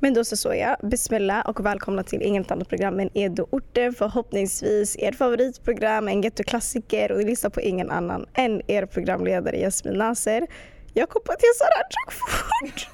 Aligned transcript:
Men 0.00 0.14
då 0.14 0.24
så 0.24 0.36
såg 0.36 0.56
jag, 0.56 0.76
bismillah 0.82 1.46
och 1.46 1.66
välkomna 1.66 2.02
till 2.02 2.22
inget 2.22 2.50
annat 2.50 2.68
program 2.68 3.00
än 3.00 3.10
Edo 3.14 3.46
Orten. 3.50 3.94
Förhoppningsvis 3.94 4.96
ert 4.98 5.14
favoritprogram, 5.14 6.08
en 6.08 6.22
gettoklassiker 6.22 7.12
och 7.12 7.18
ni 7.18 7.24
lyssnar 7.24 7.50
på 7.50 7.60
ingen 7.60 7.90
annan 7.90 8.26
än 8.34 8.62
er 8.70 8.86
programledare 8.86 9.56
Jasmin 9.56 9.94
Nasser. 9.94 10.46
Jag 10.94 11.08
kom 11.08 11.22
på 11.24 11.32
att 11.32 11.42
jag 11.42 11.56
sa 11.56 11.64
det 11.64 11.76
här 11.76 12.10
fort. 12.10 12.88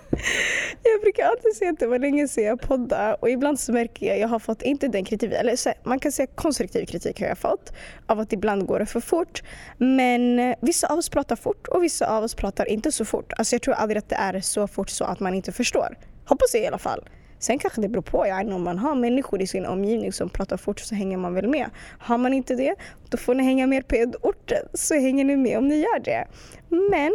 Jag 0.82 1.00
brukar 1.00 1.24
alltid 1.26 1.56
säga 1.56 1.70
att 1.70 1.78
det 1.78 1.86
var 1.86 1.98
länge 1.98 2.28
sedan 2.28 2.44
jag 2.44 2.60
poddade 2.60 3.14
och 3.14 3.30
ibland 3.30 3.60
så 3.60 3.72
märker 3.72 4.06
jag 4.06 4.14
att 4.14 4.20
jag 4.20 4.28
har 4.28 4.38
fått, 4.38 4.62
inte 4.62 4.88
den 4.88 5.04
kritik, 5.04 5.32
eller 5.32 5.56
så, 5.56 5.72
man 5.84 5.98
kan 5.98 6.12
säga 6.12 6.26
konstruktiv 6.26 6.86
kritik 6.86 7.20
har 7.20 7.26
jag 7.26 7.38
fått 7.38 7.72
av 8.06 8.20
att 8.20 8.32
ibland 8.32 8.66
går 8.66 8.78
det 8.78 8.86
för 8.86 9.00
fort. 9.00 9.42
Men 9.78 10.38
eh, 10.38 10.56
vissa 10.60 10.86
av 10.86 10.98
oss 10.98 11.08
pratar 11.08 11.36
fort 11.36 11.68
och 11.68 11.82
vissa 11.82 12.06
av 12.06 12.24
oss 12.24 12.34
pratar 12.34 12.68
inte 12.68 12.92
så 12.92 13.04
fort. 13.04 13.32
Alltså 13.36 13.54
jag 13.54 13.62
tror 13.62 13.74
aldrig 13.74 13.98
att 13.98 14.08
det 14.08 14.16
är 14.16 14.40
så 14.40 14.68
fort 14.68 14.90
så 14.90 15.04
att 15.04 15.20
man 15.20 15.34
inte 15.34 15.52
förstår. 15.52 15.96
Hoppas 16.24 16.54
jag 16.54 16.62
i 16.62 16.66
alla 16.66 16.78
fall. 16.78 17.08
Sen 17.38 17.58
kanske 17.58 17.80
det 17.80 17.88
beror 17.88 18.02
på, 18.02 18.26
om 18.54 18.62
man 18.62 18.78
har 18.78 18.94
människor 18.94 19.42
i 19.42 19.46
sin 19.46 19.66
omgivning 19.66 20.12
som 20.12 20.28
pratar 20.28 20.56
fort 20.56 20.80
så 20.80 20.94
hänger 20.94 21.16
man 21.16 21.34
väl 21.34 21.48
med. 21.48 21.70
Har 21.98 22.18
man 22.18 22.32
inte 22.32 22.54
det, 22.54 22.74
då 23.08 23.16
får 23.16 23.34
ni 23.34 23.44
hänga 23.44 23.66
med 23.66 23.88
på 23.88 23.96
orten 24.20 24.68
så 24.74 24.94
hänger 24.94 25.24
ni 25.24 25.36
med 25.36 25.58
om 25.58 25.68
ni 25.68 25.76
gör 25.76 25.98
det. 25.98 26.28
Men 26.68 27.12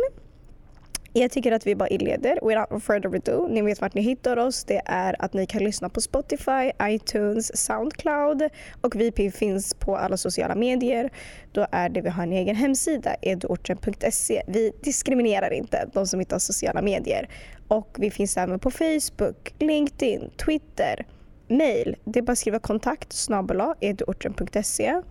jag 1.22 1.32
tycker 1.32 1.52
att 1.52 1.68
vi 1.68 1.76
bara 1.76 1.90
inleder. 1.90 2.40
Without 2.48 2.84
further 2.84 3.16
ado, 3.16 3.48
ni 3.48 3.62
vet 3.62 3.82
vart 3.82 3.94
ni 3.94 4.02
hittar 4.02 4.38
oss. 4.38 4.64
Det 4.64 4.82
är 4.86 5.16
att 5.20 5.34
ni 5.34 5.46
kan 5.46 5.64
lyssna 5.64 5.90
på 5.90 6.02
Spotify, 6.02 6.72
iTunes, 6.84 7.58
Soundcloud 7.66 8.50
och 8.82 8.96
vi 8.96 9.32
finns 9.32 9.74
på 9.74 9.98
alla 9.98 10.18
sociala 10.18 10.56
medier. 10.56 11.10
Då 11.52 11.68
är 11.72 11.90
det 11.90 12.02
vi 12.02 12.10
har 12.10 12.24
en 12.24 12.34
egen 12.34 12.56
hemsida, 12.56 13.16
eduorten.se. 13.22 14.44
Vi 14.48 14.72
diskriminerar 14.84 15.54
inte 15.54 15.90
de 15.94 16.08
som 16.08 16.20
inte 16.20 16.36
har 16.36 16.40
sociala 16.40 16.82
medier. 16.82 17.30
Och 17.68 17.96
vi 18.00 18.12
finns 18.12 18.38
även 18.38 18.60
på 18.60 18.72
Facebook, 18.72 19.54
LinkedIn, 19.60 20.30
Twitter, 20.46 21.06
mail. 21.48 21.96
Det 22.04 22.20
är 22.20 22.24
bara 22.24 22.32
att 22.32 22.38
skriva 22.38 22.60
kontakt 22.60 23.14
snabel 23.14 23.62
eduorten.se. 23.82 25.02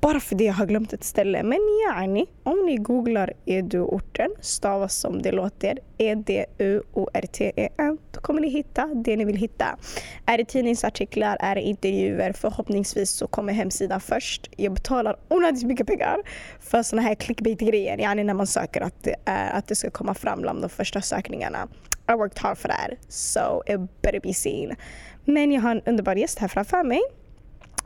Bara 0.00 0.20
för 0.20 0.34
det 0.34 0.44
jag 0.44 0.54
har 0.54 0.66
glömt 0.66 0.92
ett 0.92 1.04
ställe. 1.04 1.42
Men 1.42 1.58
yani, 1.88 2.26
om 2.42 2.66
ni 2.66 2.76
googlar 2.76 3.32
Eduorten, 3.46 4.30
stavas 4.40 4.94
som 4.94 5.22
det 5.22 5.32
låter, 5.32 5.78
E-D-U-O-R-T-E-N, 5.98 7.98
då 8.10 8.20
kommer 8.20 8.40
ni 8.40 8.48
hitta 8.48 8.86
det 8.86 9.16
ni 9.16 9.24
vill 9.24 9.36
hitta. 9.36 9.78
Är 10.26 10.38
det 10.38 10.44
tidningsartiklar, 10.44 11.36
är 11.40 11.54
det 11.54 11.60
intervjuer, 11.60 12.32
förhoppningsvis 12.32 13.10
så 13.10 13.26
kommer 13.26 13.52
hemsidan 13.52 14.00
först. 14.00 14.50
Jag 14.56 14.72
betalar 14.72 15.16
onödigt 15.28 15.62
mycket 15.62 15.86
pengar 15.86 16.16
för 16.60 16.82
såna 16.82 17.02
här 17.02 17.14
clickbait-grejer, 17.14 17.98
yani 17.98 18.24
när 18.24 18.34
man 18.34 18.46
söker 18.46 18.80
att 18.80 19.02
det, 19.02 19.14
är, 19.24 19.50
att 19.50 19.66
det 19.66 19.74
ska 19.74 19.90
komma 19.90 20.14
fram 20.14 20.42
bland 20.42 20.62
de 20.62 20.70
första 20.70 21.00
sökningarna. 21.00 21.68
I 22.08 22.12
worked 22.12 22.38
hard 22.38 22.58
for 22.58 22.68
that, 22.68 22.90
so 23.08 23.62
it 23.66 24.02
better 24.02 24.20
be 24.20 24.34
seen. 24.34 24.76
Men 25.24 25.52
jag 25.52 25.60
har 25.60 25.70
en 25.70 25.82
underbar 25.86 26.16
gäst 26.16 26.38
här 26.38 26.48
framför 26.48 26.84
mig. 26.84 27.00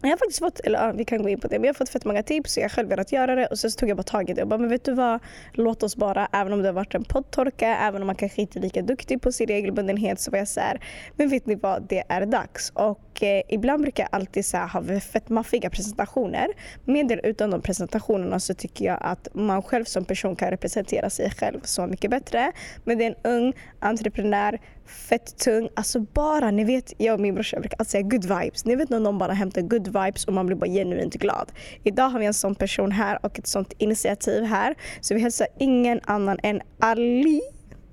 Jag 0.03 0.11
har 0.11 0.17
faktiskt 0.17 0.39
fått, 0.39 0.61
eller 0.61 0.86
ja, 0.86 0.92
vi 0.92 1.05
kan 1.05 1.22
gå 1.22 1.28
in 1.28 1.41
på 1.41 1.48
det, 1.48 1.58
men 1.58 1.64
jag 1.64 1.75
har 1.75 1.78
fått 1.78 1.89
fett 1.89 2.05
många 2.05 2.22
tips 2.22 2.56
och 2.56 2.61
jag 2.61 2.64
har 2.64 2.75
själv 2.75 2.89
velat 2.89 3.12
göra 3.12 3.34
det 3.34 3.47
och 3.47 3.58
sen 3.58 3.70
så 3.70 3.78
tog 3.78 3.89
jag 3.89 3.97
bara 3.97 4.03
tag 4.03 4.31
i 4.31 4.33
det 4.33 4.42
och 4.42 4.48
bara, 4.48 4.59
men 4.59 4.69
vet 4.69 4.84
du 4.84 4.94
vad, 4.94 5.20
låt 5.53 5.83
oss 5.83 5.97
bara, 5.97 6.28
även 6.33 6.53
om 6.53 6.62
det 6.62 6.69
har 6.69 6.72
varit 6.72 6.94
en 6.94 7.05
poddtorka, 7.05 7.77
även 7.77 8.03
om 8.03 8.06
man 8.06 8.17
kanske 8.17 8.41
inte 8.41 8.59
är 8.59 8.61
lika 8.61 8.83
duktig 8.83 9.22
på 9.22 9.33
sin 9.33 9.47
regelbundenhet 9.47 10.20
så 10.20 10.31
var 10.31 10.39
jag 10.39 10.48
såhär, 10.48 10.81
men 11.17 11.28
vet 11.28 11.47
ni 11.47 11.55
vad, 11.55 11.83
det 11.89 12.05
är 12.09 12.27
dags. 12.27 12.70
Och 12.75 13.22
eh, 13.22 13.42
ibland 13.48 13.83
brukar 13.83 14.03
jag 14.03 14.09
alltid 14.12 14.47
så 14.47 14.56
här, 14.56 14.69
ha 14.69 15.00
fett 15.00 15.28
maffiga 15.28 15.70
presentationer. 15.70 16.47
Med 16.84 17.12
eller 17.12 17.27
utan 17.27 17.50
de 17.50 17.61
presentationerna 17.61 18.41
så 18.41 18.55
tycker 18.55 18.84
jag 18.84 18.98
att 19.00 19.28
man 19.33 19.62
själv 19.62 19.84
som 19.84 20.05
person 20.05 20.37
kan 20.37 20.50
representera 20.50 21.11
sig 21.11 21.31
själv 21.31 21.61
så 21.64 21.87
mycket 21.87 22.11
bättre. 22.11 22.53
Men 22.84 22.98
det 22.98 23.05
är 23.05 23.09
en 23.09 23.33
ung 23.33 23.53
entreprenör 23.81 24.59
fett 24.86 25.38
tung. 25.38 25.69
Alltså 25.75 26.00
bara, 26.00 26.50
ni 26.50 26.64
vet, 26.64 26.92
jag 26.98 27.14
och 27.14 27.20
min 27.20 27.34
brorsa 27.34 27.61
brukar 27.61 27.77
alltid 27.78 27.91
säga 27.91 28.02
good 28.02 28.25
vibes. 28.25 28.64
Ni 28.64 28.77
vet 28.77 28.91
när 28.91 29.00
någon 29.00 29.19
bara 29.19 29.33
hämtar 29.33 29.62
good 29.62 29.86
vibes 29.86 30.25
och 30.25 30.33
man 30.33 30.47
blir 30.47 30.56
bara 30.56 30.70
genuint 30.70 31.14
glad. 31.14 31.52
Idag 31.83 32.08
har 32.08 32.19
vi 32.19 32.27
en 32.27 32.34
sån 32.34 32.55
person 32.55 32.92
här 32.92 33.19
och 33.22 33.38
ett 33.38 33.47
sånt 33.47 33.72
initiativ 33.78 34.44
här. 34.44 34.75
Så 35.00 35.15
vi 35.15 35.21
hälsar 35.21 35.47
ingen 35.59 36.00
annan 36.04 36.38
än 36.42 36.60
Ali. 36.78 37.41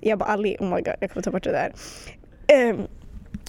Jag 0.00 0.18
bara 0.18 0.28
Ali, 0.28 0.56
oh 0.60 0.74
my 0.74 0.82
god, 0.82 0.94
jag 1.00 1.10
kommer 1.10 1.22
ta 1.22 1.30
bort 1.30 1.44
det 1.44 1.52
där. 1.52 1.72
Um, 2.70 2.86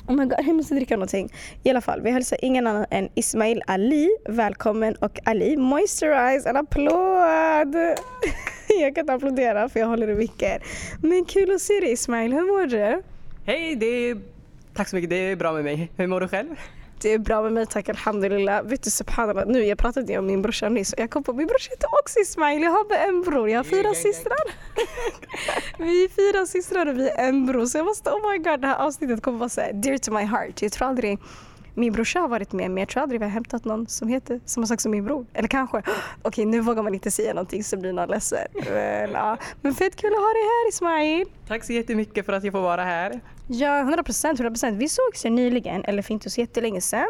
Oh 0.08 0.16
my 0.16 0.26
god, 0.26 0.40
jag 0.48 0.56
måste 0.56 0.76
dricka 0.76 0.96
någonting. 0.96 1.30
I 1.64 1.70
alla 1.70 1.82
fall, 1.82 2.02
vi 2.02 2.12
hälsar 2.12 2.38
ingen 2.42 2.68
annan 2.68 2.86
än 2.90 3.10
Ismail 3.16 3.64
Ali. 3.68 4.10
Välkommen 4.26 4.96
och 4.96 5.20
Ali, 5.24 5.58
moisturize, 5.58 6.50
en 6.50 6.58
applåd! 6.58 7.76
jag 8.80 8.96
kan 8.96 9.04
inte 9.04 9.14
applådera 9.14 9.70
för 9.70 9.80
jag 9.80 9.88
håller 9.88 10.10
i 10.10 10.16
micken. 10.16 10.62
Men 11.02 11.26
kul 11.26 11.52
att 11.52 11.62
se 11.62 11.74
dig 11.74 11.92
Ismail, 11.92 12.34
hur 12.34 12.42
mår 12.42 12.66
du? 12.66 13.04
Hej, 13.46 13.76
det 13.76 13.86
är... 13.86 14.22
tack 14.74 14.90
så 14.90 14.96
mycket. 14.96 15.10
Det 15.10 15.16
är 15.16 15.36
bra 15.36 15.54
med 15.54 15.64
mig. 15.64 15.92
Hur 15.98 16.08
mår 16.08 16.22
du 16.22 16.28
själv? 16.28 16.56
Det 17.02 17.14
är 17.14 17.20
bra 17.20 17.42
med 17.42 17.54
mig 17.54 17.66
tack 17.66 17.90
alhamdulillah. 17.90 18.64
Vet 18.64 18.84
du 18.84 18.90
subhanallah, 18.90 19.48
nu 19.48 19.64
jag 19.64 19.78
pratade 19.78 20.18
om 20.18 20.26
min 20.26 20.42
brorsa 20.42 20.70
nyss 20.70 20.94
och 20.94 21.00
jag 21.00 21.10
kom 21.10 21.24
på 21.24 21.34
min 21.34 21.48
brorsa 21.48 21.70
heter 21.70 21.88
också 22.04 22.20
Ismail. 22.20 22.62
Jag 22.62 22.72
har 22.72 22.90
bara 22.90 23.00
en 23.00 23.22
bror, 23.22 23.50
jag 23.50 23.60
har 23.60 23.64
fyra 23.64 23.94
systrar. 23.94 24.44
vi 25.78 26.04
är 26.04 26.10
fyra 26.10 26.46
systrar 26.46 26.86
och 26.86 26.98
vi 26.98 27.10
är 27.10 27.30
en 27.30 27.46
bror 27.46 27.66
så 27.66 27.78
jag 27.78 27.86
måste, 27.86 28.10
oh 28.10 28.32
my 28.32 28.38
god 28.38 28.62
det 28.62 28.68
här 28.68 28.76
avsnittet 28.76 29.22
kommer 29.24 29.38
vara 29.38 29.50
så 29.50 29.62
dear 29.74 29.98
to 29.98 30.12
my 30.12 30.24
heart. 30.24 30.62
Jag 30.62 30.72
tror 30.72 30.88
aldrig 30.88 31.20
min 31.74 31.94
brorsa 31.94 32.20
har 32.20 32.28
varit 32.28 32.54
med 32.54 32.72
men 32.72 32.78
jag 32.78 32.90
tror 32.90 33.04
aldrig 33.04 33.20
vi 33.20 33.26
har 33.26 33.32
hämtat 33.32 33.66
någon 33.66 33.88
som 33.88 34.08
heter 34.08 34.40
samma 34.46 34.68
sak 34.68 34.82
som 34.82 34.92
min 34.92 35.06
bror. 35.06 35.26
Eller 35.34 35.48
kanske, 35.48 35.78
okej 35.78 35.94
okay, 36.24 36.46
nu 36.46 36.60
vågar 36.60 36.84
man 36.84 36.94
inte 36.94 37.12
säga 37.12 37.34
någonting 37.34 37.64
så 37.64 37.78
blir 37.78 37.94
någon 37.94 38.10
ledsen. 38.10 38.48
Men, 38.70 39.12
ja. 39.12 39.38
men 39.62 39.74
fett 39.74 39.96
kul 39.96 40.14
att 40.14 40.20
ha 40.20 40.28
dig 40.28 40.44
här 40.44 40.70
Ismail. 40.70 41.28
Tack 41.48 41.64
så 41.64 41.74
jättemycket 41.74 42.26
för 42.26 42.34
att 42.34 42.44
jag 42.44 42.52
får 42.52 42.62
vara 42.62 42.84
här. 42.84 43.20
Ja, 43.54 43.80
100 43.80 44.04
procent. 44.04 44.40
100 44.40 44.52
procent. 44.52 44.78
Vi 44.78 44.90
sågs 44.90 45.26
ju 45.26 45.30
nyligen, 45.30 45.86
eller 45.86 46.02
för 46.02 46.14
inte 46.14 46.30
så 46.30 46.42
jättelänge 46.42 46.82
sedan. 46.82 47.08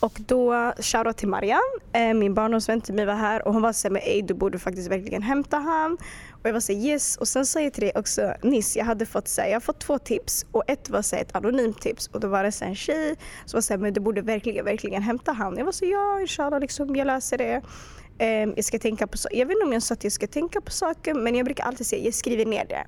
Och 0.00 0.12
då, 0.26 0.72
shoutout 0.78 1.16
till 1.16 1.28
Marianne, 1.28 1.62
eh, 1.92 2.14
min 2.14 2.34
barndomsvän 2.34 2.80
till 2.80 2.94
mig 2.94 3.06
var 3.06 3.14
här 3.14 3.46
och 3.48 3.52
hon 3.52 3.62
var 3.62 3.72
såhär, 3.72 3.96
ey 3.96 4.22
du 4.22 4.34
borde 4.34 4.58
faktiskt 4.58 4.90
verkligen 4.90 5.22
hämta 5.22 5.56
han. 5.56 5.92
Och 6.30 6.48
jag 6.48 6.52
var 6.52 6.60
såhär 6.60 6.80
yes. 6.80 7.16
Och 7.16 7.28
sen 7.28 7.46
sa 7.46 7.60
jag 7.60 7.72
till 7.72 7.80
dig 7.80 7.92
också 7.94 8.34
nyss, 8.42 8.76
jag 8.76 8.84
hade 8.84 9.06
fått, 9.06 9.28
såhär, 9.28 9.48
jag 9.48 9.54
har 9.54 9.60
fått 9.60 9.80
två 9.80 9.98
tips 9.98 10.46
och 10.52 10.62
ett 10.66 10.90
var 10.90 11.02
såhär, 11.02 11.22
ett 11.22 11.36
anonymt 11.36 11.80
tips 11.80 12.06
och 12.06 12.20
då 12.20 12.28
var 12.28 12.44
det 12.44 12.52
såhär, 12.52 12.70
en 12.70 12.76
tjej 12.76 13.16
som 13.44 13.56
var 13.56 13.62
såhär, 13.62 13.78
men 13.78 13.92
du 13.92 14.00
borde 14.00 14.22
verkligen, 14.22 14.64
verkligen 14.64 15.02
hämta 15.02 15.32
han. 15.32 15.58
Jag 15.58 15.64
var 15.64 15.72
så 15.72 15.84
ja 15.84 16.20
inshallah 16.20 16.60
liksom, 16.60 16.96
jag 16.96 17.06
löser 17.06 17.38
det. 17.38 17.62
Um, 18.18 18.52
jag 18.56 18.64
ska 18.64 18.78
tänka 18.78 19.06
på 19.06 19.18
Jag 19.30 19.46
vet 19.46 19.54
inte 19.54 19.66
om 19.66 19.72
jag 19.72 19.82
sa 19.82 19.92
att 19.92 20.04
jag 20.04 20.12
ska 20.12 20.26
tänka 20.26 20.60
på 20.60 20.70
saker 20.70 21.14
men 21.14 21.34
jag 21.34 21.44
brukar 21.44 21.64
alltid 21.64 21.86
säga 21.86 22.04
jag 22.04 22.14
skriver 22.14 22.44
ner 22.46 22.64
det. 22.64 22.86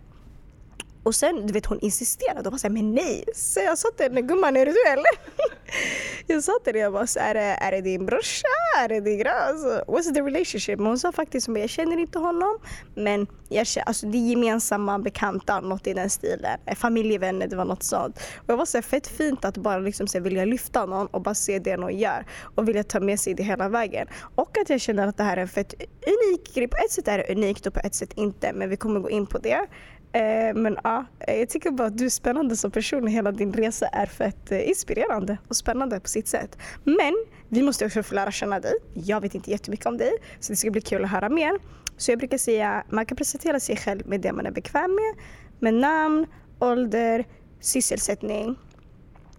Och 1.07 1.15
sen 1.15 1.47
du 1.47 1.53
vet 1.53 1.67
hon 1.67 1.79
insisterade 1.81 2.49
och 2.49 2.53
var 2.53 2.59
såhär, 2.59 2.75
men 2.75 2.95
nej. 2.95 3.25
Så 3.35 3.61
jag 3.61 3.79
sa 3.79 3.89
till 3.97 4.07
henne, 4.07 4.23
gumman 4.23 4.57
är 4.57 4.67
det 4.67 4.73
du 4.73 4.91
eller? 4.93 5.13
jag 6.27 6.45
sa 6.45 6.53
till 6.65 6.73
henne, 6.73 6.83
jag 6.83 6.93
bara, 6.93 7.07
så 7.07 7.19
är, 7.19 7.35
det, 7.35 7.41
är 7.41 7.73
det 7.73 7.81
din 7.81 8.07
brorsa? 8.07 8.47
Är 8.79 8.89
det 8.89 9.01
din 9.01 9.19
grann? 9.19 9.49
Alltså, 9.49 9.85
what's 9.87 10.15
the 10.15 10.21
relationship? 10.21 10.79
Men 10.79 10.87
hon 10.87 10.99
sa 10.99 11.13
faktiskt, 11.13 11.49
jag 11.49 11.71
känner 11.71 11.99
inte 11.99 12.19
honom. 12.19 12.59
Men 12.95 13.27
jag 13.49 13.67
känner, 13.67 13.87
alltså, 13.89 14.07
det 14.07 14.19
är 14.19 14.31
gemensamma 14.31 14.99
bekanta, 14.99 15.61
något 15.61 15.87
i 15.87 15.95
den 15.95 16.11
stilen. 16.11 16.59
Eh, 16.67 16.75
familjevänner, 16.75 17.47
det 17.47 17.57
var 17.57 17.65
något 17.65 17.83
sånt. 17.83 18.17
Och 18.37 18.49
jag 18.49 18.57
var 18.57 18.67
så 18.67 18.83
fett 18.83 19.07
fint 19.07 19.45
att 19.45 19.57
bara 19.57 19.79
liksom, 19.79 20.07
så 20.07 20.21
vilja 20.21 20.45
lyfta 20.45 20.87
någon 20.87 21.07
och 21.07 21.23
bara 21.23 21.35
se 21.35 21.59
det 21.59 21.77
någon 21.77 21.99
gör. 21.99 22.27
Och 22.57 22.69
vilja 22.69 22.85
ta 22.85 23.01
med 23.01 23.21
sig 23.21 23.35
det 23.35 23.43
hela 23.43 23.69
vägen. 23.69 24.07
Och 24.35 24.59
att 24.59 24.71
jag 24.71 24.81
känner 24.81 25.07
att 25.07 25.17
det 25.17 25.25
här 25.25 25.37
är 25.37 25.41
en 25.41 25.49
fett 25.49 25.75
unik 26.07 26.55
grej. 26.55 26.69
På 26.69 26.77
ett 26.77 26.93
sätt 26.93 27.09
är 27.09 27.19
det 27.19 27.33
unikt 27.33 27.67
och 27.67 27.75
på 27.75 27.81
ett 27.81 27.95
sätt 27.95 28.13
inte. 28.15 28.53
Men 28.53 28.71
vi 28.71 28.77
kommer 28.77 29.01
gå 29.01 29.11
in 29.11 29.27
på 29.27 29.39
det. 29.39 29.67
Eh, 30.13 30.55
men 30.55 30.79
ja, 30.85 31.05
eh, 31.21 31.35
jag 31.35 31.49
tycker 31.49 31.71
bara 31.71 31.87
att 31.89 31.99
du 31.99 32.05
är 32.05 32.11
spännande 32.11 32.57
som 32.57 32.71
person. 32.71 33.07
Hela 33.07 33.33
din 33.33 33.53
resa 33.53 33.87
är 33.87 34.07
fett 34.07 34.53
eh, 34.53 34.69
inspirerande 34.69 35.39
och 35.49 35.57
spännande 35.57 36.01
på 36.01 36.09
sitt 36.09 36.29
sätt. 36.29 36.59
Men 36.85 37.15
vi 37.49 37.63
måste 37.63 37.87
också 37.87 38.03
få 38.03 38.15
lära 38.15 38.31
känna 38.31 38.61
dig. 38.61 38.73
Jag 38.95 39.21
vet 39.21 39.35
inte 39.35 39.51
jättemycket 39.51 39.87
om 39.87 39.99
dig 39.99 40.13
så 40.41 40.53
det 40.53 40.57
ska 40.57 40.71
bli 40.71 40.81
kul 40.81 41.05
att 41.05 41.11
höra 41.11 41.29
mer. 41.29 41.59
Så 41.97 42.11
jag 42.11 42.19
brukar 42.19 42.39
säga 42.39 42.85
man 42.89 43.07
kan 43.07 43.17
presentera 43.17 43.61
sig 43.61 43.77
själv 43.77 44.07
med 44.07 44.21
det 44.21 44.33
man 44.33 44.47
är 44.47 44.51
bekväm 44.51 44.95
med. 44.95 45.25
Med 45.59 45.75
namn, 45.75 46.27
ålder, 46.59 47.25
sysselsättning. 47.61 48.57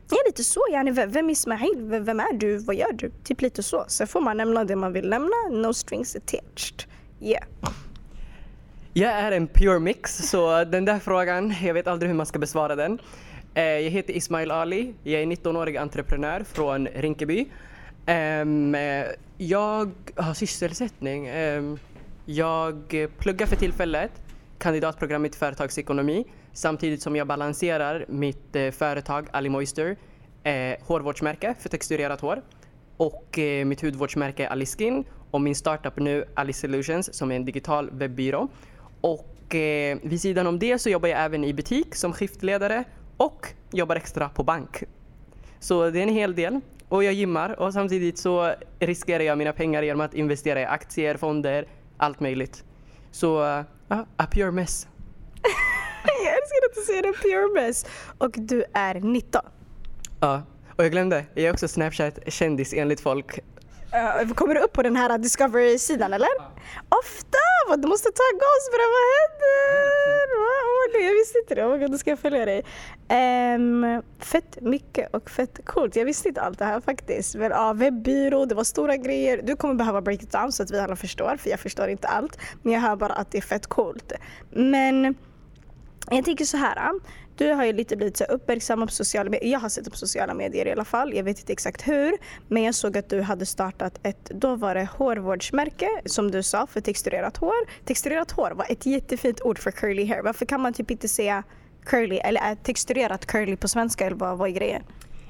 Ja, 0.09 0.17
lite 0.25 0.43
så. 0.43 0.59
Yani, 0.71 0.91
vem 0.91 1.27
är 1.27 1.31
Ismail? 1.31 1.75
Vem 1.77 2.19
är 2.19 2.33
du? 2.33 2.57
Vad 2.57 2.75
gör 2.75 2.91
du? 2.93 3.11
Typ 3.23 3.41
lite 3.41 3.63
så. 3.63 3.85
Sen 3.87 4.07
får 4.07 4.21
man 4.21 4.37
nämna 4.37 4.63
det 4.63 4.75
man 4.75 4.93
vill 4.93 5.09
nämna. 5.09 5.35
No 5.51 5.73
strings 5.73 6.15
attached. 6.15 6.83
Yeah. 7.21 7.43
Jag 8.97 9.11
är 9.11 9.31
en 9.31 9.47
pure 9.47 9.79
mix, 9.79 10.17
så 10.29 10.63
den 10.63 10.85
där 10.85 10.99
frågan, 10.99 11.53
jag 11.63 11.73
vet 11.73 11.88
aldrig 11.88 12.09
hur 12.09 12.15
man 12.15 12.25
ska 12.25 12.39
besvara 12.39 12.75
den. 12.75 12.99
Eh, 13.53 13.63
jag 13.63 13.89
heter 13.89 14.13
Ismail 14.13 14.51
Ali, 14.51 14.94
jag 15.03 15.21
är 15.21 15.25
19-årig 15.25 15.77
entreprenör 15.77 16.44
från 16.44 16.88
Rinkeby. 16.88 17.47
Ehm, 18.05 18.75
eh, 18.75 19.05
jag 19.38 19.91
har 20.15 20.33
sysselsättning. 20.33 21.27
Ehm, 21.27 21.79
jag 22.25 23.07
pluggar 23.17 23.45
för 23.45 23.55
tillfället 23.55 24.11
kandidatprogrammet 24.57 25.35
i 25.35 25.38
företagsekonomi 25.38 26.25
samtidigt 26.53 27.01
som 27.01 27.15
jag 27.15 27.27
balanserar 27.27 28.05
mitt 28.07 28.55
eh, 28.55 28.71
företag 28.71 29.27
Ali 29.31 29.49
Moister, 29.49 29.95
hårvårdsmärke 30.81 31.55
för 31.59 31.69
texturerat 31.69 32.21
hår 32.21 32.41
och 32.97 33.39
mitt 33.65 33.81
hudvårdsmärke 33.81 34.49
Ali 34.49 34.65
Skin 34.65 35.03
och 35.31 35.41
min 35.41 35.55
startup 35.55 35.99
nu 35.99 36.25
Ali 36.33 36.53
Solutions 36.53 37.13
som 37.13 37.31
är 37.31 37.35
en 37.35 37.45
digital 37.45 37.89
webbyrå. 37.91 38.49
Och 39.07 39.56
eh, 39.56 39.98
vid 40.04 40.21
sidan 40.21 40.48
om 40.48 40.59
det 40.59 40.80
så 40.80 40.89
jobbar 40.89 41.09
jag 41.09 41.19
även 41.19 41.44
i 41.44 41.54
butik 41.54 41.95
som 41.95 42.13
skiftledare 42.13 42.83
och 43.18 43.48
jobbar 43.71 43.95
extra 43.95 44.30
på 44.30 44.44
bank. 44.44 44.83
Så 45.59 45.89
det 45.89 46.00
är 46.00 46.04
en 46.04 46.13
hel 46.13 46.36
del. 46.36 46.59
Och 46.89 47.04
jag 47.04 47.13
gymmar 47.13 47.59
och 47.59 47.74
samtidigt 47.74 48.18
så 48.18 48.54
riskerar 48.80 49.24
jag 49.24 49.38
mina 49.38 49.54
pengar 49.54 49.83
genom 49.83 50.01
att 50.01 50.13
investera 50.13 50.62
i 50.62 50.65
aktier, 50.65 51.18
fonder, 51.18 51.68
allt 51.98 52.19
möjligt. 52.19 52.63
Så, 53.12 53.44
uh, 53.44 53.63
a 54.18 54.27
pure 54.31 54.51
mess. 54.51 54.88
jag 56.24 56.33
älskar 56.33 56.57
att 56.69 56.75
du 56.75 56.81
säger 56.81 57.01
det, 57.04 57.13
pure 57.13 57.62
mess. 57.62 57.86
Och 58.18 58.31
du 58.36 58.63
är 58.74 58.95
19. 58.95 59.42
Ja, 60.19 60.44
och 60.75 60.83
jag 60.83 60.92
glömde, 60.92 61.25
jag 61.33 61.45
är 61.45 61.54
också 61.54 61.68
Snapchat-kändis 61.68 62.74
enligt 62.74 63.00
folk. 63.00 63.39
Uh, 63.93 64.33
kommer 64.33 64.55
du 64.55 64.61
upp 64.61 64.73
på 64.73 64.83
den 64.83 64.95
här 64.95 65.17
Discovery-sidan 65.17 66.13
eller? 66.13 66.29
Ja. 66.37 66.51
Ofta! 66.89 67.37
Du 67.77 67.87
måste 67.87 68.09
tagga 68.09 68.45
oss 68.55 68.65
för 68.71 68.79
vad 68.95 69.05
händer? 69.17 70.37
Oh 70.77 71.05
jag 71.05 71.13
visste 71.13 71.39
inte 71.39 71.55
det. 71.55 71.65
Oh 71.65 71.77
God, 71.77 71.91
då 71.91 71.97
ska 71.97 72.09
jag 72.09 72.19
följa 72.19 72.45
dig. 72.45 72.63
Um, 73.55 74.01
fett 74.19 74.57
mycket 74.61 75.15
och 75.15 75.29
fett 75.29 75.59
coolt. 75.65 75.95
Jag 75.95 76.05
visste 76.05 76.27
inte 76.27 76.41
allt 76.41 76.59
det 76.59 76.65
här 76.65 76.81
faktiskt. 76.81 77.35
Men 77.35 77.51
ja, 77.51 77.73
webbyrå, 77.73 78.45
det 78.45 78.55
var 78.55 78.63
stora 78.63 78.95
grejer. 78.95 79.41
Du 79.43 79.55
kommer 79.55 79.73
behöva 79.73 80.01
break 80.01 80.23
it 80.23 80.31
down 80.31 80.51
så 80.51 80.63
att 80.63 80.71
vi 80.71 80.79
alla 80.79 80.95
förstår, 80.95 81.37
för 81.37 81.49
jag 81.49 81.59
förstår 81.59 81.87
inte 81.87 82.07
allt. 82.07 82.39
Men 82.61 82.73
jag 82.73 82.81
hör 82.81 82.95
bara 82.95 83.13
att 83.13 83.31
det 83.31 83.37
är 83.37 83.41
fett 83.41 83.67
coolt. 83.67 84.11
Men 84.49 85.15
jag 86.11 86.25
tänker 86.25 86.45
så 86.45 86.57
här. 86.57 86.91
Du 87.37 87.53
har 87.53 87.65
ju 87.65 87.73
lite 87.73 87.97
blivit 87.97 88.17
så 88.17 88.23
uppmärksammad 88.23 88.87
på 88.87 88.93
sociala 88.93 89.29
medier. 89.29 89.51
Jag 89.51 89.59
har 89.59 89.69
sett 89.69 89.85
det 89.85 89.91
på 89.91 89.97
sociala 89.97 90.33
medier 90.33 90.65
i 90.65 90.71
alla 90.71 90.85
fall. 90.85 91.13
Jag 91.13 91.23
vet 91.23 91.39
inte 91.39 91.53
exakt 91.53 91.87
hur. 91.87 92.17
Men 92.47 92.63
jag 92.63 92.75
såg 92.75 92.97
att 92.97 93.09
du 93.09 93.21
hade 93.21 93.45
startat 93.45 93.99
ett, 94.03 94.25
då 94.25 94.55
var 94.55 94.75
det 94.75 94.89
hårvårdsmärke 94.97 95.89
som 96.05 96.31
du 96.31 96.43
sa 96.43 96.67
för 96.67 96.81
texturerat 96.81 97.37
hår. 97.37 97.85
Texturerat 97.85 98.31
hår 98.31 98.51
var 98.51 98.65
ett 98.69 98.85
jättefint 98.85 99.41
ord 99.41 99.59
för 99.59 99.71
curly 99.71 100.05
hair. 100.05 100.21
Varför 100.21 100.45
kan 100.45 100.61
man 100.61 100.73
typ 100.73 100.91
inte 100.91 101.07
säga 101.07 101.43
curly 101.85 102.17
eller 102.17 102.41
är 102.41 102.55
texturerat 102.55 103.25
curly 103.25 103.55
på 103.55 103.67
svenska 103.67 104.05
eller 104.05 104.17
vad, 104.17 104.37
vad 104.37 104.49
är 104.49 104.53
grejen? 104.53 104.83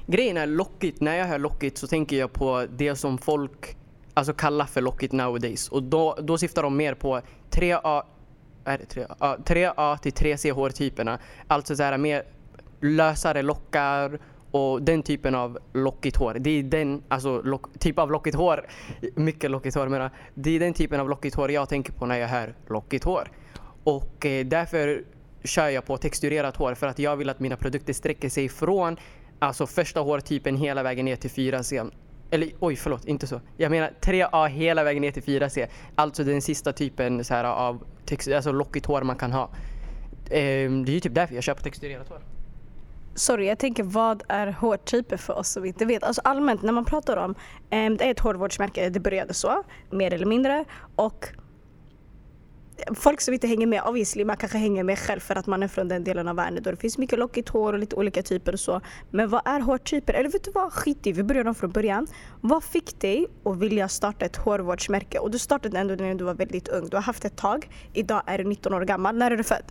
Grejen 0.06 0.36
är 0.36 0.46
lockigt. 0.46 1.00
När 1.00 1.16
jag 1.16 1.26
hör 1.26 1.38
lockigt 1.38 1.78
så 1.78 1.86
tänker 1.86 2.16
jag 2.16 2.32
på 2.32 2.66
det 2.78 2.96
som 2.96 3.18
folk 3.18 3.76
alltså 4.14 4.32
kallar 4.32 4.66
för 4.66 4.80
lockigt 4.80 5.12
nowadays. 5.12 5.68
Och 5.68 5.82
då, 5.82 6.18
då 6.22 6.38
syftar 6.38 6.62
de 6.62 6.76
mer 6.76 6.94
på 6.94 7.20
tre 7.50 7.78
A, 7.84 8.02
Äh, 8.68 8.74
är 8.74 8.78
det 8.78 8.94
3A? 8.94 9.42
3A 9.44 9.98
till 9.98 10.12
3C 10.12 10.52
hårtyperna. 10.52 11.18
Alltså 11.46 11.76
så 11.76 11.82
här 11.82 11.98
mer 11.98 12.22
lösare 12.80 13.42
lockar 13.42 14.18
och 14.50 14.82
den 14.82 15.02
typen 15.02 15.34
av 15.34 15.58
lockigt 15.72 16.16
hår. 16.16 16.36
Det 16.40 16.50
är 16.50 16.62
den 16.62 17.02
alltså, 17.08 17.42
lock, 17.42 17.78
typ 17.78 17.98
av 17.98 18.10
lockigt 18.10 18.36
hår, 18.36 18.66
mycket 19.14 19.50
lockigt 19.50 19.76
hår 19.76 19.88
menar 19.88 20.10
Det 20.34 20.56
är 20.56 20.60
den 20.60 20.72
typen 20.72 21.00
av 21.00 21.08
lockigt 21.08 21.34
hår 21.36 21.50
jag 21.50 21.68
tänker 21.68 21.92
på 21.92 22.06
när 22.06 22.18
jag 22.18 22.28
hör 22.28 22.54
lockigt 22.68 23.04
hår. 23.04 23.30
Och 23.84 24.26
eh, 24.26 24.46
därför 24.46 25.04
kör 25.44 25.68
jag 25.68 25.86
på 25.86 25.96
texturerat 25.96 26.56
hår 26.56 26.74
för 26.74 26.86
att 26.86 26.98
jag 26.98 27.16
vill 27.16 27.30
att 27.30 27.40
mina 27.40 27.56
produkter 27.56 27.92
sträcker 27.92 28.28
sig 28.28 28.48
från 28.48 28.96
alltså 29.38 29.66
första 29.66 30.00
hårtypen 30.00 30.56
hela 30.56 30.82
vägen 30.82 31.04
ner 31.04 31.16
till 31.16 31.30
4C. 31.30 31.90
Eller 32.30 32.50
oj, 32.60 32.76
förlåt, 32.76 33.04
inte 33.04 33.26
så. 33.26 33.40
Jag 33.56 33.70
menar 33.70 33.90
3A 34.00 34.48
hela 34.48 34.84
vägen 34.84 35.00
ner 35.00 35.10
till 35.10 35.22
4C. 35.22 35.66
Alltså 35.94 36.24
den 36.24 36.42
sista 36.42 36.72
typen 36.72 37.24
så 37.24 37.34
här, 37.34 37.44
av 37.44 37.84
alltså 38.34 38.52
lockigt 38.52 38.86
hår 38.86 39.02
man 39.02 39.16
kan 39.16 39.32
ha. 39.32 39.50
Ehm, 40.30 40.84
det 40.84 40.90
är 40.90 40.94
ju 40.94 41.00
typ 41.00 41.14
därför 41.14 41.34
jag 41.34 41.44
köper 41.44 41.62
texturerat 41.62 42.08
hår. 42.08 42.20
Sorry, 43.14 43.46
jag 43.46 43.58
tänker 43.58 43.82
vad 43.82 44.22
är 44.28 44.46
hårtyper 44.46 45.16
för 45.16 45.38
oss 45.38 45.48
som 45.48 45.64
inte 45.64 45.84
vet? 45.84 46.02
Alltså 46.02 46.22
allmänt 46.24 46.62
när 46.62 46.72
man 46.72 46.84
pratar 46.84 47.16
om, 47.16 47.34
eh, 47.70 47.90
det 47.90 48.04
är 48.04 48.10
ett 48.10 48.20
hårvårdsmärke, 48.20 48.88
det 48.88 49.00
började 49.00 49.34
så, 49.34 49.62
mer 49.90 50.14
eller 50.14 50.26
mindre. 50.26 50.64
Och 50.96 51.28
folk 52.94 53.20
som 53.20 53.34
inte 53.34 53.46
hänger 53.46 53.66
med, 53.66 53.82
obviously 53.82 54.24
man 54.24 54.36
kanske 54.36 54.58
hänger 54.58 54.84
med 54.84 54.98
själv 54.98 55.20
för 55.20 55.36
att 55.36 55.46
man 55.46 55.62
är 55.62 55.68
från 55.68 55.88
den 55.88 56.04
delen 56.04 56.28
av 56.28 56.36
världen 56.36 56.62
då 56.62 56.70
det 56.70 56.76
finns 56.76 56.98
mycket 56.98 57.18
lockigt 57.18 57.48
hår 57.48 57.72
och 57.72 57.78
lite 57.78 57.96
olika 57.96 58.22
typer 58.22 58.52
och 58.52 58.60
så. 58.60 58.80
Men 59.10 59.28
vad 59.28 59.42
är 59.44 59.60
hårtyper? 59.60 60.14
Eller 60.14 60.30
vet 60.30 60.44
du 60.44 60.50
vad, 60.50 60.72
skit 60.72 61.06
i, 61.06 61.12
vi 61.12 61.22
börjar 61.22 61.46
om 61.46 61.54
från 61.54 61.70
början. 61.70 62.06
Vad 62.40 62.64
fick 62.64 63.00
dig 63.00 63.26
att 63.44 63.56
vilja 63.58 63.88
starta 63.88 64.26
ett 64.26 64.36
hårvårdsmärke? 64.36 65.18
Och 65.18 65.30
du 65.30 65.38
startade 65.38 65.78
ändå 65.78 65.94
när 65.94 66.14
du 66.14 66.24
var 66.24 66.34
väldigt 66.34 66.68
ung. 66.68 66.88
Du 66.88 66.96
har 66.96 67.02
haft 67.02 67.24
ett 67.24 67.36
tag. 67.36 67.70
Idag 67.92 68.22
är 68.26 68.38
du 68.38 68.44
19 68.44 68.74
år 68.74 68.84
gammal. 68.84 69.16
När 69.16 69.30
är 69.30 69.36
du 69.36 69.44
född? 69.44 69.64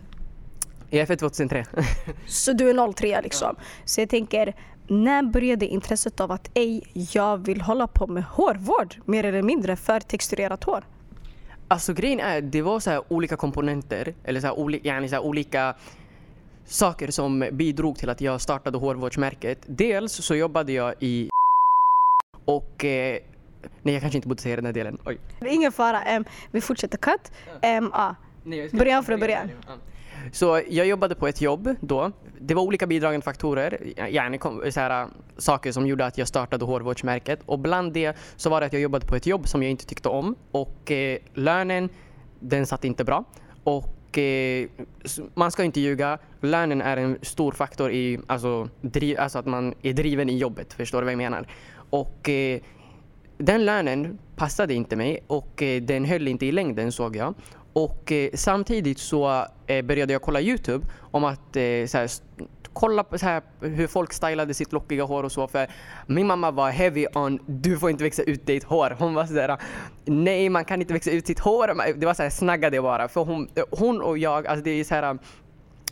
Jag 0.90 1.00
är 1.00 1.06
född 1.06 1.18
2003. 1.18 1.64
så 2.26 2.52
du 2.52 2.70
är 2.70 2.92
03 2.92 3.20
liksom. 3.20 3.54
Ja. 3.58 3.64
Så 3.84 4.00
jag 4.00 4.08
tänker, 4.08 4.54
när 4.88 5.22
började 5.22 5.66
intresset 5.66 6.20
av 6.20 6.32
att 6.32 6.50
ej, 6.54 6.82
jag 7.12 7.46
vill 7.46 7.60
hålla 7.60 7.86
på 7.86 8.06
med 8.06 8.24
hårvård 8.24 8.96
mer 9.04 9.24
eller 9.24 9.42
mindre 9.42 9.76
för 9.76 10.00
texturerat 10.00 10.64
hår? 10.64 10.84
Alltså 11.68 11.92
grejen 11.92 12.20
är, 12.20 12.40
det 12.40 12.62
var 12.62 12.80
så 12.80 13.04
olika 13.08 13.36
komponenter, 13.36 14.14
eller 14.24 14.40
så 14.40 14.46
här, 14.46 14.58
oli, 14.58 14.80
yani 14.82 15.08
så 15.08 15.14
här, 15.14 15.22
olika 15.22 15.74
saker 16.64 17.10
som 17.10 17.48
bidrog 17.52 17.98
till 17.98 18.10
att 18.10 18.20
jag 18.20 18.40
startade 18.40 18.78
hårvårdsmärket. 18.78 19.58
Dels 19.66 20.12
så 20.12 20.34
jobbade 20.34 20.72
jag 20.72 20.94
i 21.00 21.30
och 22.44 22.84
eh, 22.84 23.18
Nej 23.82 23.94
jag 23.94 24.00
kanske 24.00 24.18
inte 24.18 24.28
borde 24.28 24.42
säga 24.42 24.56
den 24.56 24.66
här 24.66 24.72
delen. 24.72 24.98
Oj. 25.04 25.18
Ingen 25.46 25.72
fara, 25.72 26.16
um, 26.16 26.24
vi 26.50 26.60
fortsätter 26.60 26.98
cut. 26.98 27.32
Um, 27.62 27.90
ah. 27.94 28.14
Början 28.72 29.04
från 29.04 29.20
början. 29.20 29.50
Så 30.32 30.60
jag 30.68 30.86
jobbade 30.86 31.14
på 31.14 31.28
ett 31.28 31.40
jobb 31.40 31.74
då. 31.80 32.12
Det 32.40 32.54
var 32.54 32.62
olika 32.62 32.86
bidragande 32.86 33.24
faktorer, 33.24 33.78
gärna 34.08 34.70
så 34.70 34.80
här, 34.80 35.08
saker 35.36 35.72
som 35.72 35.86
gjorde 35.86 36.06
att 36.06 36.18
jag 36.18 36.28
startade 36.28 36.64
hårvårdsmärket. 36.64 37.40
Och 37.46 37.58
bland 37.58 37.92
det 37.92 38.16
så 38.36 38.50
var 38.50 38.60
det 38.60 38.66
att 38.66 38.72
jag 38.72 38.82
jobbade 38.82 39.06
på 39.06 39.16
ett 39.16 39.26
jobb 39.26 39.48
som 39.48 39.62
jag 39.62 39.70
inte 39.70 39.86
tyckte 39.86 40.08
om 40.08 40.34
och 40.50 40.90
eh, 40.90 41.18
lönen 41.34 41.88
den 42.40 42.66
satt 42.66 42.84
inte 42.84 43.04
bra. 43.04 43.24
Och 43.64 44.18
eh, 44.18 44.68
man 45.34 45.50
ska 45.50 45.64
inte 45.64 45.80
ljuga, 45.80 46.18
lönen 46.40 46.82
är 46.82 46.96
en 46.96 47.18
stor 47.22 47.52
faktor 47.52 47.92
i 47.92 48.20
alltså, 48.26 48.68
driv, 48.80 49.20
alltså 49.20 49.38
att 49.38 49.46
man 49.46 49.74
är 49.82 49.92
driven 49.92 50.28
i 50.28 50.38
jobbet, 50.38 50.72
förstår 50.72 51.00
du 51.00 51.04
vad 51.04 51.12
jag 51.12 51.18
menar? 51.18 51.46
Och 51.90 52.28
eh, 52.28 52.60
den 53.38 53.64
lönen 53.64 54.18
passade 54.36 54.74
inte 54.74 54.96
mig 54.96 55.24
och 55.26 55.62
eh, 55.62 55.82
den 55.82 56.04
höll 56.04 56.28
inte 56.28 56.46
i 56.46 56.52
längden 56.52 56.92
såg 56.92 57.16
jag. 57.16 57.34
Och 57.72 58.12
eh, 58.12 58.30
samtidigt 58.34 58.98
så 58.98 59.46
eh, 59.66 59.84
började 59.84 60.12
jag 60.12 60.22
kolla 60.22 60.40
Youtube 60.40 60.86
om 61.10 61.24
att 61.24 61.56
eh, 61.56 61.86
såhär, 61.86 62.10
kolla 62.72 63.04
på 63.04 63.18
såhär, 63.18 63.42
hur 63.60 63.86
folk 63.86 64.12
stylade 64.12 64.54
sitt 64.54 64.72
lockiga 64.72 65.04
hår 65.04 65.22
och 65.22 65.32
så. 65.32 65.48
För 65.48 65.68
min 66.06 66.26
mamma 66.26 66.50
var 66.50 66.70
heavy 66.70 67.06
on 67.14 67.38
du 67.46 67.78
får 67.78 67.90
inte 67.90 68.04
växa 68.04 68.22
ut 68.22 68.46
ditt 68.46 68.64
hår. 68.64 68.96
Hon 68.98 69.14
var 69.14 69.26
sådär 69.26 69.58
nej 70.04 70.48
man 70.48 70.64
kan 70.64 70.80
inte 70.80 70.92
växa 70.92 71.10
ut 71.10 71.26
sitt 71.26 71.38
hår. 71.38 71.94
Det 71.96 72.06
var 72.06 72.14
såhär 72.14 72.30
snaggade 72.30 72.82
bara. 72.82 73.08
För 73.08 73.24
hon, 73.24 73.48
hon 73.70 74.02
och 74.02 74.18
jag, 74.18 74.46
alltså 74.46 74.64
det 74.64 74.70
är 74.70 74.84
såhär 74.84 75.18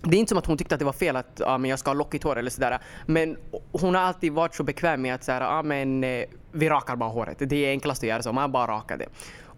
det 0.03 0.17
är 0.17 0.21
inte 0.21 0.29
som 0.29 0.39
att 0.39 0.47
hon 0.47 0.59
tyckte 0.59 0.75
att 0.75 0.79
det 0.79 0.85
var 0.85 0.93
fel 0.93 1.17
att 1.17 1.41
ja, 1.41 1.59
men 1.59 1.71
jag 1.71 1.79
ska 1.79 1.91
ha 1.91 1.95
lockigt 1.95 2.25
hår 2.25 2.39
eller 2.39 2.51
sådär. 2.51 2.79
Men 3.07 3.37
hon 3.73 3.95
har 3.95 4.03
alltid 4.03 4.33
varit 4.33 4.55
så 4.55 4.63
bekväm 4.63 5.03
med 5.03 5.15
att 5.15 5.25
såhär, 5.25 5.41
ja, 5.41 5.63
men, 5.63 6.05
eh, 6.05 6.25
vi 6.53 6.69
rakar 6.69 6.97
bara 6.97 7.11
håret. 7.11 7.37
Det 7.39 7.67
är 7.67 7.71
enklast 7.71 8.03
att 8.03 8.09
göra 8.09 8.23
så, 8.23 8.33
man 8.33 8.53
bara 8.53 8.67
rakar 8.67 8.97
det. 8.97 9.07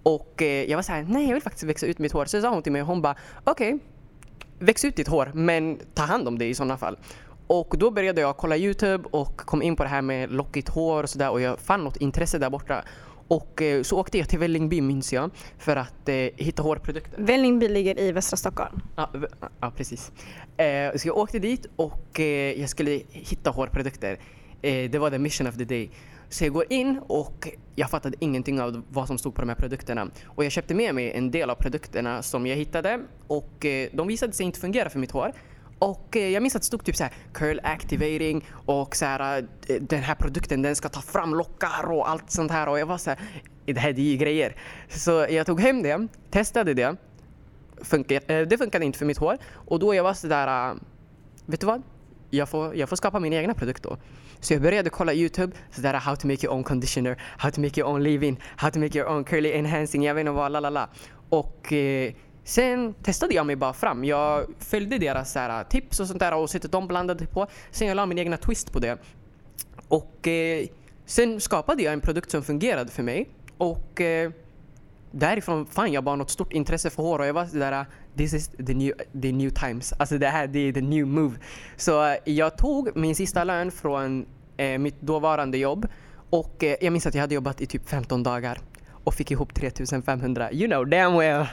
Och 0.09 0.43
eh, 0.43 0.71
jag 0.71 0.77
var 0.77 0.83
så 0.83 0.93
här, 0.93 1.07
nej 1.09 1.27
jag 1.27 1.33
vill 1.33 1.43
faktiskt 1.43 1.65
växa 1.65 1.87
ut 1.87 1.99
mitt 1.99 2.13
hår. 2.13 2.25
Så 2.25 2.41
sa 2.41 2.49
hon 2.49 2.63
till 2.63 2.73
mig, 2.73 2.83
hon 2.83 3.03
bara, 3.03 3.17
okej, 3.45 3.75
okay, 3.75 3.87
väx 4.59 4.85
ut 4.85 4.97
ditt 4.97 5.09
hår 5.09 5.31
men 5.35 5.79
ta 5.95 6.03
hand 6.03 6.29
om 6.29 6.39
det 6.39 6.45
i 6.45 6.55
sådana 6.55 6.77
fall. 6.77 6.99
Och 7.47 7.75
då 7.79 7.91
började 7.91 8.21
jag 8.21 8.37
kolla 8.37 8.57
Youtube 8.57 9.09
och 9.11 9.37
kom 9.37 9.63
in 9.63 9.77
på 9.77 9.83
det 9.83 9.89
här 9.89 10.03
med 10.03 10.33
lockigt 10.33 10.69
hår 10.69 11.03
och 11.03 11.11
sådär 11.11 11.31
och 11.31 11.41
jag 11.41 11.59
fann 11.59 11.85
något 11.85 11.97
intresse 11.97 12.39
där 12.39 12.51
borta. 12.51 12.85
Och 13.29 13.63
eh, 13.63 13.83
så 13.83 13.99
åkte 13.99 14.19
jag 14.19 14.29
till 14.29 14.39
Vällingby 14.39 14.81
minns 14.81 15.13
jag 15.13 15.31
för 15.59 15.77
att 15.77 16.09
eh, 16.09 16.15
hitta 16.15 16.63
hårprodukter. 16.63 17.23
Vällingby 17.23 17.69
ligger 17.69 17.99
i 18.01 18.13
västra 18.13 18.37
Stockholm. 18.37 18.81
Ja, 18.97 19.11
ja 19.61 19.73
precis. 19.77 20.13
Eh, 20.57 20.97
så 20.97 21.09
jag 21.09 21.17
åkte 21.17 21.39
dit 21.39 21.67
och 21.77 22.21
eh, 22.21 22.61
jag 22.61 22.69
skulle 22.69 23.01
hitta 23.09 23.51
hårprodukter. 23.51 24.19
Eh, 24.63 24.91
det 24.91 24.99
var 24.99 25.11
the 25.11 25.19
mission 25.19 25.47
of 25.47 25.57
the 25.57 25.65
day. 25.65 25.91
Så 26.29 26.45
jag 26.45 26.53
går 26.53 26.65
in 26.69 27.01
och 27.07 27.49
jag 27.75 27.91
fattade 27.91 28.17
ingenting 28.21 28.61
av 28.61 28.83
vad 28.89 29.07
som 29.07 29.19
stod 29.19 29.35
på 29.35 29.41
de 29.41 29.49
här 29.49 29.57
produkterna. 29.57 30.11
Och 30.27 30.45
jag 30.45 30.53
köpte 30.53 30.75
med 30.75 30.95
mig 30.95 31.13
en 31.13 31.31
del 31.31 31.51
av 31.51 31.55
produkterna 31.55 32.23
som 32.23 32.47
jag 32.47 32.57
hittade 32.57 33.01
och 33.27 33.67
eh, 33.67 33.89
de 33.93 34.09
visade 34.09 34.33
sig 34.33 34.47
inte 34.47 34.61
fungera 34.61 34.91
för 34.91 34.99
mitt 34.99 35.11
hår. 35.11 35.33
Och 35.79 36.17
eh, 36.17 36.29
jag 36.29 36.43
minns 36.43 36.57
att 36.57 36.63
det 36.63 36.67
stod 36.67 36.85
typ 36.85 36.97
så 36.97 37.03
här 37.03 37.13
curl 37.33 37.59
activating 37.63 38.45
och 38.53 38.97
så 38.97 39.05
här, 39.05 39.49
eh, 39.69 39.77
den 39.81 40.03
här 40.03 40.15
produkten 40.15 40.63
den 40.63 40.77
ska 40.77 40.89
ta 40.89 41.01
fram 41.01 41.35
lockar 41.35 41.91
och 41.91 42.09
allt 42.09 42.31
sånt 42.31 42.51
här 42.51 42.69
och 42.69 42.79
jag 42.79 42.87
var 42.87 42.99
så 42.99 43.11
här, 43.11 43.19
det 43.65 43.79
här 43.79 43.91
är 43.91 43.95
ju 43.95 44.17
grejer. 44.17 44.57
Så 44.89 45.27
jag 45.31 45.47
tog 45.47 45.61
hem 45.61 45.83
det, 45.83 46.09
testade 46.31 46.75
det. 46.75 46.97
Funkar, 47.83 48.45
det 48.45 48.59
funkade 48.59 48.85
inte 48.85 48.99
för 48.99 49.07
mitt 49.07 49.19
hår 49.19 49.39
och 49.55 49.79
då 49.79 49.95
jag 49.95 50.05
var 50.05 50.15
så 50.15 50.27
där, 50.27 50.75
vet 51.47 51.61
du 51.61 51.67
vad? 51.67 51.83
Jag 52.31 52.49
får, 52.49 52.77
jag 52.77 52.89
får 52.89 52.97
skapa 52.97 53.21
min 53.21 53.33
egna 53.33 53.55
produkt 53.55 53.83
då. 53.83 53.97
Så 54.41 54.53
jag 54.53 54.63
började 54.63 54.91
kolla 54.91 55.15
Youtube, 55.15 55.57
sådär 55.71 55.95
how 55.95 56.17
to 56.17 56.27
make 56.27 56.47
your 56.47 56.57
own 56.57 56.65
conditioner, 56.65 57.23
how 57.39 57.51
to 57.51 57.61
make 57.61 57.81
your 57.81 57.91
own 57.91 58.03
leave-in, 58.03 58.37
how 58.57 58.71
to 58.71 58.79
make 58.79 58.99
your 58.99 59.09
own 59.09 59.25
curly 59.25 59.53
enhancing, 59.53 60.05
jag 60.05 60.15
vet 60.15 60.21
inte 60.21 60.33
vad, 60.33 60.53
la 60.53 60.89
Och 61.29 61.73
eh, 61.73 62.13
sen 62.45 62.95
testade 62.95 63.35
jag 63.35 63.47
mig 63.47 63.57
bara 63.57 63.73
fram. 63.73 64.05
Jag 64.05 64.47
följde 64.59 64.99
deras 64.99 65.33
såhär, 65.33 65.65
tips 65.65 66.01
och 66.01 66.07
sånt 66.07 66.21
där 66.21 66.35
och 66.35 66.51
sättet 66.51 66.73
de 66.73 66.89
blandade 66.89 67.27
på. 67.27 67.47
Sen 67.71 67.89
jag 67.89 67.95
la 67.95 68.07
min 68.07 68.19
egna 68.19 68.37
twist 68.37 68.73
på 68.73 68.79
det. 68.79 68.99
Och 69.89 70.29
eh, 70.29 70.67
sen 71.07 71.41
skapade 71.41 71.83
jag 71.83 71.93
en 71.93 72.01
produkt 72.01 72.31
som 72.31 72.43
fungerade 72.43 72.91
för 72.91 73.03
mig. 73.03 73.29
Och 73.59 74.01
eh, 74.01 74.31
därifrån 75.11 75.67
fann 75.67 75.93
jag 75.93 76.05
bara 76.05 76.17
något 76.17 76.31
stort 76.31 76.53
intresse 76.53 76.91
för 76.91 77.03
hår 77.03 77.19
och 77.19 77.27
jag 77.27 77.35
var 77.35 77.47
sådär 77.47 77.87
this 78.19 78.35
is 78.35 78.51
the 78.67 78.75
new, 78.75 78.93
the 79.23 79.33
new 79.33 79.51
times. 79.51 79.93
Alltså 79.93 80.19
det 80.19 80.27
här 80.27 80.47
det 80.47 80.59
är 80.59 80.73
the 80.73 80.81
new 80.81 81.07
move. 81.07 81.37
Så 81.77 82.07
eh, 82.07 82.17
jag 82.25 82.59
tog 82.59 82.97
min 82.97 83.15
sista 83.15 83.45
lön 83.45 83.71
från 83.71 84.27
eh, 84.57 84.79
mitt 84.79 85.01
dåvarande 85.01 85.59
jobb 85.59 85.87
och 86.31 86.65
eh, 86.65 86.77
jag 86.81 86.93
minns 86.93 87.07
att 87.07 87.15
jag 87.15 87.21
hade 87.21 87.35
jobbat 87.35 87.61
i 87.61 87.67
typ 87.67 87.89
15 87.89 88.23
dagar 88.23 88.59
och 89.05 89.15
fick 89.15 89.31
ihop 89.31 89.55
3500. 89.55 90.53
You 90.53 90.69
know 90.69 90.87
damn 90.87 91.19
well 91.19 91.47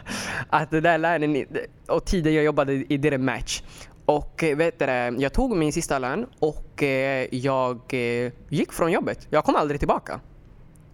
att 0.49 0.71
det 0.71 0.81
där 0.81 0.97
lönen 0.97 1.45
och 1.87 2.05
tiden 2.05 2.33
jag 2.33 2.43
jobbade 2.43 2.73
i 2.73 2.97
didn't 2.97 3.17
match. 3.17 3.63
Och 4.05 4.43
eh, 4.43 4.57
vet 4.57 4.79
du, 4.79 5.15
jag 5.19 5.33
tog 5.33 5.57
min 5.57 5.73
sista 5.73 5.99
lön 5.99 6.25
och 6.39 6.83
eh, 6.83 7.27
jag 7.31 7.79
eh, 7.93 8.31
gick 8.49 8.73
från 8.73 8.91
jobbet. 8.91 9.27
Jag 9.29 9.43
kom 9.43 9.55
aldrig 9.55 9.79
tillbaka. 9.79 10.19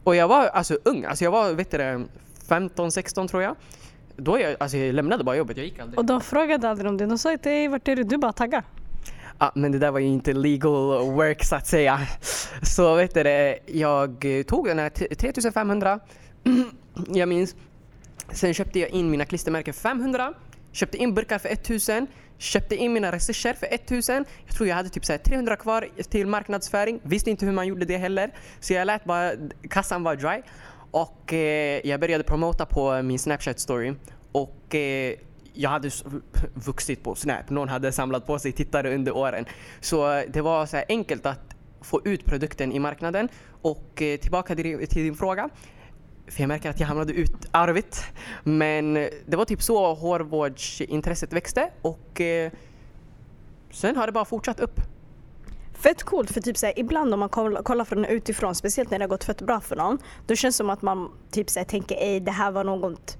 Och 0.04 0.16
jag 0.16 0.28
var 0.28 0.48
alltså 0.48 0.78
ung, 0.84 1.06
alltså 1.06 1.24
jag 1.24 1.32
var 1.32 1.54
vet 1.54 1.72
du, 1.72 2.08
15-16 2.48 3.28
tror 3.28 3.44
jag. 3.44 3.56
Då 4.18 4.39
jag, 4.39 4.56
alltså 4.60 4.77
jag 4.77 4.96
lämnade 4.96 5.24
bara 5.24 5.36
jobbet, 5.36 5.58
jag 5.58 5.65
gick 5.65 5.80
aldrig. 5.80 6.00
Och 6.00 6.06
de 6.06 6.22
frågade 6.22 6.70
aldrig 6.70 6.89
om 6.89 6.98
det. 6.98 7.06
De 7.06 7.18
sa 7.18 7.36
dig, 7.36 7.68
vart 7.68 7.88
är 7.88 7.96
du? 7.96 8.03
Du 8.03 8.18
bara 8.18 8.34
tagga. 8.34 8.63
Ja, 9.39 9.51
men 9.56 9.72
det 9.72 9.80
där 9.80 9.91
var 9.91 10.00
ju 10.00 10.08
inte 10.08 10.34
legal 10.34 11.12
work 11.12 11.44
så 11.44 11.56
att 11.56 11.68
säga. 11.68 12.00
Så 12.63 12.96
vet 12.96 13.13
du 13.13 13.24
det, 13.24 13.60
jag 13.65 14.25
tog 14.48 14.68
den 14.68 14.80
här 14.80 14.89
t- 14.89 15.15
3500, 15.15 16.00
jag 17.13 17.30
minns. 17.30 17.56
Sen 18.32 18.53
köpte 18.53 18.80
jag 18.80 18.89
in 18.89 19.12
mina 19.12 19.25
klistermärken 19.25 19.74
för 19.74 19.82
500, 19.82 20.34
köpte 20.72 20.98
in 20.98 21.13
burkar 21.13 21.39
för 21.39 21.50
1000, 21.50 22.08
köpte 22.38 22.75
in 22.75 22.94
mina 22.94 23.12
resurser 23.12 23.53
för 23.53 23.68
1000. 23.72 24.25
Jag 24.48 24.56
tror 24.56 24.70
jag 24.70 24.75
hade 24.75 24.89
typ 24.89 25.06
så 25.06 25.13
här 25.13 25.18
300 25.20 25.56
kvar 25.56 25.88
till 26.10 26.27
marknadsföring, 26.27 27.00
visste 27.03 27.30
inte 27.30 27.46
hur 27.46 27.53
man 27.53 27.68
gjorde 27.68 27.86
det 27.86 27.98
heller. 27.98 28.32
Så 28.60 28.74
jag 28.74 28.86
lät 28.86 29.03
bara 29.03 29.32
kassan 29.70 30.03
vara 30.03 30.15
dry. 30.15 30.41
Och 30.91 31.33
eh, 31.33 31.81
jag 31.88 32.00
började 32.00 32.24
promota 32.24 32.65
på 32.65 33.01
min 33.01 33.19
Snapchat 33.19 33.60
story. 33.60 33.93
Och 34.31 34.75
eh, 34.75 35.15
jag 35.53 35.69
hade 35.69 35.89
vuxit 36.53 37.03
på 37.03 37.15
Snap. 37.15 37.50
Någon 37.50 37.69
hade 37.69 37.91
samlat 37.91 38.25
på 38.27 38.39
sig 38.39 38.51
tittare 38.51 38.95
under 38.95 39.15
åren. 39.17 39.45
Så 39.79 40.12
eh, 40.13 40.24
det 40.33 40.41
var 40.41 40.65
så 40.65 40.77
här 40.77 40.86
enkelt 40.89 41.25
att 41.25 41.55
få 41.81 42.01
ut 42.05 42.25
produkten 42.25 42.71
i 42.71 42.79
marknaden. 42.79 43.29
Och 43.62 44.01
eh, 44.01 44.19
tillbaka 44.19 44.55
till, 44.55 44.63
din- 44.63 44.88
till 44.88 45.03
din 45.03 45.15
fråga. 45.15 45.50
För 46.27 46.41
jag 46.41 46.48
märker 46.48 46.69
att 46.69 46.79
jag 46.79 46.88
hamnade 46.88 47.13
ut 47.13 47.36
arvigt. 47.51 48.03
Men 48.43 48.98
eh, 48.98 49.07
det 49.25 49.38
var 49.38 49.45
typ 49.45 49.62
så 49.62 49.93
hårvårdsintresset 49.93 51.33
växte 51.33 51.69
och 51.81 52.21
eh, 52.21 52.51
sen 53.71 53.95
har 53.95 54.05
det 54.05 54.12
bara 54.12 54.25
fortsatt 54.25 54.60
upp. 54.60 54.81
Fett 55.83 56.03
coolt 56.03 56.31
för 56.31 56.41
typ 56.41 56.57
såhär, 56.57 56.79
ibland 56.79 57.13
om 57.13 57.19
man 57.19 57.29
kollar, 57.29 57.63
kollar 57.63 57.85
från 57.85 58.05
utifrån, 58.05 58.55
speciellt 58.55 58.91
när 58.91 59.00
det 59.00 59.03
har 59.03 59.09
gått 59.09 59.23
fett 59.23 59.41
bra 59.41 59.61
för 59.61 59.75
någon, 59.75 59.97
då 60.27 60.35
känns 60.35 60.55
det 60.55 60.57
som 60.57 60.69
att 60.69 60.81
man 60.81 61.11
typ 61.31 61.50
såhär, 61.50 61.65
tänker 61.65 61.95
ej 61.95 62.19
det 62.19 62.31
här 62.31 62.51
var 62.51 62.63
något 62.63 63.17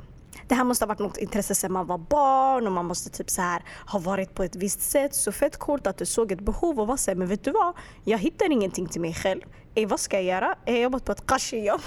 det 0.48 0.56
här 0.56 0.64
måste 0.64 0.86
ha 0.86 0.88
varit 0.88 1.00
något 1.00 1.18
intresse 1.18 1.56
sedan 1.56 1.72
man 1.72 1.88
var 1.88 1.98
barn 1.98 2.68
och 2.68 2.74
man 2.74 2.86
måste 2.86 3.10
typ 3.10 3.30
så 3.30 3.42
här 3.42 3.64
ha 3.88 4.00
varit 4.00 4.34
på 4.36 4.44
ett 4.44 4.56
visst 4.56 4.82
sätt. 4.82 5.16
Så 5.16 5.32
fett 5.32 5.58
coolt 5.58 5.88
att 5.88 5.98
du 5.98 6.06
såg 6.06 6.32
ett 6.32 6.42
behov 6.42 6.80
och 6.80 6.88
var 6.88 6.98
såhär, 6.98 7.16
men 7.16 7.28
vet 7.28 7.44
du 7.44 7.52
vad? 7.52 7.74
Jag 8.04 8.18
hittar 8.18 8.52
ingenting 8.52 8.88
till 8.88 9.02
mig 9.02 9.14
själv. 9.14 9.42
Ey, 9.76 9.86
vad 9.86 10.00
ska 10.00 10.16
jag 10.16 10.24
göra? 10.24 10.56
Jag 10.66 10.74
har 10.74 10.80
jobbat 10.80 11.06
på 11.06 11.12
ett 11.12 11.26
kashi-jobb. 11.26 11.82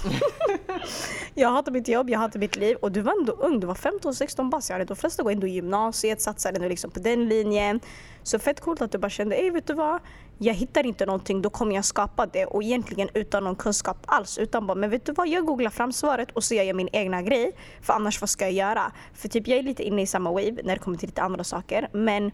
jag 1.34 1.48
hatar 1.48 1.72
mitt 1.72 1.88
jobb, 1.88 2.10
jag 2.10 2.18
hatar 2.18 2.40
mitt 2.40 2.56
liv. 2.56 2.76
Och 2.76 2.92
du 2.92 3.00
var 3.00 3.20
ändå 3.20 3.32
ung, 3.32 3.60
du 3.60 3.66
var 3.66 3.74
15-16 3.74 4.50
bast. 4.50 4.68
Jag 4.68 4.74
hade 4.74 4.84
de 4.84 4.96
flesta 4.96 5.22
går 5.22 5.30
ändå 5.30 5.46
i 5.46 5.50
gymnasiet, 5.50 6.20
satsar 6.20 6.52
ändå 6.52 6.68
liksom 6.68 6.90
på 6.90 7.00
den 7.00 7.28
linjen. 7.28 7.80
Så 8.22 8.38
fett 8.38 8.60
coolt 8.60 8.82
att 8.82 8.92
du 8.92 8.98
bara 8.98 9.10
kände, 9.10 9.36
ey 9.36 9.50
vet 9.50 9.66
du 9.66 9.74
vad? 9.74 10.00
Jag 10.38 10.54
hittar 10.54 10.86
inte 10.86 11.06
någonting, 11.06 11.42
då 11.42 11.50
kommer 11.50 11.74
jag 11.74 11.84
skapa 11.84 12.26
det. 12.26 12.46
Och 12.46 12.62
egentligen 12.62 13.08
utan 13.14 13.44
någon 13.44 13.56
kunskap 13.56 13.98
alls. 14.06 14.38
Utan 14.38 14.66
bara, 14.66 14.74
men 14.74 14.90
vet 14.90 15.06
du 15.06 15.12
vad? 15.12 15.28
Jag 15.28 15.46
googlar 15.46 15.70
fram 15.70 15.92
svaret 15.92 16.30
och 16.30 16.44
så 16.44 16.54
gör 16.54 16.64
jag 16.64 16.76
min 16.76 16.88
egna 16.92 17.22
grej. 17.22 17.52
För 17.82 17.92
annars 17.92 18.20
vad 18.20 18.30
ska 18.30 18.44
jag 18.44 18.52
göra? 18.52 18.92
För 19.14 19.28
typ 19.28 19.48
jag 19.48 19.58
är 19.58 19.62
lite 19.62 19.82
inne 19.82 20.02
i 20.02 20.06
samma 20.06 20.30
wave 20.30 20.56
när 20.64 20.74
det 20.74 20.78
kommer 20.78 20.96
till 20.98 21.08
lite 21.08 21.22
andra 21.22 21.44
saker. 21.44 21.88
Men 21.92 22.30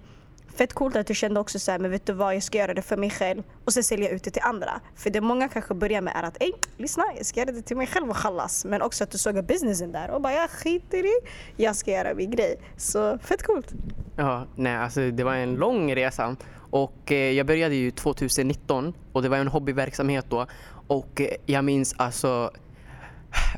Fett 0.55 0.73
coolt 0.73 0.97
att 0.97 1.07
du 1.07 1.15
kände 1.15 1.41
också 1.41 1.59
så 1.59 1.71
här, 1.71 1.79
men 1.79 1.91
vet 1.91 2.07
du 2.07 2.13
vad, 2.13 2.35
jag 2.35 2.43
ska 2.43 2.59
göra 2.59 2.75
det 2.75 2.83
för 2.83 2.97
mig 2.97 3.11
själv 3.11 3.43
och 3.65 3.73
sen 3.73 3.85
sälja 3.85 4.11
ut 4.11 4.25
det 4.25 4.31
till 4.31 4.43
andra. 4.43 4.81
För 4.95 5.11
det 5.11 5.21
många 5.21 5.49
kanske 5.49 5.75
börjar 5.75 6.01
med 6.01 6.13
är 6.17 6.23
att, 6.23 6.43
ey, 6.43 6.53
lyssna, 6.77 7.05
jag 7.17 7.27
ska 7.27 7.41
göra 7.41 7.53
det 7.53 7.63
till 7.63 7.77
mig 7.77 7.87
själv 7.87 8.11
och 8.11 8.17
chalas. 8.17 8.65
Men 8.65 8.83
också 8.83 9.05
att 9.05 9.11
du 9.11 9.19
såg 9.19 9.45
businessen 9.47 9.93
där 9.93 10.11
och 10.11 10.21
bara, 10.21 10.33
jag 10.33 10.51
skiter 10.51 11.05
i, 11.07 11.13
jag 11.57 11.77
ska 11.77 11.91
göra 11.91 12.15
min 12.15 12.31
grej. 12.31 12.57
Så 12.77 13.19
fett 13.19 13.43
coolt. 13.43 13.73
Ja, 14.17 14.47
nej, 14.57 14.77
alltså 14.77 15.11
det 15.11 15.25
var 15.25 15.35
en 15.35 15.55
lång 15.55 15.95
resa. 15.95 16.37
Och 16.71 17.13
eh, 17.13 17.33
jag 17.33 17.47
började 17.47 17.75
ju 17.75 17.91
2019 17.91 18.95
och 19.13 19.23
det 19.23 19.29
var 19.29 19.37
en 19.37 19.49
hobbyverksamhet 19.49 20.27
då. 20.29 20.47
Och 20.87 21.21
eh, 21.21 21.29
jag 21.47 21.65
minns 21.65 21.95
alltså 21.97 22.51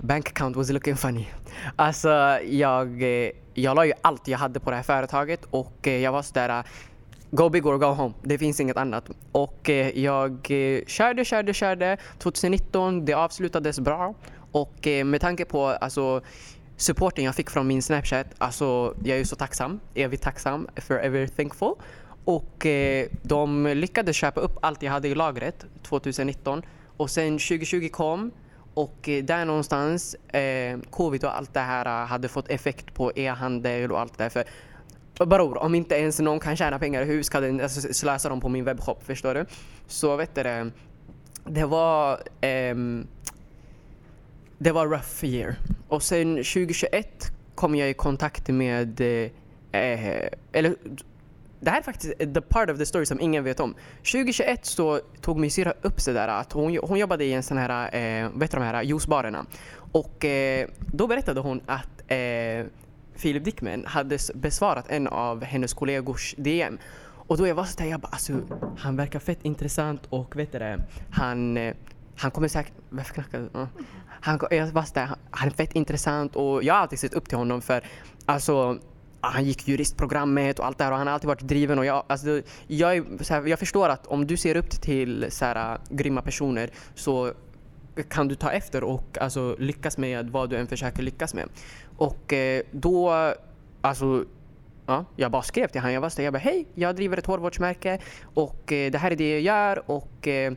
Bank 0.02 0.28
account 0.28 0.56
was 0.56 0.70
looking 0.70 0.96
funny. 0.96 1.26
Alltså 1.76 2.08
jag, 2.44 3.02
eh, 3.02 3.30
jag 3.54 3.76
la 3.76 3.86
ju 3.86 3.92
allt 4.02 4.28
jag 4.28 4.38
hade 4.38 4.60
på 4.60 4.70
det 4.70 4.76
här 4.76 4.82
företaget 4.82 5.40
och 5.50 5.86
jag 5.86 6.12
var 6.12 6.22
sådär 6.22 6.64
Go 7.34 7.48
big 7.48 7.66
or 7.66 7.78
go 7.78 7.86
home. 7.86 8.14
Det 8.22 8.38
finns 8.38 8.60
inget 8.60 8.76
annat. 8.76 9.10
Och 9.32 9.68
jag 9.94 10.46
körde, 10.86 11.24
körde, 11.24 11.54
körde. 11.54 11.96
2019, 12.18 13.04
det 13.04 13.14
avslutades 13.14 13.80
bra. 13.80 14.14
Och 14.52 14.88
med 15.04 15.20
tanke 15.20 15.44
på 15.44 15.66
alltså, 15.66 16.20
supporten 16.76 17.24
jag 17.24 17.34
fick 17.34 17.50
från 17.50 17.66
min 17.66 17.82
Snapchat, 17.82 18.26
alltså 18.38 18.94
jag 19.04 19.18
är 19.18 19.24
så 19.24 19.36
tacksam. 19.36 19.80
Evigt 19.94 20.22
tacksam. 20.22 20.68
Forever 20.76 21.26
thankful. 21.26 21.74
Och 22.24 22.66
eh, 22.66 23.06
de 23.22 23.66
lyckades 23.66 24.16
köpa 24.16 24.40
upp 24.40 24.58
allt 24.60 24.82
jag 24.82 24.92
hade 24.92 25.08
i 25.08 25.14
lagret 25.14 25.66
2019. 25.82 26.62
Och 26.96 27.10
sen 27.10 27.32
2020 27.38 27.88
kom 27.88 28.30
och 28.74 29.08
eh, 29.08 29.24
där 29.24 29.44
någonstans, 29.44 30.14
eh, 30.14 30.78
covid 30.90 31.24
och 31.24 31.36
allt 31.36 31.54
det 31.54 31.60
här 31.60 31.86
eh, 31.86 32.06
hade 32.06 32.28
fått 32.28 32.48
effekt 32.50 32.94
på 32.94 33.12
e-handel 33.16 33.92
och 33.92 34.00
allt 34.00 34.18
det 34.18 34.24
där. 34.24 34.30
För 34.30 34.44
Bror, 35.26 35.58
om 35.58 35.74
inte 35.74 35.94
ens 35.94 36.20
någon 36.20 36.40
kan 36.40 36.56
tjäna 36.56 36.78
pengar, 36.78 37.04
hur 37.04 37.22
ska 37.22 37.40
den 37.40 37.60
alltså, 37.60 37.92
slösa 37.92 38.28
dem 38.28 38.40
på 38.40 38.48
min 38.48 38.64
webbshop? 38.64 39.02
Förstår 39.04 39.34
du? 39.34 39.46
Så 39.86 40.16
vet 40.16 40.34
du 40.34 40.42
det, 40.42 40.70
det 41.44 41.64
var 41.64 42.18
ehm, 42.40 43.06
det 44.58 44.72
var 44.72 44.86
rough 44.86 45.24
year. 45.24 45.56
Och 45.88 46.02
sen 46.02 46.36
2021 46.36 47.32
kom 47.54 47.74
jag 47.74 47.90
i 47.90 47.94
kontakt 47.94 48.48
med, 48.48 49.00
eh, 49.00 49.30
eh 49.80 50.28
eller 50.52 50.74
det 51.62 51.70
här 51.70 51.78
är 51.78 51.82
faktiskt 51.82 52.18
the 52.18 52.40
part 52.40 52.70
of 52.70 52.78
the 52.78 52.86
story 52.86 53.06
som 53.06 53.20
ingen 53.20 53.44
vet 53.44 53.60
om. 53.60 53.74
2021 53.96 54.66
så 54.66 55.00
tog 55.20 55.38
min 55.38 55.50
syrra 55.50 55.72
upp 55.82 56.00
sig 56.00 56.14
där 56.14 56.28
att 56.28 56.52
hon, 56.52 56.78
hon 56.82 56.98
jobbade 56.98 57.24
i 57.24 57.32
en 57.32 57.42
sån 57.42 57.58
här, 57.58 57.94
eh, 57.94 58.30
vet 58.34 58.50
du 58.50 58.58
de 58.58 58.64
här 58.64 58.82
juicebarerna. 58.82 59.46
Och 59.92 60.24
eh, 60.24 60.68
då 60.92 61.06
berättade 61.06 61.40
hon 61.40 61.60
att 61.66 62.02
eh, 62.10 62.66
Philip 63.22 63.44
Dickman 63.44 63.84
hade 63.86 64.18
besvarat 64.34 64.84
en 64.88 65.08
av 65.08 65.44
hennes 65.44 65.74
kollegors 65.74 66.34
DM. 66.38 66.78
Och 67.26 67.38
då 67.38 67.46
jag 67.46 67.54
var 67.54 67.64
sådär, 67.64 67.90
jag 67.90 68.00
bara 68.00 68.08
alltså, 68.08 68.32
han 68.78 68.96
verkar 68.96 69.18
fett 69.18 69.38
intressant 69.42 70.06
och 70.08 70.36
vet 70.36 70.52
du 70.52 70.58
det, 70.58 70.78
han, 71.10 71.56
eh, 71.56 71.74
han 72.16 72.30
kommer 72.30 72.48
säkert, 72.48 72.74
varför 72.88 73.14
knackar 73.14 73.38
du? 73.38 73.66
Han, 74.20 74.40
jag 74.50 74.66
var 74.66 74.82
sådär, 74.82 75.08
han 75.30 75.48
är 75.48 75.52
fett 75.52 75.72
intressant 75.72 76.36
och 76.36 76.62
jag 76.62 76.74
har 76.74 76.80
alltid 76.80 76.98
sett 76.98 77.14
upp 77.14 77.28
till 77.28 77.38
honom 77.38 77.62
för 77.62 77.84
alltså 78.26 78.78
Ah, 79.24 79.28
han 79.28 79.44
gick 79.44 79.68
juristprogrammet 79.68 80.58
och 80.58 80.66
allt 80.66 80.78
det 80.78 80.84
här 80.84 80.90
och 80.92 80.98
han 80.98 81.06
har 81.06 81.14
alltid 81.14 81.28
varit 81.28 81.40
driven 81.40 81.78
och 81.78 81.84
jag, 81.84 82.04
alltså, 82.06 82.42
jag, 82.66 82.96
är, 82.96 83.24
så 83.24 83.34
här, 83.34 83.46
jag 83.46 83.58
förstår 83.58 83.88
att 83.88 84.06
om 84.06 84.26
du 84.26 84.36
ser 84.36 84.56
upp 84.56 84.70
till 84.70 85.26
så 85.28 85.44
här, 85.44 85.78
grymma 85.90 86.22
personer 86.22 86.70
så 86.94 87.32
kan 88.08 88.28
du 88.28 88.34
ta 88.34 88.50
efter 88.50 88.84
och 88.84 89.18
alltså, 89.20 89.56
lyckas 89.58 89.98
med 89.98 90.30
vad 90.30 90.50
du 90.50 90.56
än 90.56 90.66
försöker 90.66 91.02
lyckas 91.02 91.34
med. 91.34 91.48
Och 91.96 92.32
eh, 92.32 92.62
då, 92.72 93.34
alltså 93.80 94.24
Ja, 94.86 95.04
jag 95.16 95.30
bara 95.30 95.42
skrev 95.42 95.68
till 95.68 95.80
honom. 95.80 95.94
Jag 95.94 96.00
var 96.00 96.20
jag 96.20 96.32
bara 96.32 96.38
hej, 96.38 96.66
jag 96.74 96.96
driver 96.96 97.16
ett 97.16 97.26
hårvårdsmärke 97.26 97.98
och 98.34 98.72
eh, 98.72 98.90
det 98.90 98.98
här 98.98 99.10
är 99.10 99.16
det 99.16 99.30
jag 99.32 99.40
gör 99.40 99.90
och 99.90 100.28
eh, 100.28 100.52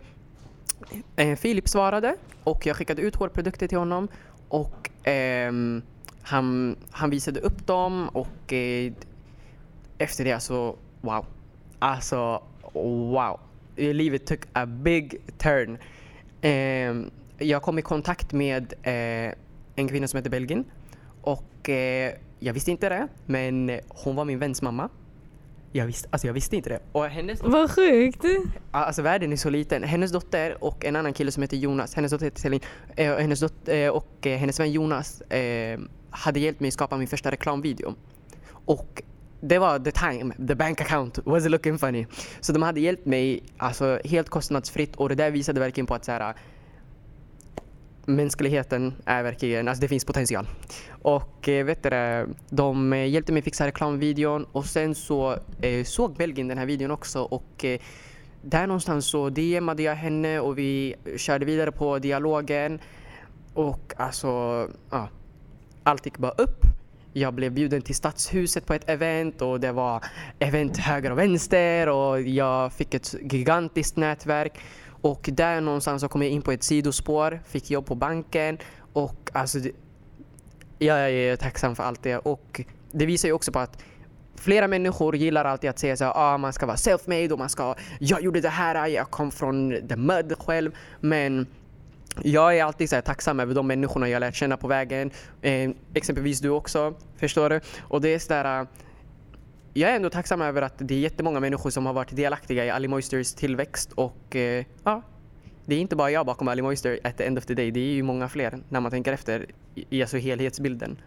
eh 1.15 1.35
Filip 1.35 1.69
svarade 1.69 2.15
och 2.43 2.65
jag 2.65 2.75
skickade 2.75 3.01
ut 3.01 3.15
hårprodukter 3.15 3.67
till 3.67 3.77
honom 3.77 4.07
och 4.47 5.07
eh, 5.07 5.51
han, 6.25 6.75
han 6.91 7.09
visade 7.09 7.39
upp 7.39 7.67
dem 7.67 8.09
och 8.09 8.53
eh, 8.53 8.93
efter 9.97 10.25
det 10.25 10.39
så 10.39 10.75
wow. 11.01 11.25
Alltså 11.79 12.43
wow. 12.73 13.39
Livet 13.75 14.25
took 14.25 14.39
a 14.53 14.65
big 14.65 15.21
turn. 15.37 15.77
Eh, 16.41 16.95
jag 17.37 17.61
kom 17.61 17.79
i 17.79 17.81
kontakt 17.81 18.33
med 18.33 18.73
eh, 18.83 19.33
en 19.75 19.87
kvinna 19.87 20.07
som 20.07 20.17
heter 20.17 20.29
Belgin 20.29 20.63
och 21.21 21.69
eh, 21.69 22.13
jag 22.39 22.53
visste 22.53 22.71
inte 22.71 22.89
det 22.89 23.07
men 23.25 23.79
hon 23.87 24.15
var 24.15 24.25
min 24.25 24.39
väns 24.39 24.61
mamma. 24.61 24.89
Jag 25.75 25.85
visste, 25.85 26.07
alltså 26.11 26.27
jag 26.27 26.33
visste 26.33 26.55
inte 26.55 26.69
det. 26.69 26.79
Och 26.91 27.05
hennes 27.05 27.41
Vad 27.43 27.71
sjukt. 27.71 28.25
Alltså 28.71 29.01
världen 29.01 29.31
är 29.31 29.35
så 29.35 29.49
liten. 29.49 29.83
Hennes 29.83 30.11
dotter 30.11 30.63
och 30.63 30.85
en 30.85 30.95
annan 30.95 31.13
kille 31.13 31.31
som 31.31 31.43
heter 31.43 31.57
Jonas, 31.57 31.95
hennes 31.95 32.11
dotter 32.11 32.25
heter 32.25 32.41
Celine, 32.41 32.61
eh, 32.95 33.15
hennes, 33.15 33.43
dot- 33.43 33.67
eh, 33.69 33.89
och 33.89 34.27
eh, 34.27 34.37
hennes 34.37 34.59
vän 34.59 34.71
Jonas 34.71 35.21
eh, 35.21 35.79
hade 36.09 36.39
hjälpt 36.39 36.59
mig 36.59 36.71
skapa 36.71 36.97
min 36.97 37.07
första 37.07 37.31
reklamvideo. 37.31 37.95
Och 38.65 39.01
det 39.41 39.59
var 39.59 39.79
the 39.79 39.91
time, 39.91 40.33
the 40.47 40.55
bank 40.55 40.81
account 40.81 41.19
was 41.25 41.45
looking 41.45 41.77
funny. 41.77 42.05
Så 42.41 42.53
de 42.53 42.61
hade 42.63 42.79
hjälpt 42.79 43.05
mig 43.05 43.43
alltså, 43.57 43.99
helt 44.05 44.29
kostnadsfritt 44.29 44.95
och 44.95 45.09
det 45.09 45.15
där 45.15 45.31
visade 45.31 45.59
verkligen 45.59 45.87
på 45.87 45.93
att 45.95 46.05
så 46.05 46.11
här, 46.11 46.35
mänskligheten 48.05 48.93
är 49.05 49.23
verkligen, 49.23 49.67
alltså 49.67 49.81
det 49.81 49.87
finns 49.87 50.05
potential. 50.05 50.47
Och 51.01 51.49
eh, 51.49 51.65
vet 51.65 51.83
du, 51.83 52.27
de 52.49 52.93
eh, 52.93 53.07
hjälpte 53.07 53.33
mig 53.33 53.41
fixa 53.41 53.67
reklamvideon 53.67 54.45
och 54.51 54.65
sen 54.65 54.95
så 54.95 55.37
eh, 55.61 55.83
såg 55.83 56.15
Belgien 56.15 56.47
den 56.47 56.57
här 56.57 56.65
videon 56.65 56.91
också 56.91 57.21
och 57.21 57.65
eh, 57.65 57.79
där 58.41 58.67
någonstans 58.67 59.05
så 59.05 59.29
DMade 59.29 59.83
jag 59.83 59.95
henne 59.95 60.39
och 60.39 60.57
vi 60.57 60.95
körde 61.17 61.45
vidare 61.45 61.71
på 61.71 61.99
dialogen 61.99 62.79
och 63.53 63.93
alltså, 63.97 64.27
ja, 64.89 65.09
allt 65.83 66.05
gick 66.05 66.17
bara 66.17 66.31
upp. 66.31 66.61
Jag 67.13 67.33
blev 67.33 67.51
bjuden 67.51 67.81
till 67.81 67.95
Stadshuset 67.95 68.65
på 68.65 68.73
ett 68.73 68.89
event 68.89 69.41
och 69.41 69.59
det 69.59 69.71
var 69.71 70.03
event 70.39 70.77
höger 70.77 71.11
och 71.11 71.17
vänster 71.17 71.89
och 71.89 72.21
jag 72.21 72.73
fick 72.73 72.93
ett 72.93 73.15
gigantiskt 73.21 73.95
nätverk. 73.97 74.59
Och 75.05 75.29
där 75.33 75.61
någonstans 75.61 76.01
så 76.01 76.07
kom 76.07 76.21
jag 76.21 76.31
in 76.31 76.41
på 76.41 76.51
ett 76.51 76.63
sidospår, 76.63 77.39
fick 77.47 77.71
jobb 77.71 77.85
på 77.85 77.95
banken 77.95 78.57
och 78.93 79.29
alltså 79.33 79.59
jag 80.79 81.11
är 81.11 81.35
tacksam 81.35 81.75
för 81.75 81.83
allt 81.83 82.03
det 82.03 82.17
och 82.17 82.61
det 82.91 83.05
visar 83.05 83.27
ju 83.27 83.33
också 83.33 83.51
på 83.51 83.59
att 83.59 83.83
flera 84.35 84.67
människor 84.67 85.15
gillar 85.15 85.45
alltid 85.45 85.69
att 85.69 85.79
säga 85.79 85.97
så 85.97 86.05
ah, 86.05 86.37
man 86.37 86.53
ska 86.53 86.65
vara 86.65 86.77
self-made 86.77 87.31
och 87.31 87.39
man 87.39 87.49
ska, 87.49 87.75
jag 87.99 88.21
gjorde 88.21 88.41
det 88.41 88.49
här, 88.49 88.87
jag 88.87 89.11
kom 89.11 89.31
från 89.31 89.87
the 89.87 89.95
mud 89.95 90.33
själv. 90.39 90.71
Men 90.99 91.47
jag 92.21 92.57
är 92.57 92.63
alltid 92.63 92.89
så 92.89 93.01
tacksam 93.01 93.39
över 93.39 93.55
de 93.55 93.67
människorna 93.67 94.09
jag 94.09 94.19
lärt 94.19 94.35
känna 94.35 94.57
på 94.57 94.67
vägen. 94.67 95.11
Eh, 95.41 95.69
exempelvis 95.93 96.39
du 96.39 96.49
också, 96.49 96.93
förstår 97.17 97.49
du? 97.49 97.61
Och 97.81 98.01
det 98.01 98.09
är 98.13 98.19
sådär, 98.19 98.67
jag 99.77 99.91
är 99.91 99.95
ändå 99.95 100.09
tacksam 100.09 100.41
över 100.41 100.61
att 100.61 100.73
det 100.77 100.93
är 100.93 100.99
jättemånga 100.99 101.39
människor 101.39 101.69
som 101.69 101.85
har 101.85 101.93
varit 101.93 102.15
delaktiga 102.15 102.65
i 102.65 102.69
Ali 102.69 102.87
Moisters 102.87 103.33
tillväxt 103.33 103.91
och 103.91 104.35
eh, 104.35 104.65
ja, 104.83 105.01
det 105.65 105.75
är 105.75 105.79
inte 105.79 105.95
bara 105.95 106.11
jag 106.11 106.25
bakom 106.25 106.47
Ali 106.47 106.61
Moister 106.61 106.99
at 107.03 107.17
the 107.17 107.23
end 107.23 107.37
of 107.37 107.45
the 107.45 107.53
day, 107.53 107.71
det 107.71 107.79
är 107.79 107.93
ju 107.93 108.03
många 108.03 108.29
fler 108.29 108.59
när 108.69 108.79
man 108.79 108.91
tänker 108.91 109.13
efter 109.13 109.45
i 109.75 110.01
alltså 110.01 110.17
helhetsbilden. 110.17 110.97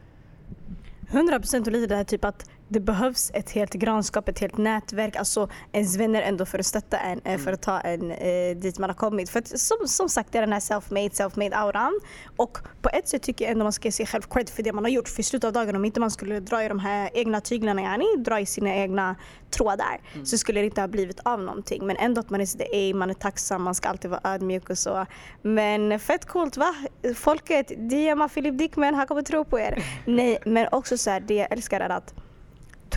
100 1.10 1.38
procent 1.38 1.66
och 1.66 1.72
lite 1.72 1.86
det 1.86 1.96
här 1.96 2.04
typ 2.04 2.24
att 2.24 2.50
det 2.68 2.80
behövs 2.80 3.30
ett 3.34 3.50
helt 3.50 3.72
grannskap, 3.72 4.28
ett 4.28 4.38
helt 4.38 4.58
nätverk, 4.58 5.16
alltså 5.16 5.48
ens 5.72 5.96
vänner 5.96 6.22
ändå 6.22 6.46
för 6.46 6.58
att 6.58 6.66
stötta 6.66 6.98
en, 6.98 7.20
mm. 7.24 7.40
för 7.40 7.52
att 7.52 7.62
ta 7.62 7.80
en 7.80 8.10
eh, 8.10 8.56
dit 8.56 8.78
man 8.78 8.90
har 8.90 8.94
kommit. 8.94 9.30
För 9.30 9.38
att, 9.38 9.60
som, 9.60 9.76
som 9.86 10.08
sagt 10.08 10.32
det 10.32 10.38
är 10.38 10.42
den 10.42 10.52
här 10.52 10.60
self-made, 10.60 11.10
self-made 11.10 11.56
auran. 11.56 12.00
Och 12.36 12.58
på 12.82 12.88
ett 12.88 13.08
sätt 13.08 13.22
tycker 13.22 13.44
jag 13.44 13.52
ändå 13.52 13.64
man 13.64 13.72
ska 13.72 13.88
ge 13.88 13.92
sig 13.92 14.06
själv 14.06 14.22
cred 14.22 14.48
för 14.48 14.62
det 14.62 14.72
man 14.72 14.84
har 14.84 14.90
gjort. 14.90 15.08
För 15.08 15.20
i 15.20 15.22
slutet 15.22 15.48
av 15.48 15.52
dagen 15.52 15.76
om 15.76 15.84
inte 15.84 16.00
man 16.00 16.10
skulle 16.10 16.40
dra 16.40 16.64
i 16.64 16.68
de 16.68 16.78
här 16.78 17.10
egna 17.14 17.40
tyglarna, 17.40 17.82
yani, 17.82 18.16
dra 18.18 18.40
i 18.40 18.46
sina 18.46 18.74
egna 18.74 19.16
trådar, 19.50 20.00
mm. 20.14 20.26
så 20.26 20.38
skulle 20.38 20.60
det 20.60 20.66
inte 20.66 20.80
ha 20.80 20.88
blivit 20.88 21.20
av 21.20 21.40
någonting. 21.40 21.86
Men 21.86 21.96
ändå 21.96 22.20
att 22.20 22.30
man 22.30 22.40
är 22.40 22.46
sådär, 22.46 22.94
man 22.94 23.10
är 23.10 23.14
tacksam, 23.14 23.62
man 23.62 23.74
ska 23.74 23.88
alltid 23.88 24.10
vara 24.10 24.20
ödmjuk 24.24 24.70
och 24.70 24.78
så. 24.78 25.06
Men 25.42 26.00
fett 26.00 26.24
coolt 26.24 26.56
va? 26.56 26.74
Folket, 27.14 27.68
DMa 27.68 28.28
Filip 28.28 28.58
Dickman, 28.58 28.94
han 28.94 29.06
kommer 29.06 29.22
tro 29.22 29.44
på 29.44 29.58
er. 29.58 29.84
Nej, 30.04 30.38
men 30.46 30.68
också 30.72 30.98
så 30.98 31.10
här, 31.10 31.20
det 31.20 31.34
jag 31.34 31.52
älskar 31.52 31.80
är 31.80 31.88
att 31.88 32.14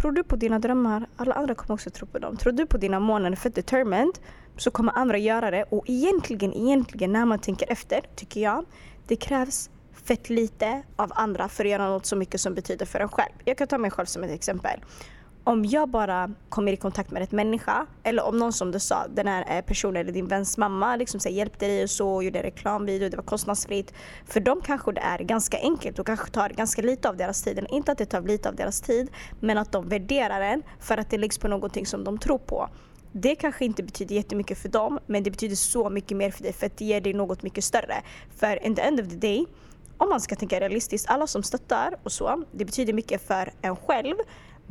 Tror 0.02 0.12
du 0.12 0.24
på 0.24 0.36
dina 0.36 0.60
drömmar, 0.60 1.08
alla 1.16 1.34
andra 1.34 1.56
kommer 1.56 1.74
också 1.74 1.90
tro 1.90 2.08
på 2.08 2.20
dem. 2.20 2.38
Tror 2.38 2.54
du 2.54 2.66
på 2.66 2.78
dina 2.78 3.00
mål, 3.00 3.26
är 3.26 3.36
fett 3.36 3.56
determined, 3.56 4.20
så 4.58 4.72
kommer 4.72 4.92
andra 4.98 5.18
göra 5.18 5.52
det. 5.52 5.64
Och 5.64 5.84
egentligen, 5.88 6.54
egentligen 6.54 7.12
när 7.12 7.26
man 7.26 7.40
tänker 7.40 7.72
efter, 7.72 8.02
tycker 8.16 8.42
jag, 8.42 8.66
det 9.08 9.16
krävs 9.16 9.70
fett 9.94 10.30
lite 10.30 10.84
av 10.96 11.12
andra 11.16 11.50
för 11.50 11.66
att 11.66 11.72
göra 11.72 11.90
något 11.90 12.06
så 12.06 12.16
mycket 12.16 12.42
som 12.42 12.54
betyder 12.54 12.86
för 12.86 13.00
en 13.00 13.10
själv. 13.10 13.34
Jag 13.46 13.58
kan 13.58 13.68
ta 13.68 13.78
mig 13.78 13.92
själv 13.92 14.06
som 14.06 14.24
ett 14.24 14.32
exempel 14.32 14.80
om 15.44 15.66
jag 15.66 15.90
bara 15.90 16.32
kommer 16.50 16.74
i 16.74 16.78
kontakt 16.78 17.12
med 17.12 17.20
rätt 17.20 17.32
människa 17.32 17.86
eller 18.04 18.24
om 18.24 18.38
någon 18.38 18.54
som 18.54 18.72
du 18.72 18.80
sa, 18.80 19.08
den 19.08 19.28
här 19.28 19.58
eh, 19.58 19.62
personen 19.66 19.96
eller 19.96 20.12
din 20.12 20.28
väns 20.28 20.58
mamma 20.58 20.96
liksom 20.96 21.20
så 21.20 21.30
hjälpte 21.30 21.68
dig 21.68 21.84
och 21.84 21.90
så, 21.90 22.22
gjorde 22.22 22.40
en 22.40 22.44
reklamvideo, 22.44 23.10
det 23.10 23.18
var 23.18 23.24
kostnadsfritt. 23.24 23.94
För 24.26 24.40
dem 24.40 24.62
kanske 24.64 24.92
det 24.92 25.02
är 25.02 25.20
ganska 25.20 25.58
enkelt 25.58 26.00
och 26.00 26.06
kanske 26.06 26.32
tar 26.32 26.50
ganska 26.50 26.82
lite 26.82 27.10
av 27.10 27.18
deras 27.18 27.44
tid. 27.44 27.66
Inte 27.70 27.92
att 27.92 27.98
det 27.98 28.06
tar 28.06 28.22
lite 28.22 28.50
av 28.50 28.56
deras 28.56 28.82
tid, 28.82 29.10
men 29.40 29.58
att 29.58 29.72
de 29.72 29.90
värderar 29.90 30.40
den 30.40 30.64
för 30.80 30.98
att 30.98 31.10
det 31.10 31.18
läggs 31.18 31.38
på 31.38 31.48
någonting 31.48 31.86
som 31.86 32.04
de 32.04 32.18
tror 32.18 32.38
på. 32.38 32.70
Det 33.12 33.36
kanske 33.36 33.66
inte 33.66 33.84
betyder 33.84 34.16
jättemycket 34.16 34.58
för 34.58 34.70
dem, 34.70 35.00
men 35.06 35.24
det 35.24 35.32
betyder 35.32 35.56
så 35.56 35.90
mycket 35.90 36.18
mer 36.18 36.32
för 36.32 36.44
dig 36.44 36.54
för 36.54 36.66
att 36.66 36.78
det 36.78 36.86
ger 36.86 37.02
dig 37.02 37.14
något 37.14 37.44
mycket 37.44 37.64
större. 37.64 38.04
För 38.38 38.66
in 38.66 38.76
the 38.76 38.82
end 38.82 39.00
of 39.00 39.10
the 39.10 39.16
day, 39.16 39.46
om 39.98 40.10
man 40.10 40.22
ska 40.22 40.36
tänka 40.36 40.60
realistiskt, 40.60 41.10
alla 41.10 41.28
som 41.28 41.44
stöttar 41.44 41.96
och 42.04 42.12
så, 42.12 42.44
det 42.52 42.66
betyder 42.66 42.94
mycket 42.94 43.28
för 43.28 43.54
en 43.62 43.76
själv. 43.76 44.16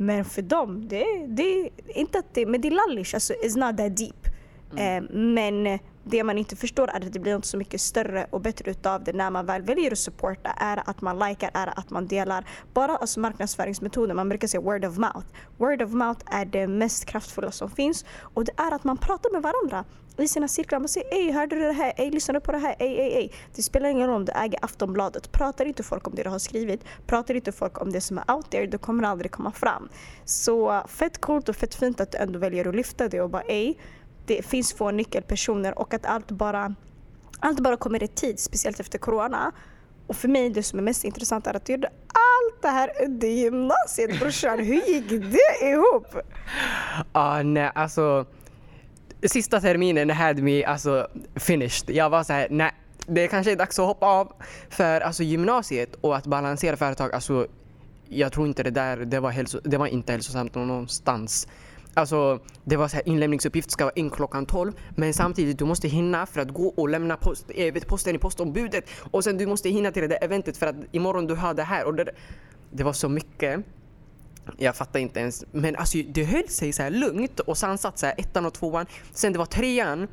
Men 0.01 0.25
för 0.25 0.41
dem, 0.41 0.87
det, 0.87 1.05
det 1.27 1.69
inte 1.87 2.19
att 2.19 2.33
det, 2.33 2.45
men 2.45 2.61
det 2.61 2.67
är 2.67 2.71
lallish, 2.71 3.13
alltså 3.13 3.33
it's 3.33 3.67
not 3.67 3.77
that 3.77 3.97
deep. 3.97 4.27
Mm. 4.71 5.05
Eh, 5.05 5.11
men 5.17 5.79
det 6.03 6.23
man 6.23 6.37
inte 6.37 6.55
förstår 6.55 6.87
är 6.87 7.05
att 7.05 7.13
det 7.13 7.19
blir 7.19 7.35
inte 7.35 7.47
så 7.47 7.57
mycket 7.57 7.81
större 7.81 8.27
och 8.29 8.41
bättre 8.41 8.71
utav 8.71 9.03
det 9.03 9.13
när 9.13 9.29
man 9.29 9.45
väl 9.45 9.61
väljer 9.61 9.91
att 9.91 9.97
supporta 9.97 10.49
är 10.49 10.89
att 10.89 11.01
man 11.01 11.19
likar, 11.19 11.51
är 11.53 11.79
att 11.79 11.89
man 11.89 12.07
delar. 12.07 12.45
Bara 12.73 12.95
alltså 12.95 13.19
marknadsföringsmetoder, 13.19 14.13
man 14.13 14.29
brukar 14.29 14.47
säga 14.47 14.61
word 14.61 14.85
of 14.85 14.97
mouth. 14.97 15.27
Word 15.57 15.81
of 15.81 15.91
mouth 15.91 16.21
är 16.25 16.45
det 16.45 16.67
mest 16.67 17.05
kraftfulla 17.05 17.51
som 17.51 17.69
finns 17.69 18.05
och 18.19 18.45
det 18.45 18.51
är 18.57 18.71
att 18.71 18.83
man 18.83 18.97
pratar 18.97 19.31
med 19.31 19.41
varandra 19.41 19.85
i 20.23 20.27
sina 20.27 20.47
cirklar. 20.47 20.79
Man 20.79 20.89
säger 20.89 21.13
ej, 21.13 21.31
hörde 21.31 21.55
du 21.55 21.61
det 21.61 21.73
här? 21.73 21.93
Ej, 21.97 22.11
lyssnade 22.11 22.39
du 22.39 22.45
på 22.45 22.51
det 22.51 22.57
här? 22.57 22.75
Ej, 22.79 22.99
ej, 22.99 23.13
ej. 23.13 23.31
Det 23.55 23.63
spelar 23.63 23.89
ingen 23.89 24.07
roll 24.07 24.15
om 24.15 24.25
du 24.25 24.31
äger 24.31 24.59
Aftonbladet. 24.65 25.31
Pratar 25.31 25.65
inte 25.65 25.83
folk 25.83 26.07
om 26.07 26.15
det 26.15 26.23
du 26.23 26.29
har 26.29 26.39
skrivit, 26.39 26.83
pratar 27.05 27.33
inte 27.33 27.51
folk 27.51 27.81
om 27.81 27.91
det 27.91 28.01
som 28.01 28.17
är 28.17 28.31
out 28.31 28.51
there, 28.51 28.67
då 28.67 28.77
kommer 28.77 29.03
det 29.03 29.09
aldrig 29.09 29.31
komma 29.31 29.51
fram. 29.51 29.89
Så 30.25 30.83
fett 30.87 31.21
coolt 31.21 31.49
och 31.49 31.55
fett 31.55 31.75
fint 31.75 32.01
att 32.01 32.11
du 32.11 32.17
ändå 32.17 32.39
väljer 32.39 32.67
att 32.67 32.75
lyfta 32.75 33.07
det 33.07 33.21
och 33.21 33.29
bara 33.29 33.41
ej, 33.41 33.77
det 34.25 34.45
finns 34.45 34.73
få 34.73 34.91
nyckelpersoner 34.91 35.79
och 35.79 35.93
att 35.93 36.05
allt 36.05 36.31
bara, 36.31 36.75
allt 37.39 37.59
bara 37.59 37.77
kommer 37.77 38.03
i 38.03 38.07
tid, 38.07 38.39
speciellt 38.39 38.79
efter 38.79 38.99
corona. 38.99 39.51
Och 40.07 40.15
för 40.15 40.27
mig, 40.27 40.49
det 40.49 40.63
som 40.63 40.79
är 40.79 40.83
mest 40.83 41.03
intressant 41.03 41.47
är 41.47 41.55
att 41.55 41.65
du 41.65 41.73
gjorde 41.73 41.87
allt 42.07 42.61
det 42.61 42.67
här 42.67 42.91
under 43.03 43.27
gymnasiet 43.27 44.19
brorsan. 44.19 44.59
Hur 44.59 44.87
gick 44.87 45.09
det 45.09 45.67
ihop? 45.67 46.07
Ah, 47.11 47.43
nej, 47.43 47.71
alltså 47.75 48.25
sista 49.29 49.61
terminen 49.61 50.09
had 50.09 50.39
me 50.39 50.63
alltså 50.63 51.07
finished. 51.35 51.89
Jag 51.89 52.09
var 52.09 52.23
så 52.23 52.33
här, 52.33 52.47
nej, 52.49 52.71
det 53.07 53.27
kanske 53.27 53.51
är 53.51 53.55
dags 53.55 53.79
att 53.79 53.85
hoppa 53.85 54.05
av. 54.05 54.33
För 54.69 55.01
alltså 55.01 55.23
gymnasiet 55.23 55.95
och 56.01 56.15
att 56.15 56.27
balansera 56.27 56.77
företag, 56.77 57.13
alltså 57.13 57.47
jag 58.09 58.31
tror 58.31 58.47
inte 58.47 58.63
det 58.63 58.71
där, 58.71 58.97
det 58.97 59.19
var, 59.19 59.31
hälso, 59.31 59.59
det 59.63 59.77
var 59.77 59.87
inte 59.87 60.11
hälsosamt 60.11 60.55
någonstans. 60.55 61.47
Alltså, 61.93 62.39
det 62.63 62.77
var 62.77 62.87
så 62.87 62.95
här, 62.95 63.07
inlämningsuppgift 63.07 63.71
ska 63.71 63.83
vara 63.83 63.93
in 63.93 64.09
klockan 64.09 64.45
12 64.45 64.73
men 64.95 65.13
samtidigt 65.13 65.59
du 65.59 65.65
måste 65.65 65.87
hinna 65.87 66.25
för 66.25 66.41
att 66.41 66.49
gå 66.49 66.67
och 66.67 66.89
lämna 66.89 67.17
post, 67.17 67.45
äh, 67.55 67.73
posten 67.73 68.15
i 68.15 68.17
postombudet 68.17 68.89
och 69.11 69.23
sen 69.23 69.37
du 69.37 69.45
måste 69.45 69.69
hinna 69.69 69.91
till 69.91 70.01
det 70.01 70.07
där 70.07 70.23
eventet 70.23 70.57
för 70.57 70.67
att 70.67 70.75
imorgon 70.91 71.27
du 71.27 71.35
har 71.35 71.53
det 71.53 71.63
här. 71.63 71.85
Och 71.85 71.95
det, 71.95 72.11
det 72.71 72.83
var 72.83 72.93
så 72.93 73.09
mycket. 73.09 73.65
Jag 74.57 74.75
fattar 74.75 74.99
inte 74.99 75.19
ens. 75.19 75.45
Men 75.51 75.75
alltså 75.75 75.97
det 76.07 76.23
höll 76.23 76.47
sig 76.47 76.73
så 76.73 76.83
här 76.83 76.89
lugnt 76.89 77.39
och 77.39 77.57
sansat 77.57 77.99
så 77.99 78.05
här 78.05 78.15
ettan 78.17 78.45
och 78.45 78.53
tvåan. 78.53 78.85
Sen 79.11 79.33
det 79.33 79.39
var 79.39 79.45
trean. 79.45 80.07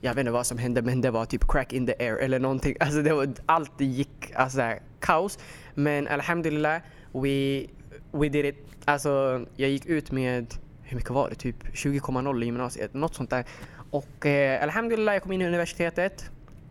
Jag 0.00 0.14
vet 0.14 0.20
inte 0.20 0.32
vad 0.32 0.46
som 0.46 0.58
hände 0.58 0.82
men 0.82 1.00
det 1.00 1.10
var 1.10 1.24
typ 1.24 1.48
crack 1.48 1.72
in 1.72 1.86
the 1.86 1.94
air 1.98 2.16
eller 2.16 2.38
någonting. 2.38 2.76
Alltså 2.80 3.02
det 3.02 3.12
var, 3.14 3.32
allt 3.46 3.80
gick 3.80 4.32
alltså 4.34 4.60
här, 4.60 4.82
kaos. 5.00 5.38
Men 5.74 6.08
alhamdulillah, 6.08 6.80
we, 7.12 7.66
we 8.12 8.28
did 8.28 8.44
it. 8.44 8.56
Alltså 8.84 9.44
jag 9.56 9.70
gick 9.70 9.86
ut 9.86 10.10
med, 10.10 10.54
hur 10.82 10.96
mycket 10.96 11.10
var 11.10 11.28
det? 11.28 11.34
Typ 11.34 11.64
20,0 11.64 12.42
i 12.42 12.44
gymnasiet. 12.44 12.94
Något 12.94 13.14
sånt 13.14 13.30
där. 13.30 13.44
Och 13.90 14.26
eh, 14.26 14.62
alhamdulillah 14.62 15.14
jag 15.14 15.22
kom 15.22 15.32
in 15.32 15.42
i 15.42 15.46
universitetet. 15.46 16.30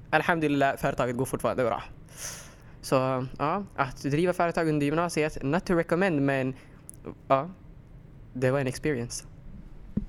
Alhamdulillah 0.09 0.77
företaget 0.77 1.17
går 1.17 1.25
fortfarande 1.25 1.63
bra. 1.63 1.83
Så 2.81 3.25
ja, 3.39 3.63
att 3.75 4.01
driva 4.01 4.33
företag 4.33 4.69
under 4.69 4.85
gymnasiet, 4.85 5.43
not 5.43 5.65
to 5.65 5.73
recommend 5.73 6.21
men 6.21 6.53
ja, 7.27 7.49
det 8.33 8.51
var 8.51 8.59
en 8.59 8.67
experience. 8.67 9.25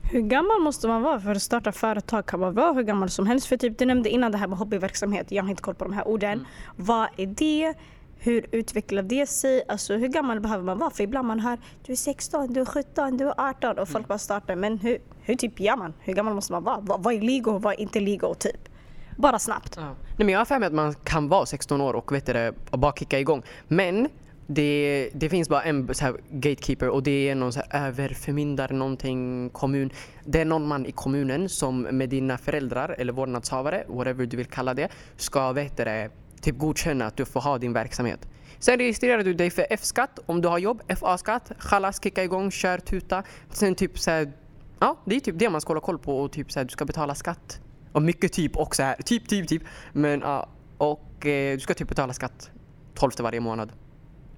Hur 0.03 0.21
gammal 0.21 0.61
måste 0.61 0.89
man 0.89 1.03
vara 1.03 1.21
för 1.21 1.31
att 1.31 1.43
starta 1.43 1.73
företag? 1.73 2.27
Kan 2.27 2.41
man 2.41 2.55
vara 2.55 2.73
hur 2.73 2.83
gammal 2.83 3.11
som 3.11 3.27
helst? 3.27 3.47
För 3.47 3.57
typ, 3.57 3.79
du 3.79 3.87
nämnde 3.87 4.11
innan 4.11 4.33
det 4.33 4.39
här 4.39 4.47
med 4.47 4.59
hobbyverksamhet. 4.59 5.33
Jag 5.33 5.43
har 5.43 5.51
inte 5.51 5.63
koll 5.63 5.75
på 5.75 5.85
de 5.85 5.93
här 5.93 6.09
orden. 6.09 6.33
Mm. 6.33 6.47
Vad 6.77 7.09
är 7.17 7.27
det? 7.27 7.75
Hur 8.19 8.47
utvecklar 8.53 9.03
det 9.03 9.27
sig? 9.27 9.63
Alltså 9.69 9.97
hur 9.97 10.09
gammal 10.09 10.41
behöver 10.41 10.65
man 10.65 10.79
vara? 10.79 10.91
För 10.91 11.05
ibland 11.05 11.29
man 11.29 11.41
hör 11.41 11.59
du 11.87 11.93
är 11.93 11.97
16, 11.97 12.53
du 12.53 12.61
är 12.61 12.65
17, 12.65 13.17
du 13.17 13.29
är 13.29 13.35
18 13.37 13.79
och 13.79 13.89
folk 13.89 13.97
mm. 13.97 14.09
bara 14.09 14.19
startar. 14.19 14.57
Men 14.57 14.79
hur, 14.79 14.99
hur 15.23 15.35
typ 15.35 15.61
gör 15.61 15.77
man? 15.77 15.95
Hur 16.01 16.13
gammal 16.13 16.35
måste 16.35 16.53
man 16.53 16.65
vara? 16.65 16.81
Vad, 16.81 17.03
vad 17.03 17.15
är 17.15 17.21
legal 17.21 17.55
och 17.55 17.63
vad 17.63 17.73
är 17.73 17.81
inte 17.81 18.01
legal 18.01 18.35
typ? 18.35 18.69
Bara 19.17 19.39
snabbt. 19.39 19.75
Ja. 19.77 19.83
Nej, 19.83 19.95
men 20.17 20.29
jag 20.29 20.41
har 20.41 20.45
för 20.45 20.59
mig 20.59 20.67
att 20.67 20.73
man 20.73 20.95
kan 20.95 21.29
vara 21.29 21.47
16 21.47 21.81
år 21.81 21.95
och, 21.95 22.13
vet 22.13 22.27
det, 22.27 22.55
och 22.71 22.79
bara 22.79 22.93
kicka 22.93 23.19
igång. 23.19 23.43
Men 23.69 24.09
det, 24.55 25.11
det 25.15 25.29
finns 25.29 25.49
bara 25.49 25.63
en 25.63 25.95
så 25.95 26.05
här 26.05 26.17
gatekeeper 26.31 26.89
och 26.89 27.03
det 27.03 27.29
är 27.29 27.35
någon 27.35 27.53
så 27.53 27.61
här 27.71 27.87
överförmyndare, 27.87 28.75
någonting 28.75 29.51
kommun. 29.51 29.91
Det 30.25 30.41
är 30.41 30.45
någon 30.45 30.67
man 30.67 30.87
i 30.87 30.93
kommunen 30.93 31.49
som 31.49 31.83
med 31.83 32.09
dina 32.09 32.39
föräldrar 32.39 32.95
eller 32.99 33.13
vårdnadshavare, 33.13 33.85
whatever 33.89 34.27
du 34.27 34.37
vill 34.37 34.47
kalla 34.47 34.75
det, 34.75 34.89
ska 35.17 35.53
det, 35.53 36.11
typ 36.41 36.59
godkänna 36.59 37.07
att 37.07 37.17
du 37.17 37.25
får 37.25 37.41
ha 37.41 37.59
din 37.59 37.73
verksamhet. 37.73 38.29
Sen 38.59 38.79
registrerar 38.79 39.23
du 39.23 39.35
dig 39.35 39.51
för 39.51 39.67
F-skatt 39.71 40.19
om 40.27 40.41
du 40.41 40.49
har 40.49 40.59
jobb, 40.59 40.83
FA-skatt, 40.99 41.53
chalas, 41.59 42.03
kicka 42.03 42.25
igång, 42.25 42.51
kör, 42.51 42.79
tuta. 42.79 43.23
Sen 43.51 43.75
typ 43.75 43.99
så 43.99 44.11
här, 44.11 44.33
ja 44.79 44.99
det 45.05 45.17
är 45.17 45.21
typ 45.21 45.39
det 45.39 45.51
man 45.51 45.61
ska 45.61 45.71
hålla 45.71 45.81
koll 45.81 45.99
på 45.99 46.19
och 46.19 46.33
typ 46.33 46.53
så 46.53 46.59
här, 46.59 46.65
du 46.65 46.71
ska 46.71 46.85
betala 46.85 47.15
skatt. 47.15 47.61
Och 47.93 48.03
mycket 48.03 48.33
typ 48.33 48.57
också 48.57 48.83
här, 48.83 48.97
typ, 48.97 49.29
typ, 49.29 49.49
typ. 49.49 49.63
Men 49.93 50.21
ja, 50.21 50.49
och 50.79 51.13
och 51.23 51.27
eh, 51.27 51.55
du 51.55 51.61
ska 51.61 51.75
typ 51.75 51.89
betala 51.89 52.13
skatt 52.13 52.51
12 52.95 53.13
varje 53.19 53.41
månad. 53.41 53.73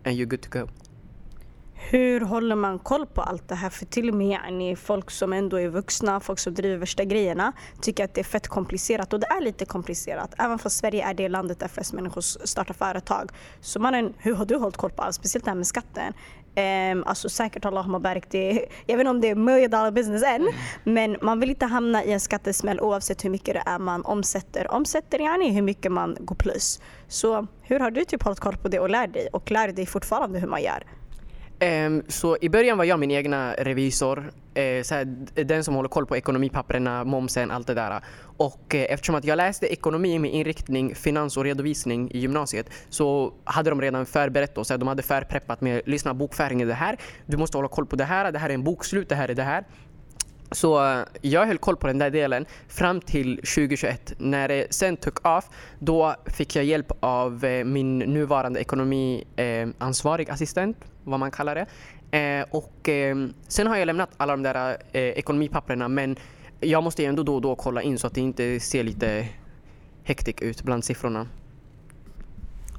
And 0.05 0.17
you're 0.17 0.27
good 0.27 0.43
to 0.43 0.59
go. 0.59 0.69
Hur 1.91 2.21
håller 2.21 2.57
man 2.57 2.79
koll 2.79 3.07
på 3.07 3.23
allt 3.23 3.49
det 3.49 3.55
här? 3.55 3.71
För 3.71 3.87
till 3.87 4.09
och 4.09 4.15
med 4.15 4.29
yani, 4.29 4.77
folk 4.77 5.11
som 5.11 5.33
ändå 5.33 5.61
är 5.61 5.69
vuxna, 5.69 6.21
folk 6.21 6.39
som 6.39 6.55
driver 6.55 6.77
värsta 6.77 7.05
grejerna 7.05 7.53
tycker 7.81 8.05
att 8.05 8.15
det 8.15 8.21
är 8.21 8.25
fett 8.25 8.49
komplicerat 8.49 9.13
och 9.13 9.21
det 9.21 9.27
är 9.27 9.41
lite 9.41 9.65
komplicerat. 9.65 10.35
Även 10.39 10.59
fast 10.59 10.77
Sverige 10.77 11.05
är 11.05 11.15
det 11.15 11.29
landet 11.29 11.61
där 11.61 11.69
flest 11.69 11.93
människor 11.93 12.21
startar 12.21 12.75
företag. 12.75 13.31
Så 13.61 13.81
mannen, 13.81 14.15
hur 14.19 14.35
har 14.35 14.45
du 14.45 14.57
hållit 14.57 14.77
koll 14.77 14.91
på 14.91 15.03
allt? 15.03 15.15
Speciellt 15.15 15.45
det 15.45 15.51
här 15.51 15.57
med 15.57 15.67
skatten. 15.67 16.13
Um, 16.57 17.05
alltså 17.07 17.29
säkert 17.29 17.65
Allah 17.65 17.89
Mabarak, 17.89 18.25
det, 18.31 18.67
jag 18.87 18.97
vet 18.97 19.01
inte 19.01 19.11
om 19.11 19.21
det 19.21 19.29
är 19.29 19.35
million 19.35 19.71
dollar 19.71 19.91
business 19.91 20.23
än, 20.23 20.43
mm. 20.43 20.55
men 20.85 21.17
man 21.23 21.41
vill 21.41 21.51
inte 21.51 21.67
hamna 21.67 22.05
i 22.05 22.13
en 22.13 22.21
skattesmäll 22.21 22.81
oavsett 22.81 23.25
hur 23.25 23.31
mycket 23.31 23.55
det 23.55 23.63
är 23.67 23.79
man 23.79 24.05
omsätter. 24.05 24.71
Omsätter 24.71 25.19
yani 25.19 25.51
hur 25.51 25.63
mycket 25.63 25.93
man 25.93 26.17
går 26.21 26.37
plus. 26.37 26.81
Så 27.09 27.47
hur 27.63 27.81
har 27.81 27.91
du 27.91 28.05
typ 28.05 28.23
hållit 28.23 28.41
koll 28.41 28.57
på 28.57 28.69
det 28.69 28.81
och 28.81 28.91
lärt 28.91 29.13
dig? 29.13 29.29
Och 29.33 29.51
lär 29.51 29.69
dig 29.69 29.87
fortfarande 29.87 30.39
hur 30.39 30.49
man 30.49 30.63
gör? 30.63 30.83
Um, 31.61 32.03
så 32.09 32.37
i 32.41 32.49
början 32.49 32.79
var 32.79 32.85
jag 32.85 33.01
min 33.01 33.11
egna 33.11 33.53
revisor, 33.53 34.33
eh, 34.55 34.77
uh, 34.77 34.83
såhär, 34.83 35.05
den 35.45 35.65
som 35.65 35.75
håller 35.75 35.89
koll 35.89 36.07
på 36.07 36.17
ekonomipapperna, 36.17 37.05
momsen, 37.05 37.51
allt 37.51 37.67
det 37.67 37.75
där. 37.75 38.01
Och 38.37 38.75
uh, 38.75 38.81
eftersom 38.81 39.15
att 39.15 39.25
jag 39.25 39.37
läste 39.37 39.73
ekonomi 39.73 40.19
med 40.19 40.33
inriktning 40.33 40.95
finans 40.95 41.37
och 41.37 41.45
redovisning 41.45 42.11
i 42.11 42.19
gymnasiet 42.19 42.71
så 42.89 43.33
hade 43.45 43.71
de 43.71 43.81
redan 43.81 44.07
förberett 44.07 44.59
oss. 44.59 44.69
De 44.69 44.89
hade 44.89 45.03
förpreppat 45.03 45.61
med 45.61 45.83
lyssna 45.87 46.15
bokföring 46.15 46.63
är 46.63 46.67
det 46.67 46.75
här, 46.75 46.97
du 47.27 47.37
måste 47.37 47.59
hålla 47.59 47.69
koll 47.69 47.87
på 47.87 47.97
det 47.97 48.05
här, 48.05 48.33
det 48.33 48.39
här 48.39 48.51
är 48.51 48.55
en 48.55 48.65
bokslut, 48.65 49.09
det 49.09 49.15
här 49.15 49.29
är 49.29 49.35
det 49.35 49.43
här. 49.43 49.65
Så 50.51 50.85
uh, 50.85 51.05
jag 51.21 51.47
höll 51.47 51.59
koll 51.59 51.77
på 51.77 51.87
den 51.87 51.99
där 51.99 52.11
delen 52.11 52.47
fram 52.69 53.01
till 53.01 53.37
2021. 53.37 54.13
När 54.19 54.49
det 54.49 54.67
sen 54.71 54.97
tog 54.97 55.27
av, 55.27 55.45
då 55.79 56.15
fick 56.27 56.57
jag 56.57 56.65
hjälp 56.65 56.93
av 57.01 57.45
uh, 57.45 57.65
min 57.65 57.99
nuvarande 57.99 58.61
ekonomiansvarig 58.61 60.29
uh, 60.29 60.35
assistent 60.35 60.77
vad 61.05 61.21
man 61.21 61.31
kallar 61.31 61.55
det. 61.55 61.67
Eh, 62.19 62.47
och 62.51 62.89
eh, 62.89 63.17
sen 63.49 63.67
har 63.67 63.77
jag 63.77 63.87
lämnat 63.87 64.11
alla 64.17 64.33
de 64.33 64.43
där 64.43 64.77
eh, 64.93 65.03
ekonomipapperna 65.03 65.89
men 65.89 66.17
jag 66.61 66.83
måste 66.83 67.05
ändå 67.05 67.23
då 67.23 67.35
och 67.35 67.41
då 67.41 67.57
kolla 67.57 67.83
in 67.83 67.99
så 67.99 68.07
att 68.07 68.15
det 68.15 68.21
inte 68.21 68.61
ser 68.61 68.83
lite 68.83 69.29
hektik 70.05 70.43
ut 70.43 70.63
bland 70.63 70.85
siffrorna. 70.85 71.29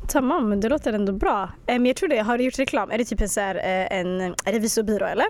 Tamam, 0.07 0.61
det 0.61 0.69
låter 0.69 0.93
ändå 0.93 1.13
bra. 1.13 1.43
Eh, 1.43 1.73
men 1.73 1.85
jag 1.85 1.95
tror 1.95 2.09
det, 2.09 2.17
har 2.17 2.37
du 2.37 2.43
gjort 2.43 2.59
reklam? 2.59 2.91
Är 2.91 2.97
det 2.97 3.05
typ 3.05 3.21
en, 3.21 3.29
så 3.29 3.39
här, 3.39 3.55
eh, 3.55 3.99
en 3.99 4.35
revisorbyrå 4.45 5.05
eller? 5.05 5.25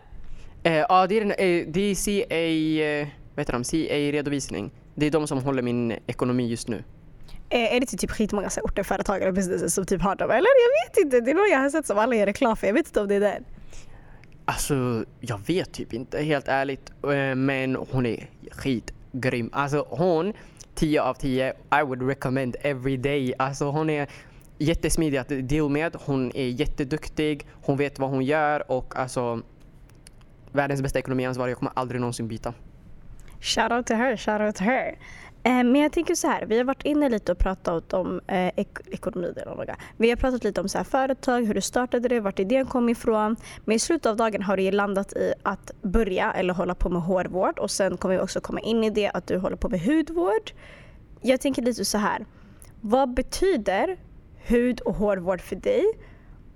Eh, 0.63 0.73
ja, 0.73 1.07
det 1.07 1.17
är, 1.17 1.21
en, 1.21 1.71
det 1.71 1.81
är 1.81 1.95
CA, 1.95 3.09
vad 3.35 3.41
heter 3.41 3.53
de? 3.53 3.63
CA-redovisning. 3.63 4.71
Det 4.95 5.05
är 5.05 5.11
de 5.11 5.27
som 5.27 5.43
håller 5.43 5.61
min 5.61 5.93
ekonomi 6.07 6.47
just 6.47 6.67
nu. 6.67 6.83
Är 7.55 7.79
det 7.79 7.85
typ 7.85 8.11
skitmånga 8.11 8.49
ortenföretagare 8.63 9.29
och 9.29 9.35
businesses 9.35 9.73
som 9.73 9.85
typ 9.85 10.01
har 10.01 10.15
dem? 10.15 10.29
Eller 10.29 10.37
jag 10.39 10.89
vet 10.89 11.05
inte, 11.05 11.21
det 11.21 11.31
är 11.31 11.35
något 11.35 11.51
jag 11.51 11.59
har 11.59 11.69
sett 11.69 11.85
som 11.85 11.97
alla 11.97 12.15
gör 12.15 12.25
reklam 12.25 12.57
för. 12.57 12.67
Jag 12.67 12.73
vet 12.73 12.87
inte 12.87 13.01
om 13.01 13.07
det 13.07 13.15
är 13.15 13.19
den. 13.19 13.45
Alltså, 14.45 15.05
jag 15.19 15.39
vet 15.47 15.71
typ 15.71 15.93
inte 15.93 16.21
helt 16.21 16.47
ärligt. 16.47 16.91
Eh, 17.03 17.35
men 17.35 17.75
hon 17.75 18.05
är 18.05 18.29
skitgrym. 18.51 19.49
Alltså 19.53 19.85
hon, 19.89 20.33
10 20.75 21.01
av 21.01 21.13
10, 21.13 21.49
I 21.49 21.83
would 21.83 22.07
recommend 22.07 22.55
every 22.61 22.97
day. 22.97 23.33
Alltså 23.39 23.65
hon 23.65 23.89
är 23.89 24.07
jättesmidig 24.57 25.17
att 25.17 25.29
deal 25.29 25.69
med. 25.69 25.95
Hon 26.05 26.31
är 26.35 26.47
jätteduktig, 26.47 27.47
hon 27.61 27.77
vet 27.77 27.99
vad 27.99 28.09
hon 28.09 28.25
gör 28.25 28.71
och 28.71 28.95
alltså 28.97 29.41
världens 30.51 30.81
bästa 30.81 30.99
ekonomiansvarig. 30.99 31.51
Jag 31.51 31.57
kommer 31.57 31.73
aldrig 31.75 32.01
någonsin 32.01 32.27
byta. 32.27 32.53
Shout 33.41 33.71
out 33.71 33.87
to 33.87 33.93
her, 33.93 34.17
shout 34.17 34.41
out 34.41 34.55
to 34.55 34.63
her. 34.63 34.95
Eh, 35.45 35.63
men 35.63 35.75
jag 35.75 35.91
tänker 35.91 36.15
så 36.15 36.27
här, 36.27 36.45
vi 36.45 36.57
har 36.57 36.63
varit 36.63 36.85
inne 36.85 37.09
lite 37.09 37.31
och 37.31 37.37
pratat 37.37 37.93
om 37.93 38.21
eh, 38.27 38.47
ek 38.55 38.79
ekonomi. 38.91 39.33
Vi 39.97 40.09
har 40.09 40.15
pratat 40.15 40.43
lite 40.43 40.61
om 40.61 40.69
så 40.69 40.77
här, 40.77 40.85
företag, 40.85 41.41
hur 41.45 41.53
du 41.53 41.61
startade 41.61 42.07
det, 42.07 42.19
vart 42.19 42.39
idén 42.39 42.65
kom 42.65 42.89
ifrån. 42.89 43.35
Men 43.65 43.75
i 43.75 43.79
slutet 43.79 44.05
av 44.05 44.15
dagen 44.17 44.41
har 44.41 44.57
du 44.57 44.71
landat 44.71 45.13
i 45.13 45.33
att 45.43 45.71
börja 45.81 46.33
eller 46.33 46.53
hålla 46.53 46.75
på 46.75 46.89
med 46.89 47.01
hårvård 47.01 47.59
och 47.59 47.71
sen 47.71 47.97
kommer 47.97 48.15
vi 48.15 48.21
också 48.21 48.41
komma 48.41 48.59
in 48.59 48.83
i 48.83 48.89
det 48.89 49.09
att 49.09 49.27
du 49.27 49.37
håller 49.37 49.55
på 49.55 49.69
med 49.69 49.81
hudvård. 49.81 50.51
Jag 51.21 51.41
tänker 51.41 51.61
lite 51.61 51.85
så 51.85 51.97
här, 51.97 52.25
vad 52.81 53.13
betyder 53.13 53.97
hud 54.35 54.81
och 54.81 54.95
hårvård 54.95 55.41
för 55.41 55.55
dig? 55.55 55.83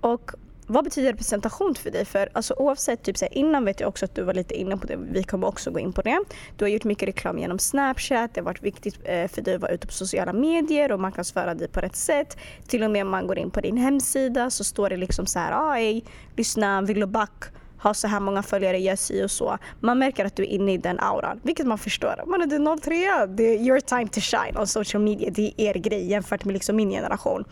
Och 0.00 0.30
vad 0.70 0.84
betyder 0.84 1.12
representation 1.12 1.74
för 1.74 1.90
dig? 1.90 2.04
För 2.04 2.28
alltså, 2.32 2.54
oavsett, 2.54 3.02
typ, 3.02 3.16
så 3.16 3.24
här, 3.24 3.38
innan 3.38 3.64
vet 3.64 3.80
jag 3.80 3.88
också 3.88 4.04
att 4.04 4.14
du 4.14 4.22
var 4.22 4.34
lite 4.34 4.54
inne 4.54 4.76
på 4.76 4.86
det, 4.86 4.96
vi 4.96 5.22
kommer 5.22 5.46
också 5.46 5.70
gå 5.70 5.78
in 5.78 5.92
på 5.92 6.02
det. 6.02 6.20
Du 6.56 6.64
har 6.64 6.70
gjort 6.70 6.84
mycket 6.84 7.08
reklam 7.08 7.38
genom 7.38 7.58
Snapchat, 7.58 8.34
det 8.34 8.40
har 8.40 8.44
varit 8.44 8.62
viktigt 8.62 8.98
eh, 9.04 9.28
för 9.28 9.42
dig 9.42 9.54
att 9.54 9.60
vara 9.60 9.72
ute 9.72 9.86
på 9.86 9.92
sociala 9.92 10.32
medier 10.32 10.92
och 10.92 11.00
marknadsföra 11.00 11.54
dig 11.54 11.68
på 11.68 11.80
rätt 11.80 11.96
sätt. 11.96 12.36
Till 12.66 12.82
och 12.82 12.90
med 12.90 13.02
om 13.02 13.10
man 13.10 13.26
går 13.26 13.38
in 13.38 13.50
på 13.50 13.60
din 13.60 13.76
hemsida 13.76 14.50
så 14.50 14.64
står 14.64 14.90
det 14.90 14.96
liksom 14.96 15.26
så 15.26 15.38
här, 15.38 15.52
ah, 15.52 16.00
lyssna, 16.36 16.82
vill 16.82 17.00
du 17.00 17.06
back? 17.06 17.44
ha 17.82 17.94
så 17.94 18.08
här 18.08 18.20
många 18.20 18.42
följare, 18.42 18.78
gör 18.78 18.96
si 18.96 19.24
och 19.24 19.30
så. 19.30 19.58
Man 19.80 19.98
märker 19.98 20.24
att 20.24 20.36
du 20.36 20.42
är 20.42 20.46
inne 20.46 20.72
i 20.72 20.76
den 20.76 21.00
auran, 21.00 21.40
vilket 21.42 21.66
man 21.66 21.78
förstår. 21.78 22.24
Man 22.26 22.42
är 22.42 22.46
du 22.46 22.80
03, 22.80 23.26
det 23.26 23.42
är 23.42 23.58
your 23.58 23.80
time 23.80 24.08
to 24.08 24.20
shine 24.20 24.58
on 24.58 24.66
social 24.66 25.02
media. 25.02 25.30
Det 25.30 25.52
är 25.56 25.70
er 25.70 25.74
grej 25.74 26.06
jämfört 26.06 26.44
med 26.44 26.52
liksom 26.52 26.76
min 26.76 26.90
generation. 26.90 27.44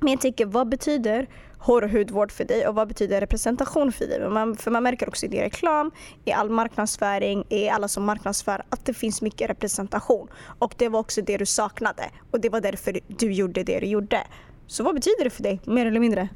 Men 0.00 0.12
jag 0.12 0.20
tänker, 0.20 0.46
vad 0.46 0.68
betyder 0.68 1.26
hår 1.66 1.82
och 1.84 1.90
hudvård 1.90 2.32
för 2.32 2.44
dig 2.44 2.68
och 2.68 2.74
vad 2.74 2.88
betyder 2.88 3.20
representation 3.20 3.92
för 3.92 4.06
dig? 4.06 4.28
Man, 4.28 4.56
för 4.56 4.70
man 4.70 4.82
märker 4.82 5.08
också 5.08 5.26
i 5.26 5.28
din 5.28 5.40
reklam, 5.40 5.90
i 6.24 6.32
all 6.32 6.50
marknadsföring, 6.50 7.44
i 7.48 7.68
alla 7.68 7.88
som 7.88 8.04
marknadsför 8.04 8.62
att 8.68 8.84
det 8.84 8.94
finns 8.94 9.22
mycket 9.22 9.50
representation. 9.50 10.28
Och 10.58 10.74
det 10.78 10.88
var 10.88 11.00
också 11.00 11.22
det 11.22 11.36
du 11.36 11.46
saknade 11.46 12.02
och 12.30 12.40
det 12.40 12.48
var 12.48 12.60
därför 12.60 13.00
du 13.06 13.32
gjorde 13.32 13.62
det 13.62 13.80
du 13.80 13.86
gjorde. 13.86 14.26
Så 14.66 14.84
vad 14.84 14.94
betyder 14.94 15.24
det 15.24 15.30
för 15.30 15.42
dig, 15.42 15.60
mer 15.64 15.86
eller 15.86 16.00
mindre? 16.00 16.28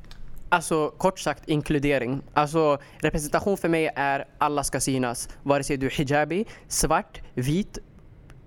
Alltså 0.48 0.88
kort 0.88 1.18
sagt 1.18 1.48
inkludering. 1.48 2.22
Alltså 2.34 2.78
representation 2.98 3.56
för 3.56 3.68
mig 3.68 3.90
är 3.96 4.24
alla 4.38 4.64
ska 4.64 4.80
synas. 4.80 5.28
Vare 5.42 5.62
sig 5.62 5.76
du 5.76 5.86
är 5.86 5.90
hijabi, 5.90 6.46
svart, 6.68 7.20
vit, 7.34 7.78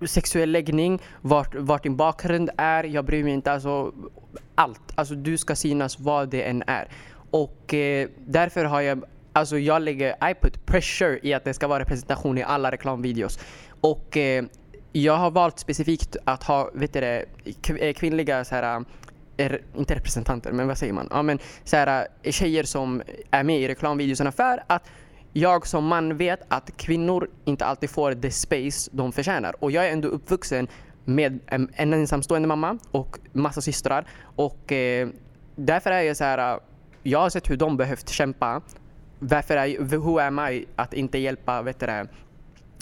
sexuell 0.06 0.50
läggning, 0.50 1.02
vart, 1.20 1.54
vart 1.54 1.82
din 1.82 1.96
bakgrund 1.96 2.50
är. 2.56 2.84
Jag 2.84 3.04
bryr 3.04 3.24
mig 3.24 3.32
inte. 3.32 3.52
Alltså, 3.52 3.92
allt. 4.54 4.92
Alltså, 4.94 5.14
du 5.14 5.38
ska 5.38 5.56
synas 5.56 6.00
vad 6.00 6.28
det 6.28 6.42
än 6.42 6.62
är. 6.66 6.88
Och 7.30 7.74
eh, 7.74 8.08
därför 8.26 8.64
har 8.64 8.80
jag, 8.80 9.04
alltså 9.32 9.58
jag 9.58 9.82
lägger, 9.82 10.30
I 10.30 10.34
put 10.34 10.66
pressure 10.66 11.18
i 11.22 11.34
att 11.34 11.44
det 11.44 11.54
ska 11.54 11.68
vara 11.68 11.80
representation 11.80 12.38
i 12.38 12.42
alla 12.42 12.70
reklamvideos. 12.70 13.38
Och 13.80 14.16
eh, 14.16 14.44
jag 14.92 15.16
har 15.16 15.30
valt 15.30 15.58
specifikt 15.58 16.16
att 16.24 16.42
ha, 16.42 16.70
vet 16.74 16.92
du 16.92 17.00
det, 17.00 17.24
eh, 17.80 17.94
kvinnliga 17.94 18.44
så 18.44 18.54
här, 18.54 18.76
eh, 18.76 18.82
är, 19.36 19.62
inte 19.76 19.94
representanter, 19.94 20.52
men 20.52 20.68
vad 20.68 20.78
säger 20.78 20.92
man? 20.92 21.08
Ja, 21.10 21.22
men 21.22 21.38
så 21.64 21.76
här, 21.76 22.06
eh, 22.22 22.32
tjejer 22.32 22.64
som 22.64 23.02
är 23.30 23.42
med 23.42 23.60
i 23.60 23.68
reklamvideorna 23.68 24.32
för 24.32 24.62
att 24.66 24.90
jag 25.32 25.66
som 25.66 25.86
man 25.86 26.16
vet 26.16 26.40
att 26.48 26.76
kvinnor 26.76 27.30
inte 27.44 27.64
alltid 27.64 27.90
får 27.90 28.14
the 28.14 28.30
space 28.30 28.90
de 28.92 29.12
förtjänar. 29.12 29.64
Och 29.64 29.70
jag 29.70 29.86
är 29.86 29.92
ändå 29.92 30.08
uppvuxen 30.08 30.68
med 31.04 31.40
en, 31.46 31.92
ensamstående 31.92 32.48
mamma 32.48 32.78
och 32.90 33.18
massa 33.32 33.60
systrar. 33.60 34.06
Och 34.36 34.72
eh, 34.72 35.08
därför 35.56 35.90
är 35.90 36.02
jag 36.02 36.16
så 36.16 36.24
här, 36.24 36.54
eh, 36.54 36.60
jag 37.02 37.18
har 37.18 37.30
sett 37.30 37.50
hur 37.50 37.56
de 37.56 37.76
behövt 37.76 38.08
kämpa. 38.08 38.62
Varför 39.18 39.56
är 39.56 39.96
who 39.96 40.18
am 40.18 40.38
I 40.38 40.66
att 40.76 40.94
inte 40.94 41.18
hjälpa 41.18 41.62
vet 41.62 41.80
du, 41.80 42.06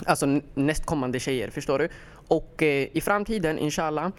alltså 0.05 0.39
nästkommande 0.53 1.19
tjejer, 1.19 1.49
förstår 1.49 1.79
du? 1.79 1.89
Och 2.27 2.63
eh, 2.63 2.87
i 2.93 3.01
framtiden, 3.01 3.59
inshallah, 3.59 4.09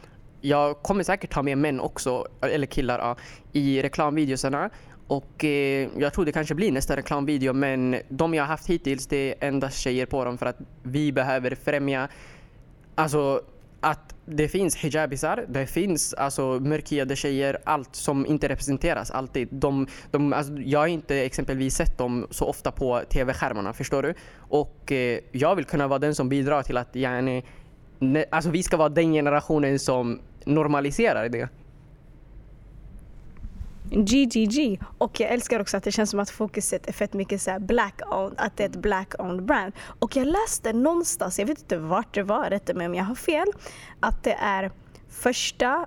jag 0.41 0.83
kommer 0.83 1.05
säkert 1.05 1.33
ta 1.33 1.43
med 1.43 1.59
män 1.59 1.81
också, 1.81 2.27
eller 2.41 2.67
killar, 2.67 2.99
ja, 2.99 3.17
i 3.53 3.83
reklamvideosarna. 3.83 4.71
Och 5.07 5.45
eh, 5.45 5.89
jag 5.99 6.13
tror 6.13 6.25
det 6.25 6.33
kanske 6.33 6.55
blir 6.55 6.73
nästa 6.73 6.97
reklamvideo 6.97 7.53
men 7.53 7.97
de 8.09 8.35
jag 8.35 8.43
har 8.43 8.49
haft 8.49 8.67
hittills 8.67 9.07
det 9.07 9.17
är 9.17 9.49
endast 9.49 9.79
tjejer 9.79 10.07
på 10.07 10.25
dem 10.25 10.39
för 10.39 10.47
att 10.47 10.57
vi 10.83 11.13
behöver 11.13 11.55
främja 11.55 12.09
alltså 12.95 13.43
att 13.85 14.15
det 14.27 14.49
finns 14.49 14.77
hijabisar, 14.77 15.45
det 15.49 15.67
finns 15.67 16.15
alltså 16.15 16.43
mörkhyade 16.61 17.17
tjejer, 17.17 17.59
allt 17.65 17.97
som 17.97 18.27
inte 18.27 18.49
representeras 18.49 19.11
alltid. 19.11 19.49
De, 19.51 19.87
de, 20.11 20.33
alltså, 20.33 20.53
jag 20.53 20.79
har 20.79 20.87
inte 20.87 21.17
exempelvis 21.17 21.75
sett 21.75 21.99
dem 21.99 22.27
så 22.31 22.47
ofta 22.47 22.73
på 22.73 23.03
tv-skärmarna, 23.09 23.73
förstår 23.73 24.03
du? 24.03 24.15
Och 24.37 24.93
eh, 24.93 25.19
jag 25.33 25.57
vill 25.57 25.65
kunna 25.65 25.89
vara 25.89 25.99
den 25.99 26.15
som 26.15 26.29
bidrar 26.29 26.63
till 26.63 26.77
att 26.77 26.97
yani, 26.97 27.45
ne, 27.99 28.25
alltså, 28.31 28.51
vi 28.51 28.63
ska 28.63 28.77
vara 28.77 28.89
den 28.89 29.13
generationen 29.13 29.79
som 29.79 30.21
normaliserar 30.45 31.29
det. 31.29 31.49
GGG. 33.95 34.81
Och 34.99 35.21
jag 35.21 35.31
älskar 35.31 35.61
också 35.61 35.77
att 35.77 35.83
det 35.83 35.93
känns 35.93 36.11
som 36.11 36.21
att 36.21 36.31
fokuset 36.31 36.87
är 36.87 36.93
fett 36.93 37.13
mycket 37.13 37.43
så 37.43 37.51
black-owned, 37.51 38.35
att 38.37 38.57
det 38.57 38.65
är 38.65 38.69
ett 38.69 38.77
black-owned 38.77 39.43
brand. 39.43 39.73
Och 39.99 40.17
jag 40.17 40.27
läste 40.27 40.73
någonstans, 40.73 41.39
jag 41.39 41.47
vet 41.47 41.59
inte 41.59 41.77
vart 41.77 42.15
det 42.15 42.23
var, 42.23 42.51
rätta 42.51 42.75
mig 42.75 42.87
om 42.87 42.95
jag 42.95 43.05
har 43.05 43.15
fel, 43.15 43.47
att 44.01 44.25
det 44.25 44.35
är 44.35 44.71
första 45.09 45.87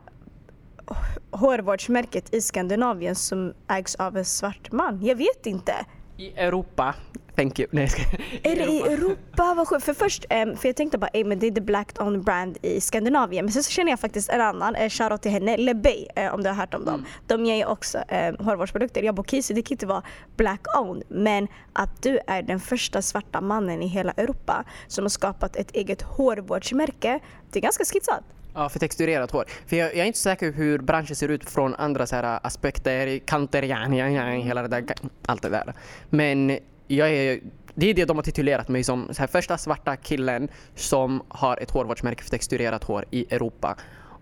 hårvårdsmärket 1.31 2.33
i 2.33 2.41
Skandinavien 2.41 3.15
som 3.15 3.53
ägs 3.67 3.95
av 3.95 4.17
en 4.17 4.25
svart 4.25 4.71
man. 4.71 5.05
Jag 5.05 5.15
vet 5.15 5.45
inte. 5.45 5.73
I 6.17 6.31
Europa. 6.31 6.95
Thank 7.37 7.59
you. 7.59 7.69
Nej, 7.71 7.87
ska... 7.87 8.01
Är 8.43 8.55
det 8.55 8.63
i 8.63 8.81
Europa? 8.81 9.53
Vad 9.57 9.67
sjukt. 9.67 9.85
För 9.85 9.93
först, 9.93 10.25
um, 10.29 10.57
för 10.57 10.69
jag 10.69 10.75
tänkte 10.75 10.97
bara, 10.97 11.09
men 11.25 11.39
det 11.39 11.47
är 11.47 11.51
the 11.51 11.61
black 11.61 12.01
owned 12.01 12.23
brand 12.23 12.57
i 12.61 12.81
Skandinavien. 12.81 13.45
Men 13.45 13.51
sen 13.51 13.63
så 13.63 13.71
känner 13.71 13.91
jag 13.91 13.99
faktiskt 13.99 14.29
en 14.29 14.41
annan, 14.41 14.75
eh, 14.75 14.89
shoutout 14.89 15.21
till 15.21 15.31
henne, 15.31 15.57
LeBay 15.57 16.07
uh, 16.19 16.33
om 16.33 16.43
du 16.43 16.49
har 16.49 16.55
hört 16.55 16.73
om 16.73 16.85
dem. 16.85 16.93
Mm. 16.93 17.05
De 17.27 17.45
ger 17.45 17.55
ju 17.55 17.65
också 17.65 17.97
um, 17.97 18.45
hårvårdsprodukter. 18.45 19.03
Jag 19.03 19.15
bara 19.15 19.23
Kisi, 19.23 19.53
det 19.53 19.61
kan 19.61 19.73
inte 19.73 19.85
vara 19.85 20.03
black 20.37 20.77
owned. 20.77 21.03
Men 21.07 21.47
att 21.73 22.03
du 22.03 22.19
är 22.27 22.41
den 22.41 22.59
första 22.59 23.01
svarta 23.01 23.41
mannen 23.41 23.81
i 23.81 23.87
hela 23.87 24.11
Europa 24.11 24.63
som 24.87 25.03
har 25.03 25.09
skapat 25.09 25.55
ett 25.55 25.71
eget 25.71 26.01
hårvårdsmärke. 26.01 27.19
Det 27.51 27.59
är 27.59 27.63
ganska 27.63 27.85
skitsat. 27.85 28.23
Ja, 28.53 28.69
för 28.69 28.79
texturerat 28.79 29.31
hår. 29.31 29.45
För 29.67 29.75
jag, 29.75 29.89
jag 29.89 29.99
är 29.99 30.05
inte 30.05 30.19
säker 30.19 30.51
hur 30.51 30.79
branschen 30.79 31.15
ser 31.15 31.29
ut 31.29 31.49
från 31.49 31.75
andra 31.75 32.07
så 32.07 32.15
här 32.15 32.39
aspekter, 32.43 33.19
kanter, 33.19 33.63
ja, 33.63 33.87
ja, 33.87 34.07
ja, 34.07 34.23
hela 34.23 34.61
det 34.61 34.67
där, 34.67 34.85
allt 35.25 35.41
det 35.41 35.49
där. 35.49 35.73
Men 36.09 36.59
jag 36.87 37.09
är, 37.09 37.39
det 37.75 37.89
är 37.89 37.93
det 37.93 38.05
de 38.05 38.17
har 38.17 38.23
titulerat 38.23 38.67
mig 38.67 38.83
som, 38.83 39.13
så 39.13 39.19
här, 39.19 39.27
första 39.27 39.57
svarta 39.57 39.95
killen 39.95 40.49
som 40.75 41.23
har 41.27 41.57
ett 41.57 41.71
hårvårdsmärke 41.71 42.23
för 42.23 42.29
texturerat 42.29 42.83
hår 42.83 43.05
i 43.11 43.33
Europa. 43.35 43.75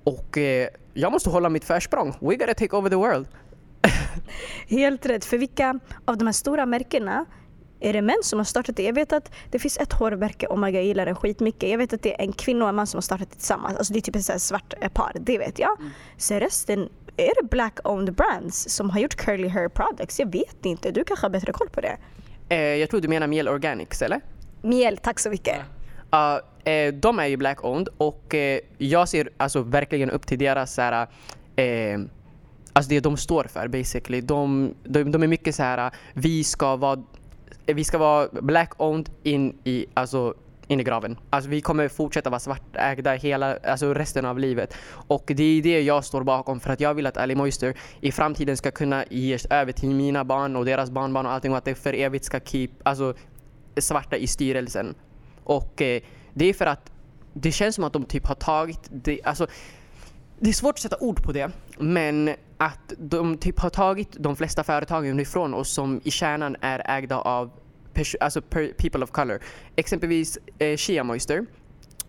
Och 0.04 0.38
eh, 0.38 0.68
jag 0.94 1.12
måste 1.12 1.30
hålla 1.30 1.50
mitt 1.50 1.66
försprång. 1.66 2.14
We 2.20 2.36
gotta 2.36 2.54
take 2.54 2.76
over 2.76 2.90
the 2.90 2.96
world. 2.96 3.28
Helt 4.68 5.06
rätt. 5.06 5.26
För 5.26 5.38
vilka 5.38 5.80
av 6.06 6.18
de 6.18 6.26
här 6.26 6.34
stora 6.34 6.66
märkena 6.66 7.26
är 7.80 7.94
det 7.94 8.02
män 8.02 8.20
som 8.24 8.40
har 8.40 8.44
startat 8.44 8.76
det? 8.76 8.84
Jag 8.84 8.94
vet 8.94 9.14
att 9.14 9.32
det 9.52 9.60
finns 9.60 9.78
ett 9.78 9.94
hårmärke, 9.94 10.48
oh 10.48 10.58
my 10.58 10.72
God, 10.72 10.76
jag 10.76 10.86
gillar 10.86 11.06
den 11.06 11.16
skitmycket. 11.16 11.70
Jag 11.70 11.78
vet 11.78 11.94
att 11.94 12.02
det 12.02 12.14
är 12.14 12.22
en 12.22 12.34
kvinna 12.34 12.66
och 12.66 12.70
en 12.70 12.76
man 12.76 12.88
som 12.88 12.98
har 12.98 13.02
startat 13.02 13.30
det 13.30 13.36
tillsammans. 13.36 13.78
Alltså 13.78 13.94
det 13.94 14.00
är 14.00 14.02
typ 14.02 14.16
ett 14.16 14.42
svart 14.42 14.74
par, 14.94 15.12
det 15.20 15.38
vet 15.38 15.60
jag. 15.60 15.80
Mm. 15.80 15.92
Sen 16.18 16.40
resten, 16.40 16.90
är 17.18 17.42
det 17.42 17.50
black 17.50 17.80
owned 17.84 18.14
brands 18.14 18.70
som 18.70 18.90
har 18.90 19.00
gjort 19.00 19.16
curly 19.16 19.48
hair 19.48 19.70
products? 19.70 20.20
Jag 20.20 20.32
vet 20.32 20.66
inte, 20.66 20.92
du 20.92 21.04
kanske 21.04 21.26
har 21.26 21.30
bättre 21.30 21.54
koll 21.54 21.70
på 21.70 21.82
det? 21.82 21.98
Eh, 22.50 22.58
jag 22.58 22.90
tror 22.90 23.02
du 23.02 23.08
menar 23.08 23.28
Miel 23.28 23.48
Organics 23.48 24.02
eller? 24.02 24.22
Miel, 24.62 24.98
tack 24.98 25.20
så 25.20 25.30
mycket. 25.30 25.58
Ja. 26.12 26.42
Uh, 26.66 26.74
eh, 26.74 26.94
de 26.94 27.20
är 27.20 27.26
ju 27.26 27.38
black 27.38 27.64
owned 27.64 27.88
och 27.98 28.36
eh, 28.36 28.60
jag 28.78 29.10
ser 29.10 29.30
alltså 29.38 29.62
verkligen 29.62 30.10
upp 30.10 30.28
till 30.28 30.40
deras 30.40 30.74
så 30.74 30.82
här, 30.82 31.08
eh, 31.56 32.00
Alltså 32.74 32.90
det 32.90 33.00
de 33.00 33.18
står 33.18 33.44
för 33.44 33.68
basically. 33.68 34.22
De, 34.22 34.74
de, 34.84 35.12
de 35.12 35.24
är 35.24 35.28
mycket 35.28 35.56
så 35.56 35.64
här, 35.64 35.92
vi 36.14 36.44
ska 36.44 36.76
vara 36.76 37.04
vi 37.66 37.84
ska 37.84 37.98
vara 37.98 38.28
black-owned 38.28 39.10
in 39.24 39.58
i, 39.64 39.86
alltså, 39.94 40.34
in 40.68 40.80
i 40.80 40.84
graven. 40.84 41.18
Alltså 41.30 41.50
vi 41.50 41.62
kommer 41.62 41.88
fortsätta 41.88 42.30
vara 42.30 42.40
svartägda 42.40 43.14
hela, 43.14 43.58
alltså 43.58 43.94
resten 43.94 44.26
av 44.26 44.40
livet. 44.40 44.74
Och 45.08 45.24
det 45.28 45.44
är 45.44 45.62
det 45.62 45.82
jag 45.82 46.06
står 46.06 46.24
bakom 46.24 46.60
för 46.60 46.74
att 46.74 46.80
jag 46.80 46.94
vill 46.94 47.08
att 47.08 47.18
Ali 47.18 47.36
Moister 47.36 47.74
i 48.02 48.12
framtiden 48.12 48.58
ska 48.58 48.72
kunna 48.72 49.06
ges 49.10 49.46
över 49.46 49.72
till 49.72 49.90
mina 49.90 50.24
barn 50.24 50.56
och 50.56 50.66
deras 50.66 50.90
barnbarn 50.90 51.26
och 51.26 51.32
allting 51.32 51.52
och 51.52 51.58
att 51.58 51.66
det 51.66 51.76
för 51.76 51.94
evigt 51.94 52.26
ska 52.26 52.40
keep, 52.40 52.70
alltså 52.84 53.14
svarta 53.78 54.18
i 54.18 54.28
styrelsen. 54.28 54.96
Och 55.44 55.82
eh, 55.82 56.02
det 56.34 56.46
är 56.46 56.54
för 56.54 56.66
att 56.66 56.92
det 57.34 57.52
känns 57.52 57.76
som 57.76 57.84
att 57.84 57.94
de 57.94 58.06
typ 58.06 58.28
har 58.28 58.36
tagit, 58.36 58.90
det, 58.92 59.20
alltså 59.24 59.48
det 60.40 60.50
är 60.50 60.54
svårt 60.54 60.74
att 60.74 60.80
sätta 60.80 60.98
ord 61.00 61.24
på 61.24 61.32
det, 61.32 61.52
men 61.78 62.36
att 62.58 62.94
de 62.98 63.38
typ 63.38 63.60
har 63.60 63.70
tagit 63.70 64.10
de 64.20 64.36
flesta 64.36 64.64
företagen 64.64 65.20
ifrån 65.20 65.54
oss 65.54 65.74
som 65.74 66.02
i 66.04 66.12
kärnan 66.12 66.56
är 66.62 66.98
ägda 66.98 67.18
av 67.18 67.52
alltså 68.20 68.42
people 68.78 69.04
of 69.04 69.12
color. 69.12 69.40
Exempelvis 69.76 70.38
eh, 70.60 70.78
Shia 70.78 71.04
Moister. 71.04 71.46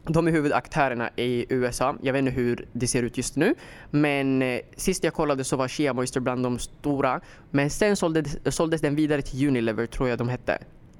De 0.08 0.28
är 0.28 0.32
huvudaktörerna 0.32 1.10
i 1.16 1.46
USA. 1.48 1.96
Jag 2.02 2.12
vet 2.12 2.20
inte 2.20 2.32
hur 2.32 2.68
det 2.72 2.86
ser 2.86 3.02
ut 3.02 3.16
just 3.16 3.36
nu. 3.36 3.54
Men 3.90 4.42
eh, 4.42 4.60
sist 4.76 5.04
jag 5.04 5.14
kollade 5.14 5.44
så 5.44 5.56
var 5.56 5.68
Shia 5.68 5.92
Moister 5.92 6.20
bland 6.20 6.42
de 6.42 6.58
stora. 6.58 7.20
Men 7.50 7.70
sen 7.70 7.96
såldes, 7.96 8.56
såldes 8.56 8.80
den 8.80 8.94
vidare 8.94 9.22
till 9.22 9.48
Unilever 9.48 9.86
tror 9.86 10.08
jag 10.08 10.18
de 10.18 10.28
hette. 10.28 10.58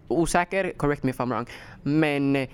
Osäker, 0.08 0.72
correct 0.76 1.02
me 1.02 1.10
if 1.10 1.20
I'm 1.20 1.28
wrong. 1.28 1.46
Men 1.82 2.36
eh, 2.36 2.48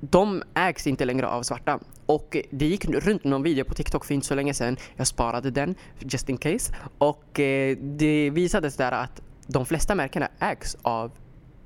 de 0.00 0.42
ägs 0.54 0.86
inte 0.86 1.04
längre 1.04 1.26
av 1.26 1.42
svarta. 1.42 1.78
Och 2.06 2.36
det 2.50 2.66
gick 2.66 2.84
runt 2.84 3.24
någon 3.24 3.42
video 3.42 3.64
på 3.64 3.74
TikTok 3.74 4.04
för 4.04 4.14
inte 4.14 4.26
så 4.26 4.34
länge 4.34 4.54
sedan. 4.54 4.76
Jag 4.96 5.06
sparade 5.06 5.50
den 5.50 5.74
just 5.98 6.28
in 6.28 6.38
case. 6.38 6.74
Och 6.98 7.40
eh, 7.40 7.76
det 7.76 8.30
visades 8.30 8.76
där 8.76 8.92
att 8.92 9.22
de 9.46 9.66
flesta 9.66 9.94
märkena 9.94 10.28
ägs 10.38 10.76
av 10.82 11.12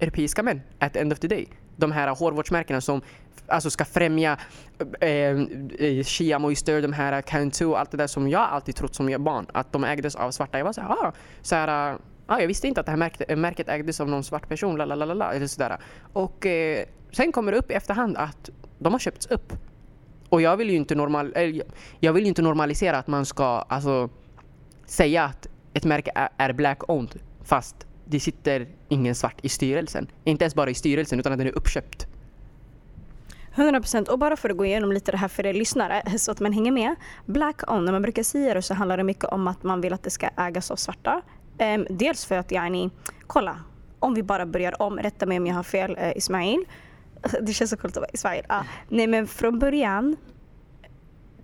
europeiska 0.00 0.42
män 0.42 0.62
at 0.78 0.92
the 0.92 1.00
end 1.00 1.12
of 1.12 1.18
the 1.18 1.28
day. 1.28 1.48
De 1.76 1.92
här 1.92 2.08
hårvårdsmärkena 2.08 2.80
som 2.80 3.02
alltså 3.46 3.70
ska 3.70 3.84
främja 3.84 4.38
eh, 5.00 5.08
eh 5.08 6.04
Shia 6.04 6.38
Moisture, 6.38 6.80
de 6.80 6.92
här 6.92 7.22
Cantu 7.22 7.64
och 7.64 7.80
allt 7.80 7.90
det 7.90 7.96
där 7.96 8.06
som 8.06 8.28
jag 8.28 8.40
alltid 8.40 8.76
trott 8.76 8.94
som 8.94 9.24
barn 9.24 9.46
att 9.52 9.72
de 9.72 9.84
ägdes 9.84 10.14
av 10.14 10.30
svarta. 10.30 10.58
Jag 10.58 10.64
var 10.64 10.72
så 10.72 10.80
här, 10.80 10.90
ah, 10.90 11.12
så 11.42 11.54
här 11.54 11.98
ah, 12.26 12.40
jag 12.40 12.46
visste 12.46 12.68
inte 12.68 12.80
att 12.80 12.86
det 12.86 12.92
här 12.92 12.96
märket, 12.96 13.38
märket 13.38 13.68
ägdes 13.68 14.00
av 14.00 14.08
någon 14.08 14.24
svart 14.24 14.48
person, 14.48 14.76
la, 14.76 14.84
la, 14.84 14.94
la, 14.94 15.14
la, 15.14 15.32
eller 15.32 15.46
sådär. 15.46 15.78
Och 16.12 16.46
eh, 16.46 16.84
sen 17.12 17.32
kommer 17.32 17.52
det 17.52 17.58
upp 17.58 17.70
i 17.70 17.74
efterhand 17.74 18.16
att 18.16 18.50
de 18.78 18.92
har 18.92 19.00
köpts 19.00 19.26
upp. 19.26 19.52
Och 20.28 20.42
jag 20.42 20.56
vill 20.56 20.70
ju 20.70 20.76
inte, 20.76 20.94
normal, 20.94 21.34
jag 22.00 22.12
vill 22.12 22.26
inte 22.26 22.42
normalisera 22.42 22.98
att 22.98 23.06
man 23.06 23.26
ska 23.26 23.44
alltså, 23.44 24.08
säga 24.86 25.24
att 25.24 25.48
ett 25.74 25.84
märke 25.84 26.28
är 26.36 26.52
black-owned 26.52 27.18
fast 27.44 27.86
det 28.04 28.20
sitter 28.20 28.68
ingen 28.90 29.14
svart 29.14 29.36
i 29.42 29.48
styrelsen. 29.48 30.06
Inte 30.24 30.44
ens 30.44 30.54
bara 30.54 30.70
i 30.70 30.74
styrelsen 30.74 31.20
utan 31.20 31.32
att 31.32 31.38
den 31.38 31.46
är 31.48 31.56
uppköpt. 31.56 32.06
100% 33.54 34.08
och 34.08 34.18
bara 34.18 34.36
för 34.36 34.50
att 34.50 34.56
gå 34.56 34.64
igenom 34.64 34.92
lite 34.92 35.12
det 35.12 35.18
här 35.18 35.28
för 35.28 35.46
er 35.46 35.54
lyssnare 35.54 36.18
så 36.18 36.32
att 36.32 36.40
man 36.40 36.52
hänger 36.52 36.72
med. 36.72 36.94
Black 37.26 37.70
on, 37.70 37.84
när 37.84 37.92
man 37.92 38.02
brukar 38.02 38.22
säga 38.22 38.54
det 38.54 38.62
så 38.62 38.74
handlar 38.74 38.96
det 38.96 39.04
mycket 39.04 39.24
om 39.24 39.48
att 39.48 39.62
man 39.62 39.80
vill 39.80 39.92
att 39.92 40.02
det 40.02 40.10
ska 40.10 40.28
ägas 40.36 40.70
av 40.70 40.76
svarta. 40.76 41.22
Ehm, 41.58 41.86
dels 41.90 42.24
för 42.24 42.36
att 42.38 42.52
yani, 42.52 42.90
kolla, 43.26 43.56
om 43.98 44.14
vi 44.14 44.22
bara 44.22 44.46
börjar 44.46 44.82
om, 44.82 44.98
rätta 44.98 45.26
mig 45.26 45.38
om 45.38 45.46
jag 45.46 45.54
har 45.54 45.62
fel 45.62 45.96
eh, 46.00 46.16
Ismail. 46.16 46.64
Det 47.40 47.52
känns 47.52 47.70
så 47.70 47.76
coolt 47.76 47.96
att 47.96 48.00
vara 48.00 48.10
Ismail. 48.12 48.44
Ah, 48.48 48.62
nej 48.88 49.06
men 49.06 49.26
från 49.26 49.58
början 49.58 50.16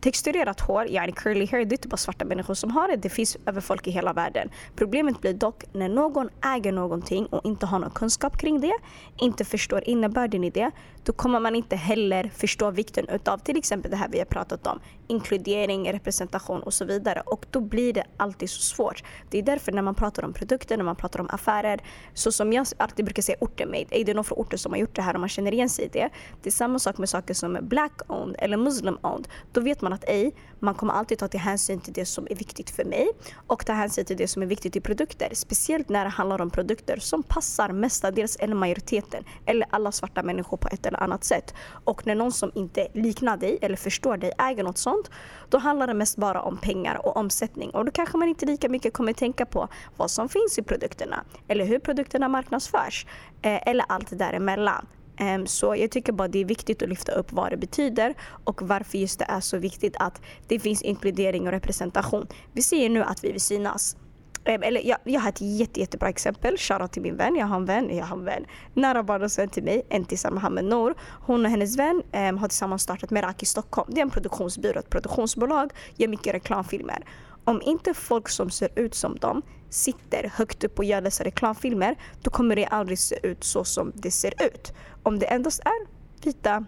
texturerat 0.06 0.60
hår, 0.60 0.86
yani 0.88 1.12
curly 1.12 1.46
hair, 1.46 1.64
det 1.64 1.66
är 1.66 1.70
typ 1.70 1.72
inte 1.72 1.88
bara 1.88 1.96
svarta 1.96 2.24
människor 2.24 2.54
som 2.54 2.70
har 2.70 2.88
det. 2.88 2.96
Det 2.96 3.08
finns 3.08 3.36
över 3.46 3.60
folk 3.60 3.86
i 3.86 3.90
hela 3.90 4.12
världen. 4.12 4.50
Problemet 4.76 5.20
blir 5.20 5.34
dock 5.34 5.64
när 5.72 5.88
någon 5.88 6.28
äger 6.44 6.72
någonting 6.72 7.26
och 7.26 7.44
inte 7.44 7.66
har 7.66 7.78
någon 7.78 7.90
kunskap 7.90 8.38
kring 8.38 8.60
det, 8.60 8.72
inte 9.18 9.44
förstår 9.44 9.88
innebörden 9.88 10.44
i 10.44 10.50
det, 10.50 10.70
då 11.04 11.12
kommer 11.12 11.40
man 11.40 11.56
inte 11.56 11.76
heller 11.76 12.30
förstå 12.34 12.70
vikten 12.70 13.08
utav 13.08 13.38
till 13.38 13.56
exempel 13.56 13.90
det 13.90 13.96
här 13.96 14.08
vi 14.08 14.18
har 14.18 14.24
pratat 14.24 14.66
om. 14.66 14.80
Inkludering, 15.06 15.92
representation 15.92 16.62
och 16.62 16.74
så 16.74 16.84
vidare. 16.84 17.22
Och 17.26 17.46
då 17.50 17.60
blir 17.60 17.92
det 17.92 18.04
alltid 18.16 18.50
så 18.50 18.62
svårt. 18.62 19.02
Det 19.30 19.38
är 19.38 19.42
därför 19.42 19.72
när 19.72 19.82
man 19.82 19.94
pratar 19.94 20.24
om 20.24 20.32
produkter, 20.32 20.76
när 20.76 20.84
man 20.84 20.96
pratar 20.96 21.20
om 21.20 21.28
affärer, 21.30 21.80
så 22.14 22.32
som 22.32 22.52
jag 22.52 22.66
alltid 22.76 23.04
brukar 23.04 23.22
säga 23.22 23.38
orten-made. 23.40 23.86
Är 23.90 24.04
det 24.04 24.14
någon 24.14 24.24
från 24.24 24.38
orten 24.38 24.58
som 24.58 24.72
har 24.72 24.78
gjort 24.78 24.96
det 24.96 25.02
här 25.02 25.14
och 25.14 25.20
man 25.20 25.28
känner 25.28 25.52
igen 25.52 25.68
sig 25.68 25.84
i 25.84 25.88
det. 25.88 26.08
Det 26.42 26.48
är 26.48 26.52
samma 26.52 26.78
sak 26.78 26.98
med 26.98 27.08
saker 27.08 27.34
som 27.34 27.56
är 27.56 27.60
black-owned 27.60 28.34
eller 28.38 28.56
muslim-owned. 28.56 29.28
Då 29.52 29.60
vet 29.60 29.80
man 29.80 29.92
att 29.96 30.04
ej, 30.08 30.34
man 30.60 30.74
kommer 30.74 30.92
alltid 30.92 31.18
ta 31.18 31.28
till 31.28 31.40
hänsyn 31.40 31.80
till 31.80 31.92
det 31.92 32.06
som 32.06 32.26
är 32.30 32.34
viktigt 32.34 32.70
för 32.70 32.84
mig 32.84 33.08
och 33.46 33.66
ta 33.66 33.72
hänsyn 33.72 34.04
till 34.04 34.16
det 34.16 34.28
som 34.28 34.42
är 34.42 34.46
viktigt 34.46 34.76
i 34.76 34.80
produkter. 34.80 35.28
Speciellt 35.32 35.88
när 35.88 36.04
det 36.04 36.10
handlar 36.10 36.40
om 36.40 36.50
produkter 36.50 36.96
som 36.96 37.22
passar 37.22 37.68
mestadels 37.68 38.36
eller 38.36 38.54
majoriteten 38.54 39.24
eller 39.46 39.66
alla 39.70 39.92
svarta 39.92 40.22
människor 40.22 40.56
på 40.56 40.68
ett 40.68 40.86
eller 40.86 41.02
annat 41.02 41.24
sätt. 41.24 41.54
Och 41.84 42.06
när 42.06 42.14
någon 42.14 42.32
som 42.32 42.50
inte 42.54 42.88
liknar 42.92 43.36
dig 43.36 43.58
eller 43.62 43.76
förstår 43.76 44.16
dig 44.16 44.32
äger 44.38 44.64
något 44.64 44.78
sånt, 44.78 45.10
då 45.48 45.58
handlar 45.58 45.86
det 45.86 45.94
mest 45.94 46.16
bara 46.16 46.42
om 46.42 46.56
pengar 46.56 47.06
och 47.06 47.16
omsättning. 47.16 47.70
Och 47.70 47.84
då 47.84 47.92
kanske 47.92 48.18
man 48.18 48.28
inte 48.28 48.46
lika 48.46 48.68
mycket 48.68 48.92
kommer 48.92 49.12
tänka 49.12 49.46
på 49.46 49.68
vad 49.96 50.10
som 50.10 50.28
finns 50.28 50.58
i 50.58 50.62
produkterna 50.62 51.24
eller 51.48 51.64
hur 51.64 51.78
produkterna 51.78 52.28
marknadsförs 52.28 53.06
eh, 53.42 53.68
eller 53.68 53.84
allt 53.88 54.18
däremellan. 54.18 54.86
Ehm, 55.16 55.46
så 55.46 55.76
jag 55.76 55.90
tycker 55.90 56.12
bara 56.12 56.28
det 56.28 56.38
är 56.38 56.44
viktigt 56.44 56.82
att 56.82 56.88
lyfta 56.88 57.12
upp 57.12 57.32
vad 57.32 57.50
det 57.50 57.56
betyder 57.56 58.14
och 58.44 58.62
varför 58.62 58.98
just 58.98 59.18
det 59.18 59.24
är 59.28 59.40
så 59.40 59.58
viktigt 59.58 59.96
att 59.98 60.20
det 60.46 60.58
finns 60.58 60.82
inkludering 60.82 61.46
och 61.46 61.52
representation. 61.52 62.26
Vi 62.52 62.62
ser 62.62 62.88
nu 62.88 63.02
att 63.02 63.24
vi 63.24 63.32
vill 63.32 63.40
synas. 63.40 63.96
Ehm, 64.44 64.62
eller 64.62 64.86
jag, 64.86 64.98
jag 65.04 65.20
har 65.20 65.28
ett 65.28 65.40
jätte, 65.40 65.80
jättebra 65.80 66.08
exempel. 66.08 66.56
Shoutout 66.58 66.92
till 66.92 67.02
min 67.02 67.16
vän. 67.16 67.36
Jag 67.36 67.46
har 67.46 67.56
en 67.56 67.64
vän, 67.64 67.96
jag 67.96 68.04
har 68.04 68.16
en 68.16 68.24
vän. 68.24 68.44
Nära 68.74 69.02
barndomsvän 69.02 69.48
till 69.48 69.62
mig, 69.64 69.86
Entisa 69.90 70.30
Mohammed 70.30 70.64
Nour. 70.64 70.94
Hon 71.00 71.44
och 71.44 71.50
hennes 71.50 71.78
vän 71.78 72.02
um, 72.12 72.38
har 72.38 72.48
tillsammans 72.48 72.82
startat 72.82 73.10
Meraki 73.10 73.46
Stockholm. 73.46 73.90
Det 73.94 74.00
är 74.00 74.02
en 74.02 74.10
produktionsbyrå, 74.10 74.78
ett 74.78 74.90
produktionsbolag, 74.90 75.70
gör 75.96 76.08
mycket 76.08 76.34
reklamfilmer. 76.34 77.04
Om 77.48 77.62
inte 77.62 77.94
folk 77.94 78.28
som 78.28 78.50
ser 78.50 78.68
ut 78.76 78.94
som 78.94 79.16
dem 79.16 79.42
sitter 79.70 80.30
högt 80.34 80.64
upp 80.64 80.78
och 80.78 80.84
gör 80.84 81.00
dessa 81.00 81.24
reklamfilmer, 81.24 81.96
då 82.22 82.30
kommer 82.30 82.56
det 82.56 82.66
aldrig 82.66 82.98
se 82.98 83.18
ut 83.22 83.44
så 83.44 83.64
som 83.64 83.92
det 83.94 84.10
ser 84.10 84.34
ut. 84.46 84.72
Om 85.02 85.18
det 85.18 85.26
endast 85.26 85.60
är 85.60 85.86
vita 86.24 86.64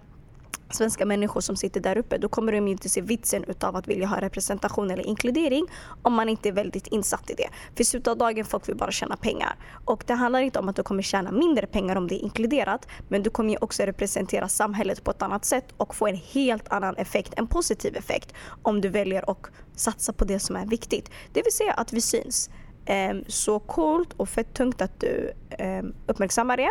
svenska 0.70 1.06
människor 1.06 1.40
som 1.40 1.56
sitter 1.56 1.80
där 1.80 1.98
uppe, 1.98 2.18
då 2.18 2.28
kommer 2.28 2.52
de 2.52 2.68
inte 2.68 2.88
se 2.88 3.00
vitsen 3.00 3.44
utav 3.44 3.76
att 3.76 3.88
vilja 3.88 4.06
ha 4.06 4.20
representation 4.20 4.90
eller 4.90 5.06
inkludering 5.06 5.66
om 6.02 6.14
man 6.14 6.28
inte 6.28 6.48
är 6.48 6.52
väldigt 6.52 6.86
insatt 6.86 7.30
i 7.30 7.34
det. 7.34 7.48
För 7.74 7.80
i 7.80 7.84
slutet 7.84 8.08
av 8.08 8.18
dagen 8.18 8.44
folk 8.44 8.68
vill 8.68 8.76
bara 8.76 8.90
tjäna 8.90 9.16
pengar. 9.16 9.56
Och 9.84 10.04
det 10.06 10.14
handlar 10.14 10.40
inte 10.40 10.58
om 10.58 10.68
att 10.68 10.76
du 10.76 10.82
kommer 10.82 11.02
tjäna 11.02 11.32
mindre 11.32 11.66
pengar 11.66 11.96
om 11.96 12.08
det 12.08 12.14
är 12.14 12.22
inkluderat, 12.22 12.88
men 13.08 13.22
du 13.22 13.30
kommer 13.30 13.50
ju 13.50 13.58
också 13.60 13.82
representera 13.82 14.48
samhället 14.48 15.04
på 15.04 15.10
ett 15.10 15.22
annat 15.22 15.44
sätt 15.44 15.64
och 15.76 15.94
få 15.94 16.06
en 16.06 16.16
helt 16.16 16.68
annan 16.68 16.96
effekt, 16.96 17.32
en 17.36 17.46
positiv 17.46 17.96
effekt, 17.96 18.34
om 18.62 18.80
du 18.80 18.88
väljer 18.88 19.30
att 19.30 19.46
satsa 19.76 20.12
på 20.12 20.24
det 20.24 20.38
som 20.38 20.56
är 20.56 20.66
viktigt. 20.66 21.10
Det 21.32 21.42
vill 21.42 21.52
säga 21.52 21.72
att 21.72 21.92
vi 21.92 22.00
syns. 22.00 22.50
Ehm, 22.90 23.24
så 23.26 23.58
coolt 23.58 24.12
och 24.16 24.28
fett 24.28 24.54
tungt 24.54 24.82
att 24.82 25.00
du 25.00 25.32
ehm, 25.50 25.94
uppmärksammar 26.06 26.56
det. 26.56 26.70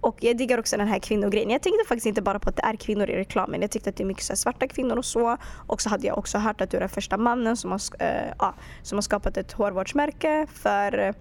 Och 0.00 0.16
jag 0.20 0.36
diggar 0.36 0.58
också 0.58 0.76
den 0.76 0.88
här 0.88 0.98
kvinnogrejen. 0.98 1.50
Jag 1.50 1.62
tänkte 1.62 1.84
faktiskt 1.88 2.06
inte 2.06 2.22
bara 2.22 2.38
på 2.38 2.48
att 2.48 2.56
det 2.56 2.62
är 2.62 2.76
kvinnor 2.76 3.10
i 3.10 3.16
reklamen. 3.16 3.60
Jag 3.60 3.70
tyckte 3.70 3.90
att 3.90 3.96
det 3.96 4.02
är 4.02 4.06
mycket 4.06 4.24
så 4.24 4.36
svarta 4.36 4.68
kvinnor 4.68 4.96
och 4.96 5.04
så. 5.04 5.36
Och 5.66 5.82
så 5.82 5.88
hade 5.88 6.06
jag 6.06 6.18
också 6.18 6.38
hört 6.38 6.60
att 6.60 6.70
du 6.70 6.76
är 6.76 6.80
den 6.80 6.88
första 6.88 7.16
mannen 7.16 7.56
som 7.56 7.70
har, 7.70 7.80
uh, 8.02 8.32
uh, 8.42 8.54
som 8.82 8.96
har 8.96 9.02
skapat 9.02 9.36
ett 9.36 9.52
hårvårdsmärke 9.52 10.46
för 10.52 11.14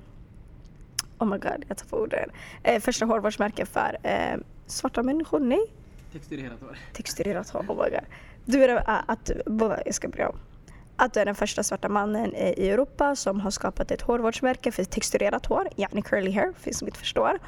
Oh 1.17 1.27
my 1.27 1.37
god, 1.37 1.65
jag 1.67 1.77
tar 1.77 1.85
på 1.85 1.97
orden. 1.97 2.29
Uh, 2.69 2.79
första 2.79 3.05
hårvårdsmärke 3.05 3.65
för 3.65 3.97
svarta 4.65 5.03
människor, 5.03 5.39
nej? 5.39 5.65
Texturerat 6.11 6.61
hår. 6.61 6.77
Texturerat 6.93 7.49
hår, 7.49 7.65
oh 7.67 7.83
my 7.83 7.89
god. 7.89 8.05
Du 8.45 8.63
är, 8.63 8.83
att, 9.07 9.31
jag 9.85 9.95
ska 9.95 10.07
börja 10.07 10.29
om 10.29 10.39
att 10.95 11.13
du 11.13 11.19
är 11.19 11.25
den 11.25 11.35
första 11.35 11.63
svarta 11.63 11.89
mannen 11.89 12.35
i 12.35 12.69
Europa 12.69 13.15
som 13.15 13.39
har 13.39 13.51
skapat 13.51 13.91
ett 13.91 14.01
hårvårdsmärke 14.01 14.71
för 14.71 14.83
texturerat 14.83 15.45
hår, 15.45 15.67
yani 15.75 16.01
curly 16.01 16.31
hair, 16.31 16.53
för 16.59 16.71
som 16.71 16.87
inte 16.87 16.99
förstår. 16.99 17.39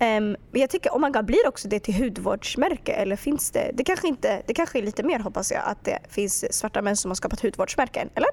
Um, 0.00 0.36
jag 0.52 0.70
tycker, 0.70 0.90
oh 0.90 1.00
my 1.00 1.10
God, 1.10 1.24
blir 1.24 1.48
också 1.48 1.68
det 1.68 1.80
till 1.80 1.94
hudvårdsmärke 1.94 2.92
eller 2.92 3.16
finns 3.16 3.50
det? 3.50 3.70
Det 3.74 3.84
kanske, 3.84 4.08
inte, 4.08 4.42
det 4.46 4.54
kanske 4.54 4.78
är 4.78 4.82
lite 4.82 5.02
mer 5.02 5.18
hoppas 5.18 5.52
jag 5.52 5.62
att 5.64 5.84
det 5.84 5.98
finns 6.08 6.58
svarta 6.58 6.82
män 6.82 6.96
som 6.96 7.10
har 7.10 7.14
skapat 7.14 7.40
hudvårdsmärken, 7.40 8.08
eller? 8.14 8.28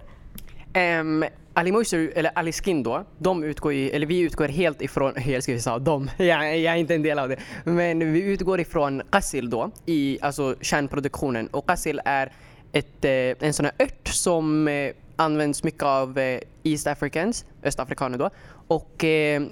Um, 0.99 1.25
Ali 1.53 1.71
Moisture, 1.71 2.12
eller 2.15 2.32
Ali 2.36 2.51
Skin 2.51 2.84
då, 2.84 3.06
de 3.17 3.43
utgår 3.43 3.73
ju, 3.73 3.89
eller 3.89 4.08
vi 4.08 4.19
utgår 4.19 4.47
helt 4.47 4.82
ifrån, 4.82 5.13
jag 5.25 5.43
ska 5.43 5.60
säga 5.60 5.80
de, 5.80 6.10
jag, 6.17 6.60
jag 6.60 6.73
är 6.73 6.77
inte 6.77 6.95
en 6.95 7.01
del 7.01 7.19
av 7.19 7.30
det, 7.30 7.38
men 7.63 8.13
vi 8.13 8.21
utgår 8.21 8.60
ifrån 8.60 9.01
Qassil 9.12 9.49
då, 9.49 9.71
i 9.86 10.19
alltså 10.21 10.56
kärnproduktionen 10.62 11.47
och 11.47 11.67
Qassil 11.67 12.01
är 12.06 12.32
ett, 12.71 13.06
eh, 13.06 13.47
en 13.47 13.53
sån 13.53 13.65
här 13.65 13.73
ört 13.80 14.08
som 14.08 14.67
eh, 14.67 14.93
används 15.15 15.63
mycket 15.63 15.84
av 15.84 16.17
eh, 16.17 16.39
East 16.63 16.88
Africans, 16.88 17.45
östafrikaner 17.63 18.17
då. 18.17 18.30
Och 18.69 19.06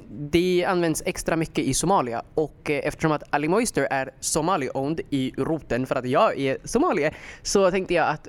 det 0.10 0.65
används 0.67 1.04
extra 1.06 1.36
mycket 1.36 1.65
i 1.65 1.73
Somalia 1.73 2.23
och 2.34 2.69
eftersom 2.69 3.12
att 3.12 3.23
Ali 3.30 3.47
Moister 3.47 3.88
är 3.91 4.12
Somali-owned 4.19 5.01
i 5.10 5.34
roten 5.38 5.88
för 5.88 5.95
att 5.95 6.10
jag 6.10 6.39
är 6.39 6.58
somalier 6.63 7.15
så 7.41 7.71
tänkte 7.71 7.93
jag 7.93 8.08
att 8.10 8.28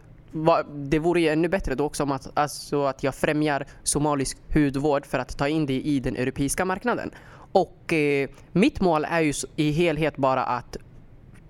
det 0.74 0.98
vore 0.98 1.20
ju 1.20 1.28
ännu 1.28 1.48
bättre 1.48 1.74
då 1.74 1.84
också 1.84 2.02
om 2.02 2.12
att, 2.12 2.30
alltså 2.34 2.84
att 2.84 3.02
jag 3.02 3.14
främjar 3.14 3.66
somalisk 3.82 4.38
hudvård 4.54 5.06
för 5.06 5.18
att 5.18 5.38
ta 5.38 5.48
in 5.48 5.66
det 5.66 5.80
i 5.80 6.00
den 6.00 6.16
europeiska 6.16 6.64
marknaden. 6.64 7.10
Och 7.52 7.92
eh, 7.92 8.28
mitt 8.52 8.80
mål 8.80 9.04
är 9.04 9.20
ju 9.20 9.32
i 9.56 9.70
helhet 9.70 10.16
bara 10.16 10.44
att 10.44 10.76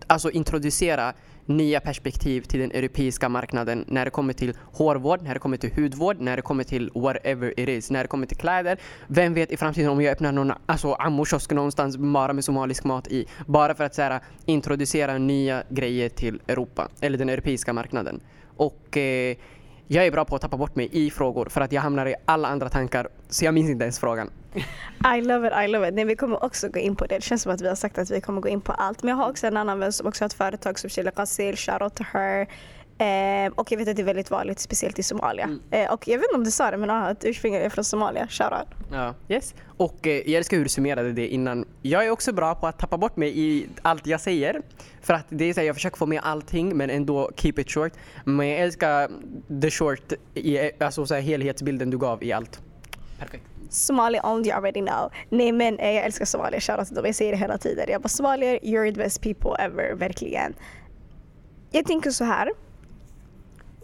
alltså 0.06 0.30
introducera 0.30 1.12
nya 1.46 1.80
perspektiv 1.80 2.40
till 2.40 2.60
den 2.60 2.70
europeiska 2.70 3.28
marknaden 3.28 3.84
när 3.88 4.04
det 4.04 4.10
kommer 4.10 4.32
till 4.32 4.54
hårvård, 4.72 5.22
när 5.22 5.34
det 5.34 5.40
kommer 5.40 5.56
till 5.56 5.72
hudvård, 5.76 6.20
när 6.20 6.36
det 6.36 6.42
kommer 6.42 6.64
till 6.64 6.90
whatever 6.94 7.60
it 7.60 7.68
is, 7.68 7.90
när 7.90 8.02
det 8.02 8.08
kommer 8.08 8.26
till 8.26 8.36
kläder. 8.36 8.78
Vem 9.06 9.34
vet 9.34 9.52
i 9.52 9.56
framtiden 9.56 9.90
om 9.90 10.00
jag 10.00 10.12
öppnar 10.12 10.32
någon 10.32 10.52
alltså, 10.66 10.92
ammokiosk 10.92 11.52
någonstans 11.52 11.96
bara 11.96 12.32
med 12.32 12.44
somalisk 12.44 12.84
mat 12.84 13.08
i. 13.08 13.26
Bara 13.46 13.74
för 13.74 13.84
att 13.84 13.94
så 13.94 14.02
här, 14.02 14.20
introducera 14.46 15.18
nya 15.18 15.62
grejer 15.68 16.08
till 16.08 16.40
Europa, 16.48 16.88
eller 17.00 17.18
den 17.18 17.28
europeiska 17.28 17.72
marknaden. 17.72 18.20
Och 18.56 18.96
eh, 18.96 19.36
jag 19.88 20.06
är 20.06 20.10
bra 20.10 20.24
på 20.24 20.36
att 20.36 20.42
tappa 20.42 20.56
bort 20.56 20.76
mig 20.76 20.88
i 20.92 21.10
frågor 21.10 21.48
för 21.48 21.60
att 21.60 21.72
jag 21.72 21.82
hamnar 21.82 22.06
i 22.06 22.14
alla 22.24 22.48
andra 22.48 22.68
tankar 22.68 23.08
så 23.28 23.44
jag 23.44 23.54
minns 23.54 23.70
inte 23.70 23.84
ens 23.84 23.98
frågan. 23.98 24.30
I 25.18 25.20
love 25.20 25.48
it, 25.48 25.54
I 25.64 25.68
love 25.68 25.88
it. 25.88 25.94
Nej, 25.94 26.04
vi 26.04 26.16
kommer 26.16 26.44
också 26.44 26.68
gå 26.68 26.80
in 26.80 26.96
på 26.96 27.06
det. 27.06 27.14
Det 27.14 27.20
känns 27.20 27.42
som 27.42 27.52
att 27.52 27.60
vi 27.60 27.68
har 27.68 27.74
sagt 27.74 27.98
att 27.98 28.10
vi 28.10 28.20
kommer 28.20 28.40
gå 28.40 28.48
in 28.48 28.60
på 28.60 28.72
allt. 28.72 29.02
Men 29.02 29.08
jag 29.08 29.16
har 29.16 29.30
också 29.30 29.46
en 29.46 29.56
annan 29.56 29.78
vän 29.78 29.92
som 29.92 30.06
också 30.06 30.24
har 30.24 30.26
ett 30.26 30.34
företag 30.34 30.78
som 30.78 30.90
Sheila 30.90 31.10
Qasil, 31.10 31.56
shout 31.56 31.94
to 31.94 32.04
her. 32.12 32.46
Eh, 32.98 33.52
och 33.54 33.72
jag 33.72 33.78
vet 33.78 33.88
att 33.88 33.96
det 33.96 34.02
är 34.02 34.04
väldigt 34.06 34.30
vanligt, 34.30 34.58
speciellt 34.58 34.98
i 34.98 35.02
Somalia. 35.02 35.44
Mm. 35.44 35.60
Eh, 35.70 35.92
och 35.92 36.08
jag 36.08 36.18
vet 36.18 36.24
inte 36.24 36.36
om 36.36 36.44
du 36.44 36.50
sa 36.50 36.70
det, 36.70 36.76
men 36.76 36.90
ah, 36.90 37.08
att 37.08 37.24
ursprunget 37.24 37.62
är 37.62 37.70
från 37.70 37.84
Somalia. 37.84 38.26
Shoutout. 38.28 38.68
Ja, 38.92 39.14
yes. 39.28 39.54
Och 39.76 40.06
eh, 40.06 40.12
jag 40.12 40.28
älskar 40.28 40.56
hur 40.56 40.64
du 40.64 40.68
summerade 40.68 41.12
det 41.12 41.28
innan. 41.28 41.64
Jag 41.82 42.06
är 42.06 42.10
också 42.10 42.32
bra 42.32 42.54
på 42.54 42.66
att 42.66 42.78
tappa 42.78 42.98
bort 42.98 43.16
mig 43.16 43.40
i 43.40 43.68
allt 43.82 44.06
jag 44.06 44.20
säger. 44.20 44.62
För 45.02 45.14
att 45.14 45.26
det 45.28 45.44
är 45.44 45.54
så 45.54 45.60
här, 45.60 45.66
jag 45.66 45.76
försöker 45.76 45.96
få 45.96 46.06
med 46.06 46.20
allting 46.22 46.76
men 46.76 46.90
ändå 46.90 47.30
keep 47.36 47.52
it 47.56 47.70
short. 47.70 47.92
Men 48.24 48.48
jag 48.48 48.58
älskar 48.60 49.10
the 49.60 49.70
short, 49.70 50.12
i, 50.34 50.70
alltså 50.82 51.06
så 51.06 51.14
här, 51.14 51.20
helhetsbilden 51.20 51.90
du 51.90 51.98
gav 51.98 52.22
i 52.22 52.32
allt. 52.32 52.60
Perfekt. 53.18 53.44
Somali 53.70 54.20
owned, 54.22 54.46
you 54.46 54.56
already 54.56 54.80
know. 54.80 55.12
Nej 55.28 55.52
men 55.52 55.78
eh, 55.78 55.90
jag 55.90 56.04
älskar 56.04 56.24
Somalia, 56.24 56.60
shoutout 56.60 56.86
till 56.86 56.96
dem. 56.96 57.06
Jag 57.06 57.14
säger 57.14 57.32
det 57.32 57.38
hela 57.38 57.58
tiden. 57.58 57.86
Jag 57.88 58.02
bara 58.02 58.08
somalier, 58.08 58.58
you're 58.62 58.94
the 58.94 58.98
best 58.98 59.22
people 59.22 59.50
ever, 59.58 59.94
verkligen. 59.94 60.54
Jag 61.70 61.86
tänker 61.86 62.10
så 62.10 62.24
här. 62.24 62.52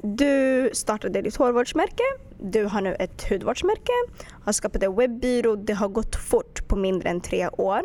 Du 0.05 0.71
startade 0.73 1.23
ditt 1.23 1.37
hårvårdsmärke, 1.37 2.03
du 2.39 2.65
har 2.65 2.81
nu 2.81 2.97
ett 2.99 3.29
hudvårdsmärke, 3.29 3.93
har 4.45 4.53
skapat 4.53 4.83
en 4.83 4.97
webbyrå, 4.97 5.57
det 5.57 5.73
har 5.73 5.89
gått 5.89 6.17
fort 6.17 6.69
på 6.69 6.77
mindre 6.77 7.09
än 7.09 7.21
tre 7.21 7.49
år. 7.49 7.83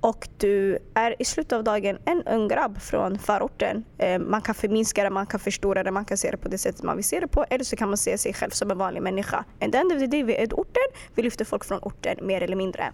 Och 0.00 0.28
du 0.36 0.78
är 0.94 1.22
i 1.22 1.24
slutet 1.24 1.52
av 1.52 1.64
dagen 1.64 1.98
en 2.04 2.22
ung 2.22 2.48
grabb 2.48 2.80
från 2.80 3.18
förorten. 3.18 3.84
Eh, 3.98 4.18
man 4.18 4.42
kan 4.42 4.54
förminska 4.54 5.04
det, 5.04 5.10
man 5.10 5.26
kan 5.26 5.40
förstora 5.40 5.82
det, 5.82 5.90
man 5.90 6.04
kan 6.04 6.16
se 6.16 6.30
det 6.30 6.36
på 6.36 6.48
det 6.48 6.58
sättet 6.58 6.82
man 6.82 6.96
vill 6.96 7.04
se 7.04 7.20
det 7.20 7.28
på. 7.28 7.44
Eller 7.50 7.64
så 7.64 7.76
kan 7.76 7.88
man 7.88 7.96
se 7.96 8.18
sig 8.18 8.34
själv 8.34 8.50
som 8.50 8.70
en 8.70 8.78
vanlig 8.78 9.02
människa. 9.02 9.44
And 9.60 9.74
end 9.74 9.92
of 9.92 9.98
the 9.98 10.06
day, 10.06 10.22
vi 10.22 10.36
är 10.36 10.54
orten, 10.54 10.82
vi 11.14 11.22
lyfter 11.22 11.44
folk 11.44 11.64
från 11.64 11.78
orten 11.78 12.18
mer 12.22 12.42
eller 12.42 12.56
mindre. 12.56 12.92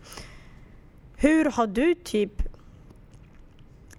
Hur 1.16 1.44
har 1.44 1.66
du 1.66 1.94
typ, 1.94 2.32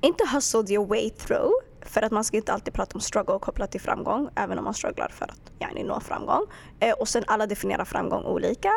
inte 0.02 0.24
hustled 0.34 0.70
your 0.70 0.86
way 0.86 1.10
through, 1.10 1.52
för 1.86 2.02
att 2.02 2.12
man 2.12 2.24
ska 2.24 2.38
inte 2.38 2.54
alltid 2.54 2.74
prata 2.74 2.96
om 2.96 3.02
struggle 3.02 3.40
kopplat 3.40 3.72
till 3.72 3.82
framgång, 3.82 4.30
även 4.36 4.58
om 4.58 4.64
man 4.64 4.74
strugglar 4.74 5.10
för 5.10 5.26
att 5.26 5.52
yani, 5.60 5.84
nå 5.84 6.00
framgång. 6.00 6.46
Eh, 6.80 6.94
och 6.94 7.08
sen 7.08 7.24
alla 7.28 7.48
definierar 7.48 7.86
framgång 7.86 8.26
olika. 8.26 8.72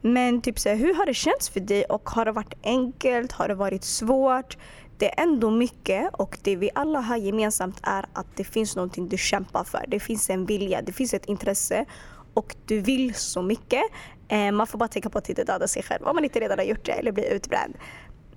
Men 0.00 0.40
typ 0.40 0.58
så 0.58 0.68
här, 0.68 0.76
hur 0.76 0.94
har 0.94 1.06
det 1.06 1.14
känts 1.14 1.48
för 1.48 1.60
dig 1.60 1.84
och 1.84 2.10
har 2.10 2.24
det 2.24 2.32
varit 2.32 2.54
enkelt? 2.62 3.32
Har 3.32 3.48
det 3.48 3.54
varit 3.54 3.84
svårt? 3.84 4.56
Det 4.98 5.18
är 5.18 5.22
ändå 5.22 5.50
mycket 5.50 6.10
och 6.12 6.38
det 6.42 6.56
vi 6.56 6.70
alla 6.74 7.00
har 7.00 7.16
gemensamt 7.16 7.80
är 7.82 8.06
att 8.12 8.26
det 8.36 8.44
finns 8.44 8.76
någonting 8.76 9.08
du 9.08 9.18
kämpar 9.18 9.64
för. 9.64 9.84
Det 9.88 10.00
finns 10.00 10.30
en 10.30 10.46
vilja, 10.46 10.82
det 10.82 10.92
finns 10.92 11.14
ett 11.14 11.26
intresse 11.26 11.84
och 12.34 12.56
du 12.66 12.80
vill 12.80 13.14
så 13.14 13.42
mycket. 13.42 13.82
Eh, 14.28 14.52
man 14.52 14.66
får 14.66 14.78
bara 14.78 14.88
tänka 14.88 15.10
på 15.10 15.18
att 15.18 15.28
inte 15.28 15.44
döda 15.44 15.68
sig 15.68 15.82
själv 15.82 16.06
om 16.06 16.14
man 16.14 16.24
inte 16.24 16.40
redan 16.40 16.58
har 16.58 16.64
gjort 16.64 16.84
det 16.84 16.92
eller 16.92 17.12
blir 17.12 17.32
utbränd. 17.32 17.74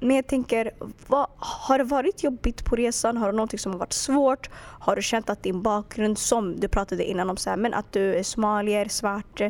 Men 0.04 0.16
jag 0.16 0.28
tänker, 0.28 0.72
vad, 1.08 1.28
har 1.38 1.78
det 1.78 1.84
varit 1.84 2.24
jobbigt 2.24 2.66
på 2.66 2.76
resan? 2.76 3.18
Har 3.18 3.28
det 3.28 3.36
någonting 3.36 3.60
som 3.60 3.72
har 3.72 3.80
varit 3.80 3.94
svårt? 3.94 4.50
Har 4.56 4.96
du 4.96 5.02
känt 5.02 5.30
att 5.30 5.44
din 5.44 5.62
bakgrund, 5.62 6.18
som 6.18 6.60
du 6.60 6.68
pratade 6.68 7.04
innan 7.10 7.30
om, 7.30 7.38
så 7.38 7.50
här, 7.50 7.58
men 7.58 7.74
att 7.74 7.92
du 7.92 8.16
är 8.16 8.24
somalier, 8.24 8.88
svart, 8.88 9.42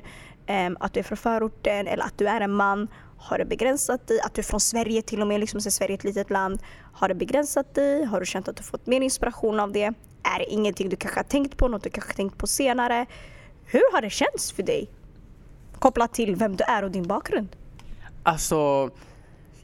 äm, 0.45 0.77
att 0.79 0.93
du 0.93 0.99
är 0.99 1.03
från 1.03 1.17
förorten 1.17 1.87
eller 1.87 2.03
att 2.03 2.17
du 2.17 2.27
är 2.27 2.41
en 2.41 2.51
man. 2.51 2.87
Har 3.17 3.37
det 3.37 3.45
begränsat 3.45 4.07
dig? 4.07 4.19
Att 4.19 4.33
du 4.33 4.41
är 4.41 4.43
från 4.43 4.59
Sverige 4.59 5.01
till 5.01 5.21
och 5.21 5.27
med, 5.27 5.39
liksom, 5.39 5.61
så 5.61 5.71
Sverige 5.71 5.93
är 5.93 5.97
ett 5.97 6.03
litet 6.03 6.29
land. 6.29 6.61
Har 6.93 7.07
det 7.07 7.15
begränsat 7.15 7.75
dig? 7.75 8.03
Har 8.03 8.19
du 8.19 8.25
känt 8.25 8.47
att 8.47 8.55
du 8.55 8.63
fått 8.63 8.87
mer 8.87 9.01
inspiration 9.01 9.59
av 9.59 9.71
det? 9.71 9.93
Är 10.23 10.39
det 10.39 10.45
ingenting 10.45 10.89
du 10.89 10.95
kanske 10.95 11.19
har 11.19 11.23
tänkt 11.23 11.57
på, 11.57 11.67
något 11.67 11.83
du 11.83 11.89
kanske 11.89 12.11
har 12.11 12.15
tänkt 12.15 12.37
på 12.37 12.47
senare? 12.47 13.05
Hur 13.65 13.93
har 13.93 14.01
det 14.01 14.09
känts 14.09 14.51
för 14.51 14.63
dig? 14.63 14.89
Kopplat 15.79 16.13
till 16.13 16.35
vem 16.35 16.55
du 16.55 16.63
är 16.63 16.83
och 16.83 16.91
din 16.91 17.07
bakgrund. 17.07 17.47
Alltså, 18.23 18.89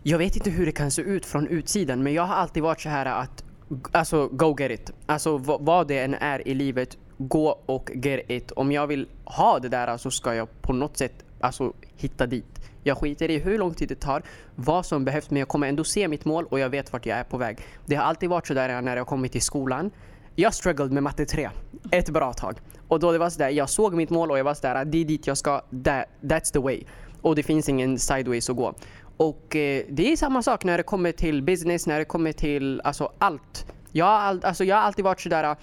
jag 0.09 0.17
vet 0.17 0.35
inte 0.35 0.49
hur 0.49 0.65
det 0.65 0.71
kan 0.71 0.91
se 0.91 1.01
ut 1.01 1.25
från 1.25 1.47
utsidan 1.47 2.03
men 2.03 2.13
jag 2.13 2.23
har 2.23 2.35
alltid 2.35 2.63
varit 2.63 2.81
så 2.81 2.89
här 2.89 3.05
att 3.05 3.43
Alltså 3.91 4.27
go 4.27 4.55
get 4.59 4.71
it. 4.71 4.91
Alltså 5.05 5.37
vad 5.37 5.87
det 5.87 5.99
än 5.99 6.13
är 6.13 6.47
i 6.47 6.53
livet, 6.53 6.97
gå 7.17 7.59
och 7.65 7.91
get 7.93 8.25
it. 8.27 8.51
Om 8.51 8.71
jag 8.71 8.87
vill 8.87 9.07
ha 9.25 9.59
det 9.59 9.69
där 9.69 9.97
så 9.97 10.11
ska 10.11 10.35
jag 10.35 10.61
på 10.61 10.73
något 10.73 10.97
sätt 10.97 11.13
alltså, 11.39 11.73
hitta 11.95 12.25
dit. 12.25 12.45
Jag 12.83 12.97
skiter 12.97 13.31
i 13.31 13.39
hur 13.39 13.57
lång 13.57 13.73
tid 13.73 13.89
det 13.89 13.95
tar, 13.95 14.23
vad 14.55 14.85
som 14.85 15.05
behövs, 15.05 15.29
men 15.29 15.39
jag 15.39 15.47
kommer 15.47 15.67
ändå 15.67 15.83
se 15.83 16.07
mitt 16.07 16.25
mål 16.25 16.45
och 16.45 16.59
jag 16.59 16.69
vet 16.69 16.93
vart 16.93 17.05
jag 17.05 17.17
är 17.17 17.23
på 17.23 17.37
väg. 17.37 17.57
Det 17.85 17.95
har 17.95 18.03
alltid 18.03 18.29
varit 18.29 18.47
så 18.47 18.53
där 18.53 18.81
när 18.81 18.97
jag 18.97 19.07
kommit 19.07 19.31
till 19.31 19.41
skolan. 19.41 19.91
Jag 20.35 20.53
struggled 20.53 20.91
med 20.91 21.03
matte 21.03 21.25
3 21.25 21.49
ett 21.91 22.09
bra 22.09 22.33
tag. 22.33 22.57
Och 22.87 22.99
då 22.99 23.11
det 23.11 23.17
var 23.17 23.29
sådär, 23.29 23.49
jag 23.49 23.69
såg 23.69 23.93
mitt 23.93 24.09
mål 24.09 24.31
och 24.31 24.39
jag 24.39 24.43
var 24.43 24.53
sådär, 24.53 24.85
det 24.85 24.97
är 24.97 25.05
dit 25.05 25.27
jag 25.27 25.37
ska, 25.37 25.61
that, 25.83 26.05
that's 26.21 26.53
the 26.53 26.59
way. 26.59 26.83
Och 27.21 27.35
det 27.35 27.43
finns 27.43 27.69
ingen 27.69 27.99
sideways 27.99 28.49
att 28.49 28.55
gå. 28.55 28.73
Och 29.17 29.55
eh, 29.55 29.83
det 29.89 30.11
är 30.11 30.17
samma 30.17 30.41
sak 30.41 30.63
när 30.63 30.77
det 30.77 30.83
kommer 30.83 31.11
till 31.11 31.43
business, 31.43 31.87
när 31.87 31.99
det 31.99 32.05
kommer 32.05 32.31
till 32.31 32.81
alltså 32.83 33.11
allt. 33.17 33.65
Jag 33.91 34.05
har, 34.05 34.11
all, 34.11 34.41
alltså, 34.43 34.63
jag 34.63 34.75
har 34.75 34.83
alltid 34.83 35.05
varit 35.05 35.21
sådär, 35.21 35.55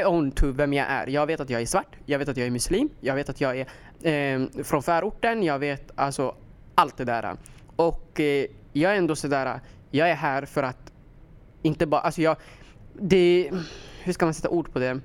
I 0.00 0.04
own 0.04 0.30
to 0.30 0.52
vem 0.52 0.72
jag 0.72 0.86
är. 0.88 1.06
Jag 1.06 1.26
vet 1.26 1.40
att 1.40 1.50
jag 1.50 1.62
är 1.62 1.66
svart, 1.66 1.96
jag 2.06 2.18
vet 2.18 2.28
att 2.28 2.36
jag 2.36 2.46
är 2.46 2.50
muslim, 2.50 2.88
jag 3.00 3.14
vet 3.14 3.28
att 3.28 3.40
jag 3.40 3.58
är 3.58 3.66
eh, 4.02 4.64
från 4.64 4.82
förorten, 4.82 5.42
jag 5.42 5.58
vet 5.58 5.90
alltså 5.94 6.34
allt 6.74 6.96
det 6.96 7.04
där. 7.04 7.36
Och 7.76 8.20
eh, 8.20 8.46
jag 8.72 8.92
är 8.92 8.96
ändå 8.96 9.16
sådär, 9.16 9.60
jag 9.90 10.10
är 10.10 10.14
här 10.14 10.44
för 10.44 10.62
att 10.62 10.92
inte 11.62 11.86
bara, 11.86 12.00
alltså 12.00 12.22
jag, 12.22 12.36
det, 12.94 13.50
hur 14.02 14.12
ska 14.12 14.26
man 14.26 14.34
sätta 14.34 14.48
ord 14.48 14.72
på 14.72 14.78
det? 14.78 15.00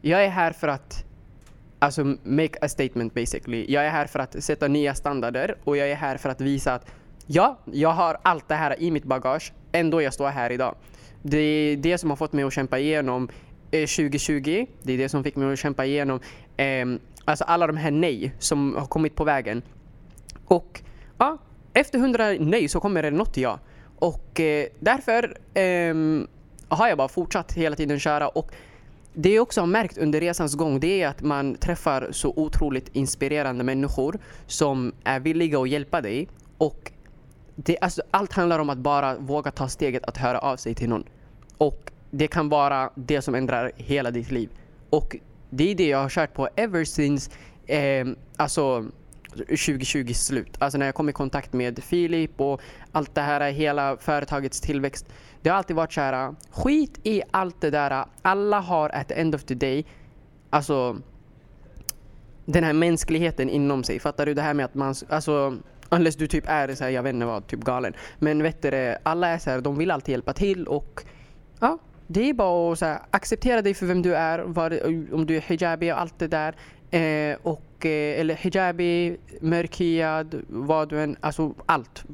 Jag 0.00 0.24
är 0.24 0.28
här 0.28 0.52
för 0.52 0.68
att 0.68 1.04
alltså 1.78 2.04
make 2.24 2.58
a 2.60 2.68
statement 2.68 3.14
basically. 3.14 3.66
Jag 3.68 3.86
är 3.86 3.90
här 3.90 4.06
för 4.06 4.18
att 4.18 4.44
sätta 4.44 4.68
nya 4.68 4.94
standarder 4.94 5.56
och 5.64 5.76
jag 5.76 5.90
är 5.90 5.94
här 5.94 6.16
för 6.16 6.28
att 6.28 6.40
visa 6.40 6.74
att 6.74 6.86
ja, 7.26 7.58
jag 7.64 7.90
har 7.90 8.16
allt 8.22 8.48
det 8.48 8.54
här 8.54 8.82
i 8.82 8.90
mitt 8.90 9.04
bagage, 9.04 9.52
ändå 9.72 10.02
jag 10.02 10.14
står 10.14 10.28
här 10.28 10.52
idag. 10.52 10.74
Det 11.22 11.38
är 11.38 11.76
det 11.76 11.98
som 11.98 12.10
har 12.10 12.16
fått 12.16 12.32
mig 12.32 12.44
att 12.44 12.52
kämpa 12.52 12.78
igenom 12.78 13.28
eh, 13.70 13.86
2020. 13.86 14.66
Det 14.82 14.92
är 14.92 14.98
det 14.98 15.08
som 15.08 15.24
fick 15.24 15.36
mig 15.36 15.52
att 15.52 15.58
kämpa 15.58 15.84
igenom 15.84 16.20
eh, 16.56 16.86
alltså 17.24 17.44
alla 17.44 17.66
de 17.66 17.76
här 17.76 17.90
nej 17.90 18.34
som 18.38 18.76
har 18.76 18.86
kommit 18.86 19.14
på 19.14 19.24
vägen. 19.24 19.62
Och 20.44 20.82
ja, 21.18 21.38
efter 21.72 21.98
100 21.98 22.32
nej 22.40 22.68
så 22.68 22.80
kommer 22.80 23.02
det 23.02 23.10
något 23.10 23.36
ja. 23.36 23.58
Och 23.98 24.40
eh, 24.40 24.66
därför 24.80 25.36
eh, 25.54 25.94
har 26.68 26.88
jag 26.88 26.98
bara 26.98 27.08
fortsatt 27.08 27.52
hela 27.52 27.76
tiden 27.76 27.98
köra. 27.98 28.28
Och 28.28 28.50
det 29.14 29.34
jag 29.34 29.42
också 29.42 29.60
har 29.60 29.66
märkt 29.66 29.98
under 29.98 30.20
resans 30.20 30.54
gång 30.54 30.80
det 30.80 31.02
är 31.02 31.08
att 31.08 31.22
man 31.22 31.54
träffar 31.54 32.08
så 32.10 32.32
otroligt 32.36 32.88
inspirerande 32.92 33.64
människor 33.64 34.18
som 34.46 34.92
är 35.04 35.20
villiga 35.20 35.58
att 35.58 35.68
hjälpa 35.68 36.00
dig. 36.00 36.28
Och 36.58 36.92
det, 37.56 37.78
alltså, 37.80 38.02
allt 38.10 38.32
handlar 38.32 38.58
om 38.58 38.70
att 38.70 38.78
bara 38.78 39.16
våga 39.18 39.50
ta 39.50 39.68
steget 39.68 40.04
att 40.04 40.16
höra 40.16 40.38
av 40.38 40.56
sig 40.56 40.74
till 40.74 40.88
någon. 40.88 41.04
Och 41.58 41.92
det 42.10 42.26
kan 42.26 42.48
vara 42.48 42.90
det 42.94 43.22
som 43.22 43.34
ändrar 43.34 43.72
hela 43.76 44.10
ditt 44.10 44.30
liv. 44.30 44.50
Och 44.90 45.16
det 45.50 45.70
är 45.70 45.74
det 45.74 45.88
jag 45.88 45.98
har 45.98 46.08
kört 46.08 46.34
på 46.34 46.48
ever 46.56 46.84
since 46.84 47.30
eh, 47.66 48.06
alltså 48.36 48.84
2020 49.36 50.12
slut. 50.14 50.56
Alltså 50.58 50.78
när 50.78 50.86
jag 50.86 50.94
kom 50.94 51.08
i 51.08 51.12
kontakt 51.12 51.52
med 51.52 51.84
Filip 51.84 52.40
och 52.40 52.60
allt 52.92 53.14
det 53.14 53.20
här, 53.20 53.50
hela 53.50 53.96
företagets 53.96 54.60
tillväxt. 54.60 55.06
Det 55.42 55.50
har 55.50 55.56
alltid 55.56 55.76
varit 55.76 55.92
så 55.92 56.00
här, 56.00 56.34
skit 56.50 57.00
i 57.02 57.22
allt 57.30 57.60
det 57.60 57.70
där. 57.70 58.04
Alla 58.22 58.60
har 58.60 58.90
at 58.90 59.08
the 59.08 59.14
end 59.14 59.34
of 59.34 59.44
the 59.44 59.54
day, 59.54 59.84
alltså 60.50 60.96
den 62.44 62.64
här 62.64 62.72
mänskligheten 62.72 63.50
inom 63.50 63.84
sig. 63.84 63.98
Fattar 63.98 64.26
du? 64.26 64.34
Det 64.34 64.42
här 64.42 64.54
med 64.54 64.64
att 64.64 64.74
man, 64.74 64.94
alltså 65.08 65.56
unless 65.94 66.16
du 66.16 66.26
typ 66.26 66.44
är 66.46 66.74
så 66.74 66.84
här, 66.84 66.90
jag 66.90 67.02
vet 67.02 67.14
inte 67.14 67.26
vad, 67.26 67.46
typ 67.46 67.60
galen. 67.60 67.92
Men 68.18 68.42
vet 68.42 68.62
du, 68.62 68.96
alla 69.02 69.28
är 69.28 69.38
så 69.38 69.50
här, 69.50 69.60
de 69.60 69.78
vill 69.78 69.90
alltid 69.90 70.12
hjälpa 70.12 70.32
till 70.32 70.66
och 70.66 71.04
ja, 71.60 71.78
det 72.06 72.30
är 72.30 72.34
bara 72.34 72.72
att 72.72 72.78
så 72.78 72.84
här, 72.84 72.98
acceptera 73.10 73.62
dig 73.62 73.74
för 73.74 73.86
vem 73.86 74.02
du 74.02 74.14
är, 74.14 74.38
var, 74.38 74.86
om 75.14 75.26
du 75.26 75.36
är 75.36 75.40
hijabi 75.40 75.92
och 75.92 76.00
allt 76.00 76.18
det 76.18 76.28
där. 76.28 76.54
Eh, 76.90 77.36
och, 77.42 77.86
eh, 77.86 78.20
eller 78.20 78.34
hijabi, 78.34 79.16
mörkhyad, 79.40 80.42
vad 80.48 80.88
du 80.88 81.02
än, 81.02 81.16
alltså 81.20 81.54
allt. 81.66 82.04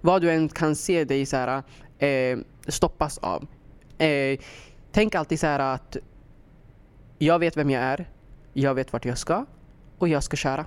Vad 0.00 0.22
du 0.22 0.30
än 0.30 0.48
kan 0.48 0.76
se 0.76 1.04
dig 1.04 1.26
så 1.26 1.36
här, 1.36 1.62
eh, 1.98 2.38
stoppas 2.68 3.18
av. 3.18 3.46
Eh, 3.98 4.38
tänk 4.92 5.14
alltid 5.14 5.40
så 5.40 5.46
här 5.46 5.58
att 5.74 5.96
jag 7.18 7.38
vet 7.38 7.56
vem 7.56 7.70
jag 7.70 7.82
är, 7.82 8.08
jag 8.52 8.74
vet 8.74 8.92
vart 8.92 9.04
jag 9.04 9.18
ska 9.18 9.46
och 9.98 10.08
jag 10.08 10.22
ska 10.22 10.36
köra. 10.36 10.66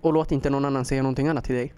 Och 0.00 0.12
låt 0.12 0.32
inte 0.32 0.50
någon 0.50 0.64
annan 0.64 0.84
säga 0.84 1.02
någonting 1.02 1.28
annat 1.28 1.44
till 1.44 1.54
dig. 1.54 1.72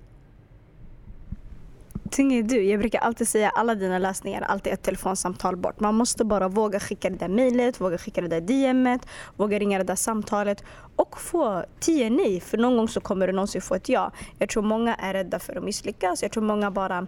Tänker 2.12 2.42
du, 2.42 2.62
jag 2.62 2.80
brukar 2.80 2.98
alltid 2.98 3.28
säga 3.28 3.50
alla 3.50 3.74
dina 3.74 3.98
lösningar 3.98 4.42
alltid 4.42 4.72
ett 4.72 4.82
telefonsamtal 4.82 5.56
bort. 5.56 5.80
Man 5.80 5.94
måste 5.94 6.24
bara 6.24 6.48
våga 6.48 6.80
skicka 6.80 7.10
det 7.10 7.16
där 7.16 7.28
mejlet, 7.28 7.80
våga 7.80 7.98
skicka 7.98 8.20
det 8.20 8.28
där 8.28 8.40
DMet, 8.40 9.06
våga 9.36 9.58
ringa 9.58 9.78
det 9.78 9.84
där 9.84 9.94
samtalet 9.94 10.64
och 10.96 11.20
få 11.20 11.64
tio 11.80 12.10
nej. 12.10 12.40
För 12.40 12.58
någon 12.58 12.76
gång 12.76 12.88
så 12.88 13.00
kommer 13.00 13.26
du 13.26 13.32
någonsin 13.32 13.60
få 13.60 13.74
ett 13.74 13.88
ja. 13.88 14.12
Jag 14.38 14.48
tror 14.48 14.62
många 14.62 14.94
är 14.94 15.14
rädda 15.14 15.38
för 15.38 15.56
att 15.56 15.64
misslyckas. 15.64 16.22
Jag 16.22 16.32
tror 16.32 16.42
många 16.42 16.70
bara 16.70 17.06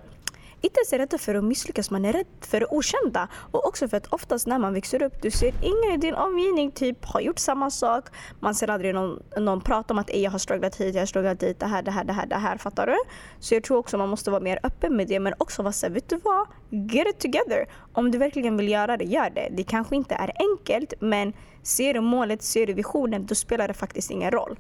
inte 0.64 0.80
ens 0.80 0.92
är 0.92 0.98
rädda 0.98 1.18
för 1.18 1.34
att 1.34 1.44
misslyckas, 1.44 1.90
man 1.90 2.04
är 2.04 2.12
rädd 2.12 2.26
för 2.40 2.60
det 2.60 2.66
okända. 2.70 3.28
Och 3.52 3.66
också 3.66 3.88
för 3.88 3.96
att 3.96 4.06
oftast 4.06 4.46
när 4.46 4.58
man 4.58 4.74
växer 4.74 5.02
upp, 5.02 5.22
du 5.22 5.30
ser 5.30 5.54
ingen 5.62 5.94
i 5.94 5.96
din 5.96 6.14
omgivning 6.14 6.70
typ 6.70 7.04
har 7.04 7.20
gjort 7.20 7.38
samma 7.38 7.70
sak. 7.70 8.04
Man 8.40 8.54
ser 8.54 8.70
aldrig 8.70 8.94
någon, 8.94 9.22
någon 9.36 9.60
prata 9.60 9.94
om 9.94 9.98
att 9.98 10.14
jag 10.14 10.30
har 10.30 10.38
strugglat 10.38 10.76
hit, 10.76 10.94
jag 10.94 11.02
har 11.02 11.06
strugglat 11.06 11.40
dit, 11.40 11.60
det 11.60 11.66
här, 11.66 11.82
det 11.82 11.90
här, 11.90 12.04
det 12.04 12.12
här, 12.12 12.26
det 12.26 12.36
här. 12.36 12.56
Fattar 12.58 12.86
du? 12.86 12.96
Så 13.38 13.54
jag 13.54 13.62
tror 13.62 13.78
också 13.78 13.98
man 13.98 14.08
måste 14.08 14.30
vara 14.30 14.40
mer 14.40 14.58
öppen 14.62 14.96
med 14.96 15.08
det, 15.08 15.20
men 15.20 15.34
också 15.38 15.62
vara 15.62 15.72
såhär, 15.72 15.94
vet 15.94 16.08
du 16.08 16.16
vad? 16.16 16.46
Get 16.70 17.08
it 17.08 17.18
together. 17.18 17.66
Om 17.92 18.10
du 18.10 18.18
verkligen 18.18 18.56
vill 18.56 18.68
göra 18.68 18.96
det, 18.96 19.04
gör 19.04 19.30
det. 19.30 19.48
Det 19.50 19.64
kanske 19.64 19.96
inte 19.96 20.14
är 20.14 20.32
enkelt, 20.50 20.94
men 21.00 21.32
ser 21.62 21.94
du 21.94 22.00
målet, 22.00 22.42
ser 22.42 22.66
du 22.66 22.72
visionen, 22.72 23.26
då 23.26 23.34
spelar 23.34 23.68
det 23.68 23.74
faktiskt 23.74 24.10
ingen 24.10 24.30
roll. 24.30 24.58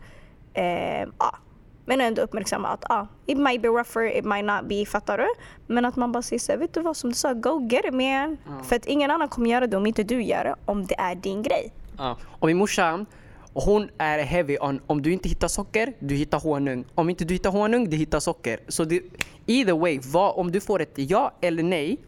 Eh, 0.54 1.08
ja. 1.18 1.38
Men 1.84 2.00
ändå 2.00 2.22
uppmärksamma 2.22 2.68
att 2.68 2.90
ah, 2.90 3.06
it 3.26 3.38
might 3.38 3.62
be 3.62 3.68
rougher, 3.68 4.16
it 4.18 4.24
might 4.24 4.44
not 4.44 4.68
be, 4.68 4.86
fattar 4.86 5.18
du? 5.18 5.26
Men 5.66 5.84
att 5.84 5.96
man 5.96 6.12
bara 6.12 6.22
säger 6.22 6.40
såhär, 6.40 6.58
vet 6.58 6.74
du 6.74 6.80
vad 6.80 6.96
som 6.96 7.10
du 7.10 7.16
sa, 7.16 7.32
go 7.32 7.68
get 7.70 7.84
it 7.84 7.92
man. 7.92 8.02
Mm. 8.02 8.64
För 8.64 8.76
att 8.76 8.86
ingen 8.86 9.10
annan 9.10 9.28
kommer 9.28 9.50
göra 9.50 9.66
det 9.66 9.76
om 9.76 9.86
inte 9.86 10.02
du 10.02 10.22
gör 10.22 10.44
det, 10.44 10.54
om 10.64 10.86
det 10.86 10.94
är 10.98 11.14
din 11.14 11.42
grej. 11.42 11.72
Ja. 11.98 12.16
Och 12.38 12.46
min 12.46 12.56
morsa, 12.56 13.06
hon 13.52 13.90
är 13.98 14.18
heavy 14.18 14.58
on 14.60 14.80
om 14.86 15.02
du 15.02 15.12
inte 15.12 15.28
hittar 15.28 15.48
socker, 15.48 15.92
du 15.98 16.14
hittar 16.14 16.40
honung. 16.40 16.84
Om 16.94 17.10
inte 17.10 17.24
du 17.24 17.34
hittar 17.34 17.50
honung, 17.50 17.90
du 17.90 17.96
hittar 17.96 18.20
socker. 18.20 18.60
Så 18.68 18.84
det, 18.84 19.00
either 19.46 19.72
way, 19.72 20.00
vad, 20.02 20.34
om 20.36 20.52
du 20.52 20.60
får 20.60 20.82
ett 20.82 20.92
ja 20.94 21.32
eller 21.40 21.62
nej, 21.62 21.98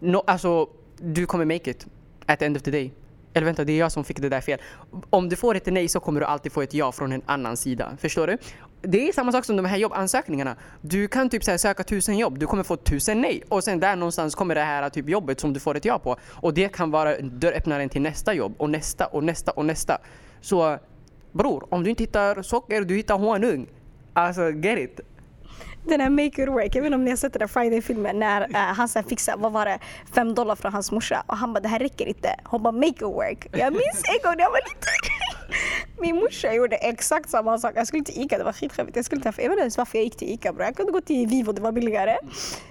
no, 0.00 0.22
alltså 0.26 0.68
du 0.96 1.26
kommer 1.26 1.44
make 1.44 1.70
it 1.70 1.86
at 2.26 2.38
the 2.38 2.44
end 2.44 2.56
of 2.56 2.62
the 2.62 2.70
day. 2.70 2.92
Eller 3.34 3.44
vänta, 3.46 3.64
det 3.64 3.72
är 3.72 3.78
jag 3.78 3.92
som 3.92 4.04
fick 4.04 4.20
det 4.20 4.28
där 4.28 4.40
fel. 4.40 4.60
Om 5.10 5.28
du 5.28 5.36
får 5.36 5.54
ett 5.54 5.66
nej 5.66 5.88
så 5.88 6.00
kommer 6.00 6.20
du 6.20 6.26
alltid 6.26 6.52
få 6.52 6.62
ett 6.62 6.74
ja 6.74 6.92
från 6.92 7.12
en 7.12 7.22
annan 7.26 7.56
sida. 7.56 7.96
Förstår 8.00 8.26
du? 8.26 8.38
Det 8.82 9.08
är 9.08 9.12
samma 9.12 9.32
sak 9.32 9.44
som 9.44 9.56
de 9.56 9.64
här 9.64 9.76
jobbansökningarna. 9.76 10.56
Du 10.80 11.08
kan 11.08 11.30
typ 11.30 11.46
här, 11.46 11.56
söka 11.56 11.84
tusen 11.84 12.18
jobb, 12.18 12.38
du 12.38 12.46
kommer 12.46 12.62
få 12.62 12.76
tusen 12.76 13.20
nej. 13.20 13.42
Och 13.48 13.64
sen 13.64 13.80
där 13.80 13.96
någonstans 13.96 14.34
kommer 14.34 14.54
det 14.54 14.60
här 14.60 14.90
typ 14.90 15.08
jobbet 15.08 15.40
som 15.40 15.52
du 15.52 15.60
får 15.60 15.76
ett 15.76 15.84
ja 15.84 15.98
på. 15.98 16.16
Och 16.30 16.54
det 16.54 16.68
kan 16.68 16.90
vara 16.90 17.20
dörröppnaren 17.20 17.88
till 17.88 18.02
nästa 18.02 18.34
jobb 18.34 18.54
och 18.58 18.70
nästa 18.70 19.06
och 19.06 19.24
nästa 19.24 19.52
och 19.52 19.64
nästa. 19.64 19.98
Så 20.40 20.78
bror, 21.32 21.66
om 21.70 21.84
du 21.84 21.90
inte 21.90 22.02
hittar 22.02 22.42
socker, 22.42 22.80
du 22.80 22.96
hittar 22.96 23.18
honung. 23.18 23.66
Alltså 24.12 24.50
get 24.50 24.78
it 24.78 25.00
den 25.84 26.00
här 26.00 26.10
Make 26.10 26.42
It 26.42 26.48
Work, 26.48 26.74
jag 26.74 26.82
vet 26.82 26.86
inte 26.86 26.94
om 26.94 27.04
ni 27.04 27.10
har 27.10 27.16
sett 27.16 27.32
den 27.32 27.40
där 27.40 27.46
Friday-filmen 27.46 28.18
när 28.18 28.40
uh, 28.40 28.56
han 28.56 28.88
sen 28.88 29.04
fixade, 29.04 29.42
vad 29.42 29.52
var 29.52 29.64
det, 29.66 29.78
fem 30.14 30.34
dollar 30.34 30.56
från 30.56 30.72
hans 30.72 30.92
morsa 30.92 31.22
och 31.26 31.36
han 31.36 31.52
bara 31.52 31.60
det 31.60 31.68
här 31.68 31.78
räcker 31.78 32.06
inte. 32.06 32.36
Hon 32.44 32.62
bara 32.62 32.72
Make 32.72 32.88
It 32.88 33.02
Work. 33.02 33.46
Jag 33.52 33.72
minns 33.72 34.02
en 34.04 34.22
gång 34.22 34.36
när 34.36 34.44
jag 34.44 34.50
var 34.50 34.60
liten. 34.68 35.23
Min 36.00 36.16
morsa 36.16 36.54
gjorde 36.54 36.76
exakt 36.76 37.30
samma 37.30 37.58
sak. 37.58 37.72
Jag 37.74 37.86
skulle 37.86 38.04
till 38.04 38.22
ICA, 38.22 38.38
det 38.38 38.44
var 38.44 38.52
skitskämmigt. 38.52 38.96
Jag, 38.96 39.04
skulle 39.04 39.22
till, 39.22 39.32
jag 39.36 39.44
vet 39.44 39.50
inte 39.50 39.60
ens 39.60 39.78
varför 39.78 39.98
jag 39.98 40.04
gick 40.04 40.16
till 40.16 40.30
ICA 40.32 40.52
bror. 40.52 40.64
Jag 40.64 40.76
kunde 40.76 40.92
gå 40.92 41.00
till 41.00 41.26
Vivo, 41.26 41.52
det 41.52 41.62
var 41.62 41.72
billigare. 41.72 42.16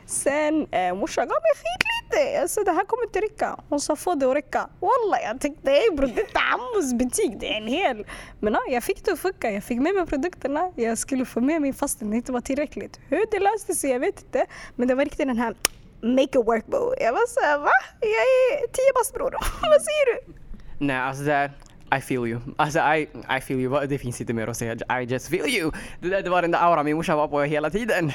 Sen 0.05 0.67
eh, 0.71 0.95
morsan 0.95 1.27
gav 1.27 1.37
mig 1.41 1.51
skitlite. 1.55 2.33
Jag 2.33 2.41
alltså, 2.41 2.61
sa 2.61 2.65
det 2.65 2.71
här 2.71 2.85
kommer 2.85 3.03
inte 3.03 3.21
räcka. 3.21 3.59
Hon 3.69 3.79
sa 3.79 3.95
få 3.95 4.15
det 4.15 4.29
att 4.29 4.35
räcka. 4.35 4.69
Walla 4.79 5.21
jag 5.21 5.41
tänkte 5.41 5.71
ey 5.71 5.89
bror 5.95 6.07
det 6.07 6.21
är 6.21 6.25
inte 6.25 6.39
Ammos 6.39 6.93
butik, 6.93 7.31
det 7.39 7.53
är 7.53 7.57
en 7.57 7.67
hel. 7.67 8.05
Men 8.39 8.53
ja, 8.53 8.59
jag 8.69 8.83
fick 8.83 9.05
det 9.05 9.11
att 9.11 9.19
funka. 9.19 9.51
Jag 9.51 9.63
fick 9.63 9.79
med 9.79 9.93
mig 9.95 10.05
produkterna. 10.05 10.71
Jag 10.75 10.97
skulle 10.97 11.25
få 11.25 11.41
med 11.41 11.61
mig 11.61 11.73
fastän 11.73 12.09
det 12.09 12.15
inte 12.15 12.31
var 12.31 12.41
tillräckligt. 12.41 12.99
Hur 13.09 13.25
det 13.31 13.39
löste 13.39 13.75
sig 13.75 13.89
jag 13.89 13.99
vet 13.99 14.21
inte. 14.21 14.45
Men 14.75 14.87
det 14.87 14.95
var 14.95 15.03
riktigt 15.03 15.27
den 15.27 15.37
här 15.37 15.55
make 16.01 16.39
a 16.39 16.43
work 16.45 16.65
bro. 16.67 16.93
Jag 16.99 17.13
var 17.13 17.27
såhär 17.27 17.57
va? 17.57 17.71
Jag 17.99 18.09
är 18.09 18.67
tio 18.67 18.93
bast 18.95 19.13
bror. 19.13 19.31
Vad 19.61 19.81
säger 19.81 20.15
du? 20.15 20.33
Nej 20.77 20.97
alltså 20.97 21.23
det 21.23 21.51
i 21.97 22.01
feel 22.01 22.27
you. 22.27 22.41
Alltså 22.57 22.79
I, 22.79 23.07
I 23.37 23.41
feel 23.41 23.59
you. 23.59 23.87
Det 23.87 23.97
finns 23.97 24.21
inte 24.21 24.33
mer 24.33 24.47
att 24.47 24.57
säga. 24.57 25.01
I 25.01 25.03
just 25.03 25.27
feel 25.27 25.49
you. 25.49 25.71
Det, 25.99 26.21
det 26.21 26.29
var 26.29 26.41
den 26.41 26.51
där 26.51 26.59
auran 26.59 26.85
min 26.85 26.95
morsa 26.95 27.15
var 27.15 27.27
på 27.27 27.41
hela 27.41 27.69
tiden. 27.69 28.11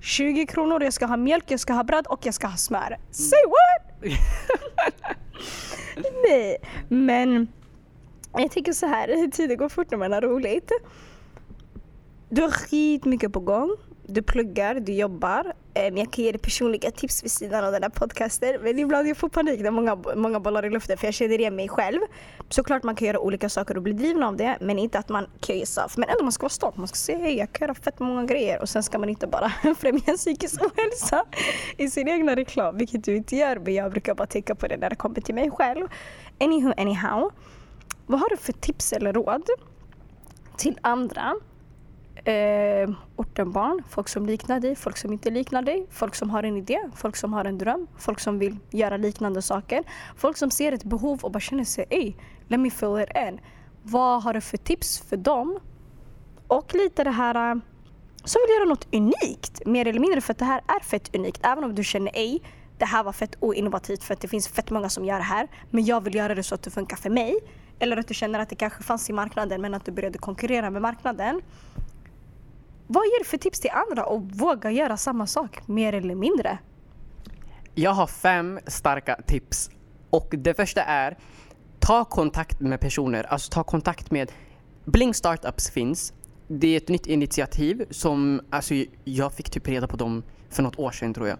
20 0.00 0.46
kronor, 0.46 0.82
jag 0.82 0.92
ska 0.92 1.06
ha 1.06 1.16
mjölk, 1.16 1.44
jag 1.50 1.60
ska 1.60 1.72
ha 1.72 1.84
bröd 1.84 2.06
och 2.06 2.26
jag 2.26 2.34
ska 2.34 2.46
ha 2.46 2.56
smör. 2.56 2.96
Say 3.10 3.38
what? 3.46 4.18
Nej, 6.28 6.56
men 6.88 7.48
jag 8.32 8.50
tycker 8.50 8.72
så 8.72 8.86
här, 8.86 9.30
tiden 9.32 9.56
går 9.56 9.68
fort 9.68 9.90
när 9.90 9.98
man 9.98 10.12
har 10.12 10.20
roligt. 10.20 10.72
Du 12.28 12.42
har 12.42 12.50
skitmycket 12.50 13.32
på 13.32 13.40
gång 13.40 13.76
du 14.06 14.22
pluggar, 14.22 14.74
du 14.74 14.92
jobbar. 14.92 15.52
Eh, 15.74 15.82
jag 15.84 16.12
kan 16.12 16.24
ge 16.24 16.32
dig 16.32 16.40
personliga 16.40 16.90
tips 16.90 17.24
vid 17.24 17.30
sidan 17.30 17.64
av 17.64 17.72
den 17.72 17.82
här 17.82 17.90
podcasten. 17.90 18.56
Men 18.62 18.78
ibland 18.78 19.08
jag 19.08 19.16
får 19.16 19.28
panik 19.28 19.60
när 19.60 19.70
många, 19.70 19.96
många 20.16 20.40
bollar 20.40 20.64
i 20.64 20.70
luften 20.70 20.98
för 20.98 21.06
jag 21.06 21.14
känner 21.14 21.38
igen 21.38 21.56
mig 21.56 21.68
själv. 21.68 22.00
Såklart 22.48 22.82
man 22.82 22.96
kan 22.96 23.06
göra 23.06 23.20
olika 23.20 23.48
saker 23.48 23.76
och 23.76 23.82
bli 23.82 23.92
driven 23.92 24.22
av 24.22 24.36
det 24.36 24.56
men 24.60 24.78
inte 24.78 24.98
att 24.98 25.08
man 25.08 25.26
kill 25.40 25.56
yourself. 25.56 25.96
Men 25.96 26.08
ändå 26.08 26.22
man 26.22 26.32
ska 26.32 26.42
vara 26.42 26.50
stolt. 26.50 26.76
Man 26.76 26.88
ska 26.88 26.96
säga 26.96 27.18
hej 27.18 27.36
jag 27.36 27.52
kan 27.52 27.66
göra 27.66 27.74
fett 27.74 27.98
många 27.98 28.24
grejer 28.24 28.60
och 28.62 28.68
sen 28.68 28.82
ska 28.82 28.98
man 28.98 29.08
inte 29.08 29.26
bara 29.26 29.48
främja 29.78 30.16
psykisk 30.16 30.62
ohälsa 30.62 31.24
i 31.76 31.90
sin 31.90 32.08
egna 32.08 32.36
reklam. 32.36 32.76
Vilket 32.76 33.04
du 33.04 33.16
inte 33.16 33.36
gör 33.36 33.58
men 33.58 33.74
jag 33.74 33.90
brukar 33.90 34.14
bara 34.14 34.26
tänka 34.26 34.54
på 34.54 34.66
det 34.66 34.76
när 34.76 34.90
det 34.90 34.96
kommer 34.96 35.20
till 35.20 35.34
mig 35.34 35.50
själv. 35.50 35.88
Anywho, 36.40 36.72
anyhow. 36.76 37.30
Vad 38.06 38.20
har 38.20 38.28
du 38.28 38.36
för 38.36 38.52
tips 38.52 38.92
eller 38.92 39.12
råd 39.12 39.48
till 40.56 40.78
andra 40.82 41.34
eh, 42.24 42.90
ortenbarn, 43.16 43.82
folk 43.88 44.08
som 44.08 44.26
liknar 44.26 44.60
dig, 44.60 44.76
folk 44.76 44.96
som 44.96 45.12
inte 45.12 45.30
liknar 45.30 45.62
dig, 45.62 45.86
folk 45.90 46.14
som 46.14 46.30
har 46.30 46.42
en 46.42 46.56
idé, 46.56 46.78
folk 46.94 47.16
som 47.16 47.32
har 47.32 47.44
en 47.44 47.58
dröm, 47.58 47.86
folk 47.98 48.20
som 48.20 48.38
vill 48.38 48.56
göra 48.70 48.96
liknande 48.96 49.42
saker. 49.42 49.84
Folk 50.16 50.36
som 50.36 50.50
ser 50.50 50.72
ett 50.72 50.84
behov 50.84 51.20
och 51.22 51.30
bara 51.30 51.40
känner 51.40 51.64
sig 51.64 51.86
ej, 51.90 52.16
let 52.48 52.60
me 52.60 52.70
fill 52.70 52.98
it 52.98 53.16
in. 53.28 53.40
Vad 53.82 54.22
har 54.22 54.34
du 54.34 54.40
för 54.40 54.56
tips 54.56 54.98
för 54.98 55.16
dem? 55.16 55.60
Och 56.48 56.74
lite 56.74 57.04
det 57.04 57.10
här 57.10 57.50
eh, 57.50 57.60
som 58.24 58.40
vill 58.46 58.56
göra 58.56 58.68
något 58.68 58.88
unikt, 58.92 59.66
mer 59.66 59.86
eller 59.86 60.00
mindre 60.00 60.20
för 60.20 60.32
att 60.32 60.38
det 60.38 60.44
här 60.44 60.60
är 60.68 60.80
fett 60.80 61.16
unikt. 61.16 61.40
Även 61.42 61.64
om 61.64 61.74
du 61.74 61.84
känner 61.84 62.10
ej, 62.14 62.42
det 62.78 62.84
här 62.84 63.04
var 63.04 63.12
fett 63.12 63.36
oinnovativt 63.40 64.04
för 64.04 64.14
att 64.14 64.20
det 64.20 64.28
finns 64.28 64.48
fett 64.48 64.70
många 64.70 64.88
som 64.88 65.04
gör 65.04 65.16
det 65.16 65.24
här. 65.24 65.48
Men 65.70 65.84
jag 65.84 66.00
vill 66.00 66.14
göra 66.14 66.34
det 66.34 66.42
så 66.42 66.54
att 66.54 66.62
det 66.62 66.70
funkar 66.70 66.96
för 66.96 67.10
mig. 67.10 67.34
Eller 67.78 67.96
att 67.96 68.08
du 68.08 68.14
känner 68.14 68.38
att 68.38 68.48
det 68.48 68.56
kanske 68.56 68.82
fanns 68.82 69.10
i 69.10 69.12
marknaden 69.12 69.60
men 69.60 69.74
att 69.74 69.84
du 69.84 69.92
började 69.92 70.18
konkurrera 70.18 70.70
med 70.70 70.82
marknaden. 70.82 71.40
Vad 72.86 73.04
ger 73.04 73.18
du 73.18 73.24
för 73.24 73.38
tips 73.38 73.60
till 73.60 73.70
andra 73.70 74.06
och 74.06 74.22
våga 74.22 74.70
göra 74.70 74.96
samma 74.96 75.26
sak 75.26 75.68
mer 75.68 75.92
eller 75.92 76.14
mindre? 76.14 76.58
Jag 77.74 77.90
har 77.90 78.06
fem 78.06 78.60
starka 78.66 79.20
tips. 79.26 79.70
Och 80.10 80.34
det 80.38 80.54
första 80.54 80.82
är 80.82 81.18
ta 81.78 82.04
kontakt 82.04 82.60
med 82.60 82.80
personer, 82.80 83.24
alltså 83.24 83.52
ta 83.52 83.64
kontakt 83.64 84.10
med 84.10 84.32
Bling 84.84 85.14
Startups 85.14 85.70
finns 85.70 86.12
det 86.48 86.66
är 86.66 86.76
ett 86.76 86.88
nytt 86.88 87.06
initiativ 87.06 87.84
som, 87.90 88.40
alltså 88.50 88.74
jag 89.04 89.32
fick 89.32 89.50
typ 89.50 89.68
reda 89.68 89.86
på 89.86 89.96
dem 89.96 90.22
för 90.50 90.62
något 90.62 90.78
år 90.78 90.90
sedan 90.90 91.14
tror 91.14 91.28
jag. 91.28 91.38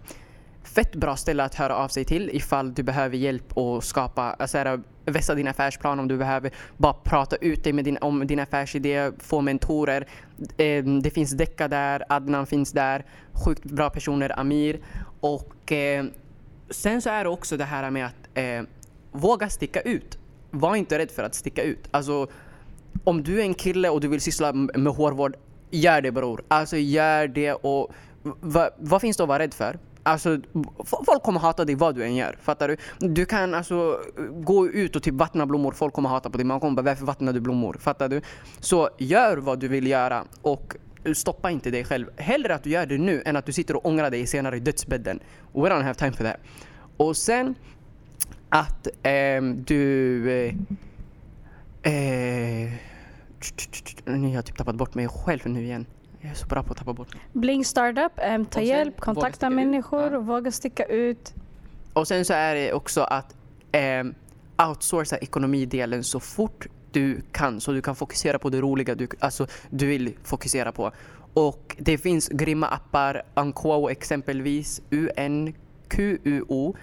Fett 0.65 0.95
bra 0.95 1.15
ställe 1.15 1.43
att 1.43 1.55
höra 1.55 1.75
av 1.75 1.87
sig 1.87 2.05
till 2.05 2.29
ifall 2.33 2.73
du 2.73 2.83
behöver 2.83 3.17
hjälp 3.17 3.57
att 3.57 3.83
skapa, 3.83 4.21
alltså 4.21 4.57
här, 4.57 4.79
vässa 5.05 5.35
din 5.35 5.47
affärsplan 5.47 5.99
om 5.99 6.07
du 6.07 6.17
behöver 6.17 6.51
bara 6.77 6.93
prata 6.93 7.35
ut 7.35 7.63
dig 7.63 7.73
med 7.73 7.85
din, 7.85 7.97
om 8.01 8.27
din 8.27 8.39
affärsidé, 8.39 9.11
få 9.19 9.41
mentorer. 9.41 10.07
Eh, 10.57 10.83
det 10.83 11.09
finns 11.09 11.31
Decca 11.31 11.67
där, 11.67 12.03
Adnan 12.09 12.45
finns 12.45 12.71
där, 12.71 13.05
sjukt 13.45 13.63
bra 13.63 13.89
personer, 13.89 14.39
Amir. 14.39 14.79
Och 15.19 15.71
eh, 15.71 16.05
sen 16.69 17.01
så 17.01 17.09
är 17.09 17.23
det 17.23 17.29
också 17.29 17.57
det 17.57 17.63
här 17.63 17.91
med 17.91 18.05
att 18.05 18.29
eh, 18.33 18.61
våga 19.11 19.49
sticka 19.49 19.81
ut. 19.81 20.17
Var 20.51 20.75
inte 20.75 20.99
rädd 20.99 21.11
för 21.11 21.23
att 21.23 21.35
sticka 21.35 21.63
ut. 21.63 21.87
Alltså, 21.91 22.27
om 23.03 23.23
du 23.23 23.39
är 23.39 23.43
en 23.43 23.53
kille 23.53 23.89
och 23.89 24.01
du 24.01 24.07
vill 24.07 24.21
syssla 24.21 24.53
med 24.53 24.93
hårvård, 24.93 25.35
gör 25.71 26.01
det 26.01 26.11
bror. 26.11 26.43
Alltså 26.47 26.77
gör 26.77 27.27
det 27.27 27.53
och 27.53 27.91
vad, 28.23 28.69
vad 28.77 29.01
finns 29.01 29.17
det 29.17 29.23
att 29.23 29.29
vara 29.29 29.39
rädd 29.39 29.53
för? 29.53 29.77
Alltså, 30.07 30.37
folk 31.05 31.23
kommer 31.23 31.39
hata 31.39 31.65
dig 31.65 31.75
vad 31.75 31.95
du 31.95 32.03
än 32.03 32.15
gör. 32.15 32.37
Fattar 32.41 32.67
du? 32.67 32.77
Du 32.99 33.25
kan 33.25 33.53
alltså 33.53 33.99
gå 34.33 34.67
ut 34.67 34.95
och 34.95 35.03
typ 35.03 35.13
vattna 35.13 35.45
blommor, 35.45 35.71
folk 35.71 35.93
kommer 35.93 36.09
hata 36.09 36.29
på 36.29 36.37
dig. 36.37 36.45
Man 36.45 36.59
kommer 36.59 36.75
bara 36.75 36.81
varför 36.81 37.05
vattnar 37.05 37.33
du 37.33 37.39
blommor? 37.39 37.77
Fattar 37.79 38.09
du? 38.09 38.21
Så 38.59 38.89
gör 38.97 39.37
vad 39.37 39.59
du 39.59 39.67
vill 39.67 39.87
göra 39.87 40.23
och 40.41 40.75
stoppa 41.13 41.51
inte 41.51 41.71
dig 41.71 41.83
själv. 41.83 42.07
Hellre 42.17 42.55
att 42.55 42.63
du 42.63 42.69
gör 42.69 42.85
det 42.85 42.97
nu 42.97 43.21
än 43.25 43.35
att 43.35 43.45
du 43.45 43.51
sitter 43.51 43.75
och 43.75 43.85
ångrar 43.85 44.11
dig 44.11 44.27
senare 44.27 44.57
i 44.57 44.59
dödsbädden. 44.59 45.19
We 45.53 45.59
don't 45.61 45.83
have 45.83 45.95
time 45.95 46.11
for 46.11 46.23
that. 46.23 46.37
Och 46.97 47.17
sen 47.17 47.55
att 48.49 48.87
eh, 48.87 49.41
du... 49.65 50.31
Eh, 50.31 51.93
eh, 51.93 52.73
jag 54.05 54.35
har 54.35 54.41
typ 54.41 54.57
tappat 54.57 54.75
bort 54.75 54.95
mig 54.95 55.07
själv 55.07 55.45
nu 55.45 55.63
igen. 55.63 55.85
Jag 56.25 56.31
är 56.31 56.35
så 56.35 56.47
bra 56.47 56.63
på 56.63 56.71
att 56.71 56.77
tappa 56.77 56.93
bort. 56.93 57.15
Bling 57.33 57.65
Startup, 57.65 58.11
um, 58.35 58.45
ta 58.45 58.61
hjälp, 58.61 58.99
kontakta 58.99 59.49
människor, 59.49 60.15
ut. 60.15 60.23
våga 60.23 60.51
sticka 60.51 60.85
ut. 60.85 61.33
Och 61.93 62.07
sen 62.07 62.25
så 62.25 62.33
är 62.33 62.55
det 62.55 62.73
också 62.73 63.01
att 63.01 63.35
um, 64.01 64.15
outsourca 64.69 65.17
ekonomidelen 65.17 66.03
så 66.03 66.19
fort 66.19 66.67
du 66.91 67.21
kan 67.31 67.61
så 67.61 67.71
du 67.71 67.81
kan 67.81 67.95
fokusera 67.95 68.39
på 68.39 68.49
det 68.49 68.61
roliga 68.61 68.95
du, 68.95 69.07
alltså, 69.19 69.47
du 69.69 69.85
vill 69.85 70.13
fokusera 70.23 70.71
på. 70.71 70.91
Och 71.33 71.75
det 71.79 71.97
finns 71.97 72.27
grymma 72.27 72.67
appar, 72.67 73.23
Unquo 73.35 73.89
exempelvis, 73.89 74.81
UNQUO. 74.91 76.75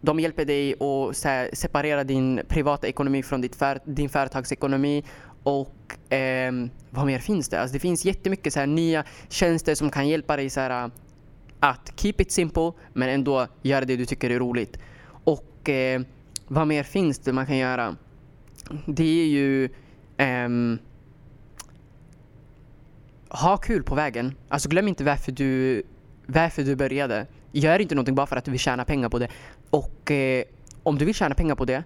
De 0.00 0.20
hjälper 0.20 0.44
dig 0.44 0.74
att 0.74 1.16
separera 1.58 2.04
din 2.04 2.40
privata 2.48 2.86
ekonomi 2.86 3.22
från 3.22 3.40
ditt 3.40 3.56
för, 3.56 3.80
din 3.84 4.08
företagsekonomi 4.08 5.04
och 5.46 6.12
eh, 6.12 6.52
vad 6.90 7.06
mer 7.06 7.18
finns 7.18 7.48
det? 7.48 7.60
Alltså 7.60 7.72
det 7.72 7.78
finns 7.78 8.04
jättemycket 8.04 8.52
så 8.52 8.60
här 8.60 8.66
nya 8.66 9.04
tjänster 9.28 9.74
som 9.74 9.90
kan 9.90 10.08
hjälpa 10.08 10.36
dig 10.36 10.50
så 10.50 10.60
här, 10.60 10.84
äh, 10.84 10.90
att 11.60 11.92
keep 11.96 12.14
it 12.18 12.32
simple 12.32 12.72
men 12.92 13.08
ändå 13.08 13.46
göra 13.62 13.84
det 13.84 13.96
du 13.96 14.06
tycker 14.06 14.30
är 14.30 14.38
roligt. 14.38 14.78
Och 15.06 15.68
eh, 15.68 16.02
vad 16.48 16.66
mer 16.66 16.82
finns 16.82 17.18
det 17.18 17.32
man 17.32 17.46
kan 17.46 17.56
göra? 17.56 17.96
Det 18.86 19.22
är 19.22 19.26
ju 19.26 19.64
eh, 20.16 20.48
ha 23.28 23.56
kul 23.56 23.82
på 23.82 23.94
vägen. 23.94 24.34
Alltså 24.48 24.68
glöm 24.68 24.88
inte 24.88 25.04
varför 25.04 25.32
du, 25.32 25.82
varför 26.26 26.62
du 26.62 26.76
började. 26.76 27.26
Gör 27.52 27.78
inte 27.78 27.94
någonting 27.94 28.14
bara 28.14 28.26
för 28.26 28.36
att 28.36 28.44
du 28.44 28.50
vill 28.50 28.60
tjäna 28.60 28.84
pengar 28.84 29.08
på 29.08 29.18
det. 29.18 29.28
Och 29.70 30.10
eh, 30.10 30.44
om 30.82 30.98
du 30.98 31.04
vill 31.04 31.14
tjäna 31.14 31.34
pengar 31.34 31.54
på 31.54 31.64
det, 31.64 31.84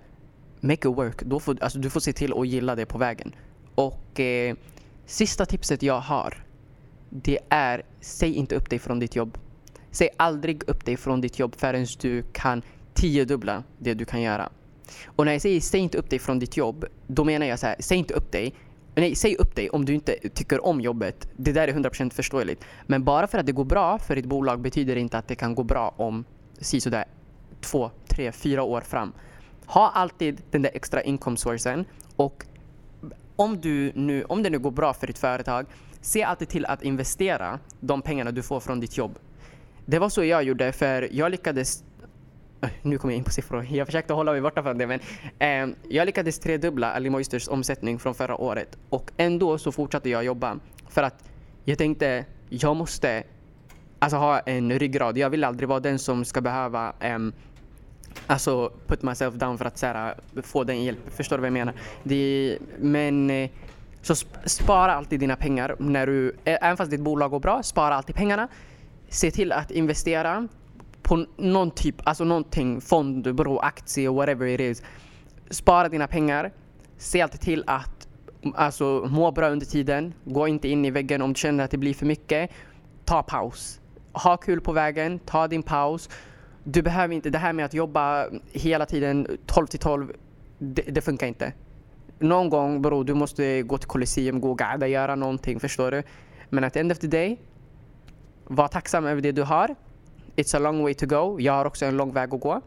make 0.61 0.89
it 0.89 0.97
work. 0.97 1.23
Då 1.23 1.41
får, 1.41 1.63
alltså, 1.63 1.79
du 1.79 1.91
får 1.91 2.01
se 2.01 2.13
till 2.13 2.33
att 2.33 2.49
gilla 2.49 2.75
det 2.75 2.87
på 2.87 2.99
vägen. 2.99 3.35
Och 3.81 4.20
eh, 4.20 4.57
sista 5.07 5.47
tipset 5.47 5.83
jag 5.83 6.01
har, 6.01 6.45
det 7.11 7.39
är 7.49 7.83
säg 8.01 8.35
inte 8.35 8.55
upp 8.55 8.70
dig 8.70 8.78
från 8.78 8.99
ditt 8.99 9.16
jobb. 9.16 9.39
Säg 9.91 10.09
aldrig 10.16 10.68
upp 10.68 10.85
dig 10.85 10.97
från 10.97 11.20
ditt 11.20 11.39
jobb 11.39 11.55
förrän 11.57 11.87
du 12.01 12.22
kan 12.33 12.62
tiodubbla 12.95 13.62
det 13.78 13.95
du 13.95 14.05
kan 14.05 14.22
göra. 14.22 14.49
Och 15.07 15.24
när 15.24 15.33
jag 15.33 15.43
säger 15.43 15.61
säg 15.61 15.81
inte 15.81 15.99
upp 15.99 16.11
dig 16.11 16.18
från 16.18 16.39
ditt 16.39 16.57
jobb, 16.57 16.85
då 17.07 17.24
menar 17.24 17.47
jag 17.47 17.59
så 17.59 17.66
här, 17.66 17.76
säg 17.78 17.99
inte 17.99 18.14
upp 18.14 18.33
dig. 18.33 18.55
Nej, 18.95 19.14
säg 19.14 19.37
upp 19.37 19.57
dig 19.57 19.70
om 19.70 19.85
du 19.85 19.95
inte 19.95 20.12
tycker 20.35 20.66
om 20.66 20.81
jobbet. 20.81 21.28
Det 21.37 21.53
där 21.53 21.68
är 21.68 21.72
100% 21.72 22.12
förståeligt. 22.12 22.64
Men 22.87 23.05
bara 23.05 23.26
för 23.26 23.39
att 23.39 23.47
det 23.47 23.53
går 23.53 23.64
bra 23.64 23.99
för 23.99 24.16
ditt 24.16 24.26
bolag 24.26 24.61
betyder 24.61 24.95
det 24.95 25.01
inte 25.01 25.18
att 25.18 25.28
det 25.28 25.35
kan 25.35 25.55
gå 25.55 25.62
bra 25.62 25.95
om 25.97 26.24
sådär 26.61 27.05
två, 27.61 27.91
tre, 28.09 28.33
fyra 28.33 28.62
år 28.62 28.81
fram. 28.81 29.12
Ha 29.66 29.91
alltid 29.91 30.43
den 30.51 30.62
där 30.62 30.70
extra 30.74 31.03
inkomstsourcen 31.03 31.85
och 32.16 32.45
om, 33.41 33.61
du 33.61 33.93
nu, 33.95 34.24
om 34.24 34.43
det 34.43 34.51
nu 34.51 34.59
går 34.59 34.70
bra 34.70 34.95
för 34.95 35.07
ditt 35.07 35.18
företag, 35.18 35.66
se 36.01 36.22
alltid 36.22 36.49
till 36.49 36.66
att 36.66 36.82
investera 36.82 37.59
de 37.80 38.03
pengarna 38.03 38.30
du 38.30 38.43
får 38.43 38.61
från 38.61 38.80
ditt 38.80 38.97
jobb. 38.97 39.18
Det 39.86 39.99
var 39.99 40.09
så 40.09 40.24
jag 40.24 40.43
gjorde 40.43 40.72
för 40.72 41.09
jag 41.12 41.30
lyckades 41.30 41.84
nu 42.82 42.99
kommer 42.99 43.14
jag 43.14 43.18
in 43.18 43.24
på 43.24 43.30
siffror. 43.30 43.66
Jag 43.70 43.86
försökte 43.86 44.12
hålla 44.12 44.32
mig 44.32 44.41
borta 44.41 44.62
från 44.62 44.78
det 44.78 44.86
men 44.86 45.01
eh, 45.38 45.76
jag 45.88 46.07
lyckades 46.07 46.38
tredubbla 46.38 46.93
Ali 46.93 47.11
Moisters 47.11 47.49
omsättning 47.49 47.99
från 47.99 48.14
förra 48.14 48.36
året 48.36 48.78
och 48.88 49.11
ändå 49.16 49.59
så 49.59 49.72
fortsatte 49.72 50.11
jag 50.11 50.24
jobba 50.24 50.59
för 50.88 51.03
att 51.03 51.24
jag 51.64 51.78
tänkte 51.78 52.24
jag 52.49 52.76
måste 52.76 53.22
alltså 53.99 54.16
ha 54.16 54.38
en 54.38 54.78
ryggrad. 54.78 55.18
Jag 55.18 55.30
vill 55.30 55.45
aldrig 55.45 55.68
vara 55.68 55.80
den 55.80 55.99
som 55.99 56.24
ska 56.24 56.41
behöva 56.41 56.93
eh, 57.01 57.18
Alltså 58.27 58.73
put 58.87 59.03
myself 59.03 59.35
down 59.35 59.59
för 59.59 59.65
att 59.65 59.79
så 59.79 59.87
här, 59.87 60.15
få 60.43 60.65
den 60.65 60.85
hjälp. 60.85 61.15
Förstår 61.17 61.37
du 61.37 61.41
vad 61.41 61.47
jag 61.47 61.53
menar? 61.53 61.75
Det, 62.03 62.59
men 62.79 63.31
eh, 63.31 63.51
så 64.03 64.15
spara 64.45 64.95
alltid 64.95 65.21
dina 65.21 65.37
pengar 65.37 65.77
när 65.79 66.07
du, 66.07 66.37
även 66.45 66.77
fast 66.77 66.91
ditt 66.91 67.01
bolag 67.01 67.31
går 67.31 67.41
bra, 67.41 67.63
spara 67.63 67.95
alltid 67.95 68.15
pengarna. 68.15 68.49
Se 69.09 69.31
till 69.31 69.53
att 69.53 69.71
investera 69.71 70.49
på 71.03 71.27
någon 71.37 71.71
typ, 71.71 71.97
alltså 72.05 72.25
någonting, 72.25 72.81
fond, 72.81 73.35
bro, 73.35 73.59
aktie, 73.59 74.11
whatever 74.11 74.47
it 74.47 74.61
is. 74.61 74.83
Spara 75.51 75.89
dina 75.89 76.07
pengar. 76.07 76.53
Se 76.99 77.21
alltid 77.21 77.41
till 77.41 77.65
att 77.67 78.09
alltså, 78.55 79.09
må 79.11 79.31
bra 79.31 79.49
under 79.49 79.67
tiden. 79.67 80.15
Gå 80.25 80.49
inte 80.49 80.69
in 80.69 80.85
i 80.85 80.91
väggen 80.91 81.23
om 81.23 81.33
du 81.33 81.39
känner 81.39 81.65
att 81.65 81.71
det 81.71 81.79
blir 81.79 81.95
för 81.95 82.07
mycket. 82.07 82.51
Ta 83.05 83.23
paus. 83.23 83.81
Ha 84.13 84.37
kul 84.37 84.61
på 84.61 84.73
vägen, 84.73 85.19
ta 85.19 85.49
din 85.49 85.63
paus 85.63 86.09
du 86.65 86.83
behöver 86.83 87.15
inte, 87.15 87.31
det 87.31 87.39
här 87.39 87.53
med 87.53 87.65
att 87.65 87.75
jobba 87.75 88.27
hela 88.53 88.87
tiden 88.87 89.39
12 89.47 89.67
till 89.67 89.79
12, 89.79 90.13
det, 90.59 90.83
det 90.83 91.01
funkar 91.01 91.27
inte. 91.27 91.53
Någon 92.19 92.51
gång 92.51 92.83
bror, 92.83 93.05
du 93.05 93.15
måste 93.15 93.63
gå 93.63 93.79
till 93.79 93.89
Colosseum, 93.89 94.41
gå 94.41 94.51
och 94.51 94.59
gada, 94.59 94.87
göra 94.87 95.15
någonting, 95.15 95.61
förstår 95.61 95.91
du? 95.91 96.03
Men 96.49 96.65
at 96.65 96.73
the 96.73 96.81
end 96.81 96.93
of 96.93 96.99
the 96.99 97.07
day, 97.07 97.39
var 98.45 98.69
tacksam 98.69 99.07
över 99.07 99.23
det 99.23 99.33
du 99.33 99.43
har. 99.43 99.75
It's 100.37 100.57
a 100.57 100.59
long 100.59 100.83
way 100.83 100.95
to 100.95 101.07
go. 101.07 101.41
Jag 101.41 101.53
har 101.53 101.65
också 101.65 101.85
en 101.85 101.97
lång 101.97 102.13
väg 102.13 102.35
att 102.35 102.41
gå. 102.41 102.61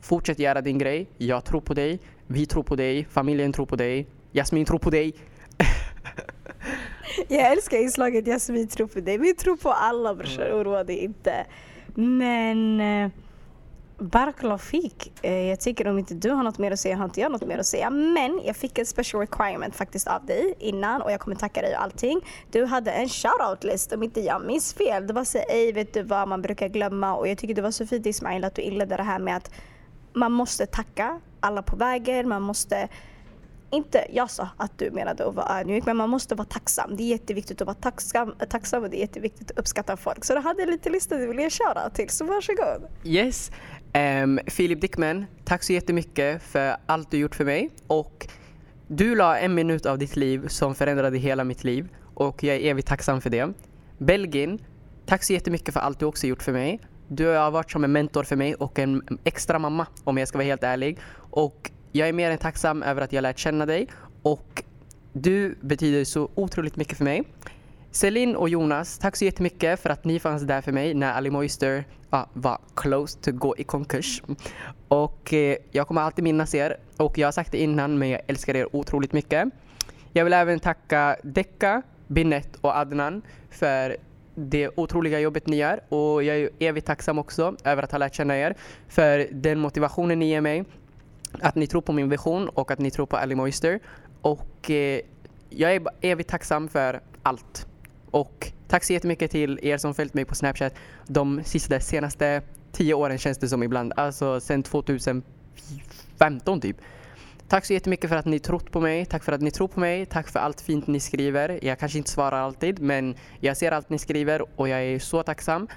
Fortsätt 0.00 0.38
göra 0.38 0.60
din 0.60 0.78
grej. 0.78 1.06
Jag 1.18 1.44
tror 1.44 1.60
på 1.60 1.74
dig. 1.74 2.00
Vi 2.26 2.46
tror 2.46 2.62
på 2.62 2.76
dig. 2.76 3.04
Familjen 3.10 3.52
tror 3.52 3.66
på 3.66 3.76
dig. 3.76 4.06
Jasmin 4.32 4.64
tror 4.64 4.78
på 4.78 4.90
dig. 4.90 5.14
Jag 7.28 7.52
älskar 7.52 7.76
inslaget 7.76 8.26
Jasmin 8.26 8.68
tror 8.68 8.86
på 8.86 9.00
dig. 9.00 9.18
Vi 9.18 9.34
tror 9.34 9.56
på 9.56 9.70
alla 9.72 10.14
brorsan, 10.14 10.46
mm. 10.46 10.58
oroa 10.58 10.84
dig 10.84 10.98
inte. 10.98 11.46
Men 11.96 12.80
eh, 12.80 13.10
fick. 14.58 15.12
Eh, 15.22 15.32
jag 15.32 15.60
tycker 15.60 15.88
om 15.88 15.98
inte 15.98 16.14
du 16.14 16.30
har 16.30 16.42
något 16.42 16.58
mer 16.58 16.70
att 16.70 16.80
säga 16.80 16.96
har 16.96 17.04
inte 17.04 17.20
jag 17.20 17.32
något 17.32 17.46
mer 17.46 17.58
att 17.58 17.66
säga. 17.66 17.90
Men 17.90 18.40
jag 18.44 18.56
fick 18.56 18.78
en 18.78 18.86
special 18.86 19.20
requirement 19.20 19.76
faktiskt 19.76 20.08
av 20.08 20.26
dig 20.26 20.54
innan 20.58 21.02
och 21.02 21.12
jag 21.12 21.20
kommer 21.20 21.36
tacka 21.36 21.62
dig 21.62 21.74
och 21.76 21.82
allting. 21.82 22.20
Du 22.50 22.64
hade 22.64 22.90
en 22.90 23.08
shoutout 23.08 23.64
list 23.64 23.92
om 23.92 24.02
inte 24.02 24.20
jag 24.20 24.46
minns 24.46 24.74
fel. 24.74 25.06
Det 25.06 25.12
var 25.12 25.24
så 25.24 25.38
ej 25.38 25.72
vet 25.72 25.94
du 25.94 26.02
vad 26.02 26.28
man 26.28 26.42
brukar 26.42 26.68
glömma 26.68 27.14
och 27.14 27.28
jag 27.28 27.38
tycker 27.38 27.54
det 27.54 27.62
var 27.62 27.70
så 27.70 27.86
fint 27.86 28.06
Ismail 28.06 28.44
att 28.44 28.54
du 28.54 28.62
inledde 28.62 28.96
det 28.96 29.02
här 29.02 29.18
med 29.18 29.36
att 29.36 29.50
man 30.12 30.32
måste 30.32 30.66
tacka 30.66 31.20
alla 31.40 31.62
på 31.62 31.76
vägen, 31.76 32.28
man 32.28 32.42
måste 32.42 32.88
inte 33.70 34.06
jag 34.12 34.30
sa 34.30 34.48
att 34.56 34.78
du 34.78 34.90
menade 34.90 35.28
att 35.28 35.34
vara 35.34 35.60
ödmjuk, 35.60 35.86
men 35.86 35.96
man 35.96 36.10
måste 36.10 36.34
vara 36.34 36.48
tacksam. 36.48 36.96
Det 36.96 37.02
är 37.02 37.08
jätteviktigt 37.08 37.60
att 37.60 37.66
vara 37.66 37.74
tacksam, 37.74 38.34
tacksam 38.48 38.82
och 38.82 38.90
det 38.90 38.96
är 38.96 39.00
jätteviktigt 39.00 39.50
att 39.50 39.58
uppskatta 39.58 39.96
folk. 39.96 40.24
Så 40.24 40.34
du 40.34 40.40
hade 40.40 40.66
lite 40.66 40.90
lista 40.90 41.16
du 41.16 41.26
ville 41.26 41.50
köra 41.50 41.90
till, 41.90 42.08
så 42.08 42.24
varsågod. 42.24 42.88
Yes. 43.04 43.50
Um, 44.22 44.40
Filip 44.46 44.80
Dickman, 44.80 45.26
tack 45.44 45.62
så 45.62 45.72
jättemycket 45.72 46.42
för 46.42 46.76
allt 46.86 47.10
du 47.10 47.18
gjort 47.18 47.34
för 47.34 47.44
mig. 47.44 47.70
Och 47.86 48.28
du 48.88 49.14
la 49.14 49.38
en 49.38 49.54
minut 49.54 49.86
av 49.86 49.98
ditt 49.98 50.16
liv 50.16 50.48
som 50.48 50.74
förändrade 50.74 51.18
hela 51.18 51.44
mitt 51.44 51.64
liv 51.64 51.88
och 52.14 52.44
jag 52.44 52.56
är 52.56 52.60
evigt 52.60 52.88
tacksam 52.88 53.20
för 53.20 53.30
det. 53.30 53.52
Belgin, 53.98 54.58
tack 55.06 55.22
så 55.22 55.32
jättemycket 55.32 55.74
för 55.74 55.80
allt 55.80 55.98
du 55.98 56.06
också 56.06 56.26
gjort 56.26 56.42
för 56.42 56.52
mig. 56.52 56.80
Du 57.08 57.26
har 57.26 57.50
varit 57.50 57.70
som 57.70 57.84
en 57.84 57.92
mentor 57.92 58.24
för 58.24 58.36
mig 58.36 58.54
och 58.54 58.78
en 58.78 59.18
extra 59.24 59.58
mamma 59.58 59.86
om 60.04 60.18
jag 60.18 60.28
ska 60.28 60.38
vara 60.38 60.46
helt 60.46 60.64
ärlig. 60.64 60.98
Och 61.30 61.70
jag 61.92 62.08
är 62.08 62.12
mer 62.12 62.30
än 62.30 62.38
tacksam 62.38 62.82
över 62.82 63.02
att 63.02 63.12
jag 63.12 63.22
lärt 63.22 63.38
känna 63.38 63.66
dig 63.66 63.88
och 64.22 64.62
du 65.12 65.58
betyder 65.60 66.04
så 66.04 66.30
otroligt 66.34 66.76
mycket 66.76 66.98
för 66.98 67.04
mig. 67.04 67.22
Celine 67.90 68.36
och 68.36 68.48
Jonas, 68.48 68.98
tack 68.98 69.16
så 69.16 69.24
jättemycket 69.24 69.80
för 69.80 69.90
att 69.90 70.04
ni 70.04 70.20
fanns 70.20 70.42
där 70.42 70.60
för 70.60 70.72
mig 70.72 70.94
när 70.94 71.12
Ali 71.12 71.30
Moister 71.30 71.84
ja, 72.10 72.28
var 72.32 72.58
close 72.74 73.18
to 73.18 73.32
gå 73.32 73.54
i 73.58 73.64
konkurs. 73.64 74.22
Och 74.88 75.34
eh, 75.34 75.56
jag 75.70 75.86
kommer 75.88 76.00
alltid 76.00 76.24
minnas 76.24 76.54
er 76.54 76.76
och 76.96 77.18
jag 77.18 77.26
har 77.26 77.32
sagt 77.32 77.52
det 77.52 77.62
innan 77.62 77.98
men 77.98 78.08
jag 78.08 78.20
älskar 78.26 78.56
er 78.56 78.76
otroligt 78.76 79.12
mycket. 79.12 79.48
Jag 80.12 80.24
vill 80.24 80.32
även 80.32 80.60
tacka 80.60 81.16
Decca, 81.22 81.82
Binet 82.06 82.56
och 82.60 82.76
Adnan 82.76 83.22
för 83.50 83.96
det 84.34 84.70
otroliga 84.76 85.20
jobbet 85.20 85.46
ni 85.46 85.56
gör 85.56 85.80
och 85.88 86.22
jag 86.22 86.36
är 86.36 86.50
evigt 86.58 86.86
tacksam 86.86 87.18
också 87.18 87.56
över 87.64 87.82
att 87.82 87.90
ha 87.90 87.98
lärt 87.98 88.14
känna 88.14 88.38
er 88.38 88.54
för 88.88 89.28
den 89.32 89.58
motivationen 89.58 90.18
ni 90.18 90.28
ger 90.28 90.40
mig, 90.40 90.64
att 91.32 91.54
ni 91.54 91.66
tror 91.66 91.80
på 91.80 91.92
min 91.92 92.08
vision 92.08 92.48
och 92.48 92.70
att 92.70 92.78
ni 92.78 92.90
tror 92.90 93.06
på 93.06 93.16
Ali 93.16 93.34
Moister 93.34 93.80
och 94.22 94.70
eh, 94.70 95.00
jag 95.50 95.74
är 95.74 95.82
evigt 96.00 96.30
tacksam 96.30 96.68
för 96.68 97.00
allt. 97.22 97.66
Och 98.10 98.52
tack 98.68 98.84
så 98.84 98.92
jättemycket 98.92 99.30
till 99.30 99.58
er 99.62 99.78
som 99.78 99.94
följt 99.94 100.14
mig 100.14 100.24
på 100.24 100.34
Snapchat 100.34 100.74
de 101.06 101.40
sista 101.44 101.80
senaste 101.80 102.42
tio 102.72 102.94
åren 102.94 103.18
känns 103.18 103.38
det 103.38 103.48
som 103.48 103.62
ibland, 103.62 103.92
alltså 103.96 104.40
sedan 104.40 104.62
2015 104.62 106.60
typ. 106.60 106.76
Tack 107.48 107.64
så 107.64 107.72
jättemycket 107.72 108.10
för 108.10 108.16
att 108.16 108.24
ni 108.26 108.38
trott 108.38 108.70
på 108.70 108.80
mig. 108.80 109.06
Tack 109.06 109.24
för 109.24 109.32
att 109.32 109.40
ni 109.40 109.50
tror 109.50 109.68
på 109.68 109.80
mig. 109.80 110.06
Tack 110.06 110.28
för 110.28 110.38
allt 110.38 110.60
fint 110.60 110.86
ni 110.86 111.00
skriver. 111.00 111.58
Jag 111.62 111.78
kanske 111.78 111.98
inte 111.98 112.10
svarar 112.10 112.40
alltid, 112.40 112.80
men 112.80 113.14
jag 113.40 113.56
ser 113.56 113.72
allt 113.72 113.90
ni 113.90 113.98
skriver 113.98 114.60
och 114.60 114.68
jag 114.68 114.82
är 114.82 114.98
så 114.98 115.22
tacksam. 115.22 115.68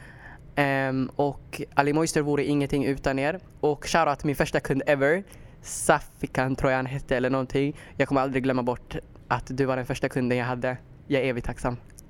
Um, 0.55 1.09
och 1.15 1.61
Ali 1.73 1.93
Moister 1.93 2.21
vore 2.21 2.43
ingenting 2.43 2.85
utan 2.85 3.19
er. 3.19 3.39
Och 3.59 3.85
shoutout 3.85 4.19
till 4.19 4.27
min 4.27 4.35
första 4.35 4.59
kund 4.59 4.83
ever. 4.85 5.23
Safikan 5.63 6.55
tror 6.55 6.71
jag 6.71 6.77
han 6.77 6.85
hette 6.85 7.17
eller 7.17 7.29
någonting. 7.29 7.79
Jag 7.97 8.07
kommer 8.07 8.21
aldrig 8.21 8.43
glömma 8.43 8.63
bort 8.63 8.95
att 9.27 9.57
du 9.57 9.65
var 9.65 9.75
den 9.75 9.85
första 9.85 10.09
kunden 10.09 10.37
jag 10.37 10.45
hade. 10.45 10.77
Jag 11.07 11.21
är 11.21 11.25
evigt 11.25 11.47
tacksam. 11.47 11.77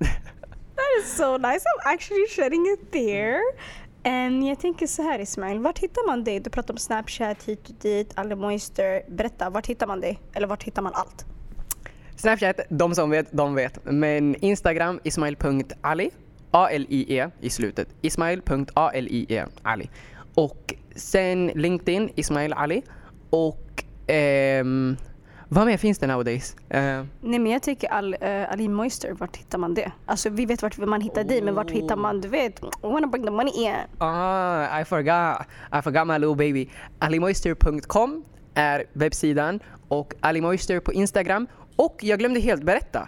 That 0.75 1.03
is 1.03 1.17
so 1.17 1.37
nice. 1.37 1.63
I'm 1.65 1.93
actually 1.93 2.27
sharing 2.27 2.65
it 2.73 2.91
there. 2.91 3.39
Um, 4.05 4.43
jag 4.43 4.59
tänker 4.59 4.87
så 4.87 5.01
här 5.01 5.19
Ismail, 5.19 5.59
vart 5.59 5.79
hittar 5.79 6.07
man 6.07 6.23
dig? 6.23 6.39
Du 6.39 6.49
pratar 6.49 6.73
om 6.73 6.77
Snapchat 6.77 7.43
hit 7.43 7.69
och 7.69 7.75
dit, 7.81 8.13
Ali 8.15 8.35
Moister. 8.35 9.01
Berätta, 9.09 9.49
vart 9.49 9.67
hittar 9.67 9.87
man 9.87 10.01
dig? 10.01 10.19
Eller 10.33 10.47
vart 10.47 10.63
hittar 10.63 10.81
man 10.81 10.93
allt? 10.95 11.25
Snapchat, 12.15 12.59
de 12.69 12.95
som 12.95 13.09
vet, 13.09 13.31
de 13.31 13.55
vet. 13.55 13.79
Men 13.83 14.35
Instagram, 14.35 14.99
ismail.ali. 15.03 16.11
A-L-I-E 16.51 17.29
i 17.41 17.49
slutet. 17.49 17.87
Ismail.alie, 18.01 19.45
Ali. 19.61 19.89
Och 20.35 20.73
sen 20.95 21.47
LinkedIn, 21.47 22.09
Ismail 22.15 22.53
Ali. 22.53 22.83
Och 23.33 23.83
ehm, 24.07 24.97
vad 25.49 25.65
mer 25.65 25.77
finns 25.77 25.99
det 25.99 26.07
nowadays? 26.07 26.55
Uh, 26.59 26.79
Nej 27.21 27.39
men 27.39 27.45
jag 27.45 27.63
tycker 27.63 27.87
Al, 27.87 28.13
uh, 28.13 28.51
Ali 28.51 28.67
Moister, 28.67 29.11
vart 29.11 29.37
hittar 29.37 29.57
man 29.57 29.73
det? 29.73 29.91
Alltså 30.05 30.29
vi 30.29 30.45
vet 30.45 30.61
vart 30.61 30.77
man 30.77 31.01
hittar 31.01 31.23
oh. 31.23 31.27
dig 31.27 31.41
men 31.41 31.55
vart 31.55 31.71
hittar 31.71 31.95
man, 31.95 32.21
du 32.21 32.27
vet, 32.27 32.59
I 32.59 32.65
wanna 32.81 33.07
bring 33.07 33.23
the 33.25 33.31
money 33.31 33.53
in. 33.55 33.73
Ah, 33.97 34.81
I 34.81 34.85
forgot, 34.85 35.37
I 35.71 35.81
forgot 35.83 36.07
my 36.07 36.17
little 36.17 36.35
baby. 36.35 36.69
alimoister.com 36.99 38.23
är 38.53 38.83
webbsidan 38.93 39.59
och 39.87 40.13
Ali 40.19 40.41
Moister 40.41 40.79
på 40.79 40.93
Instagram. 40.93 41.47
Och 41.75 41.97
jag 42.01 42.19
glömde 42.19 42.39
helt 42.39 42.63
berätta. 42.63 43.07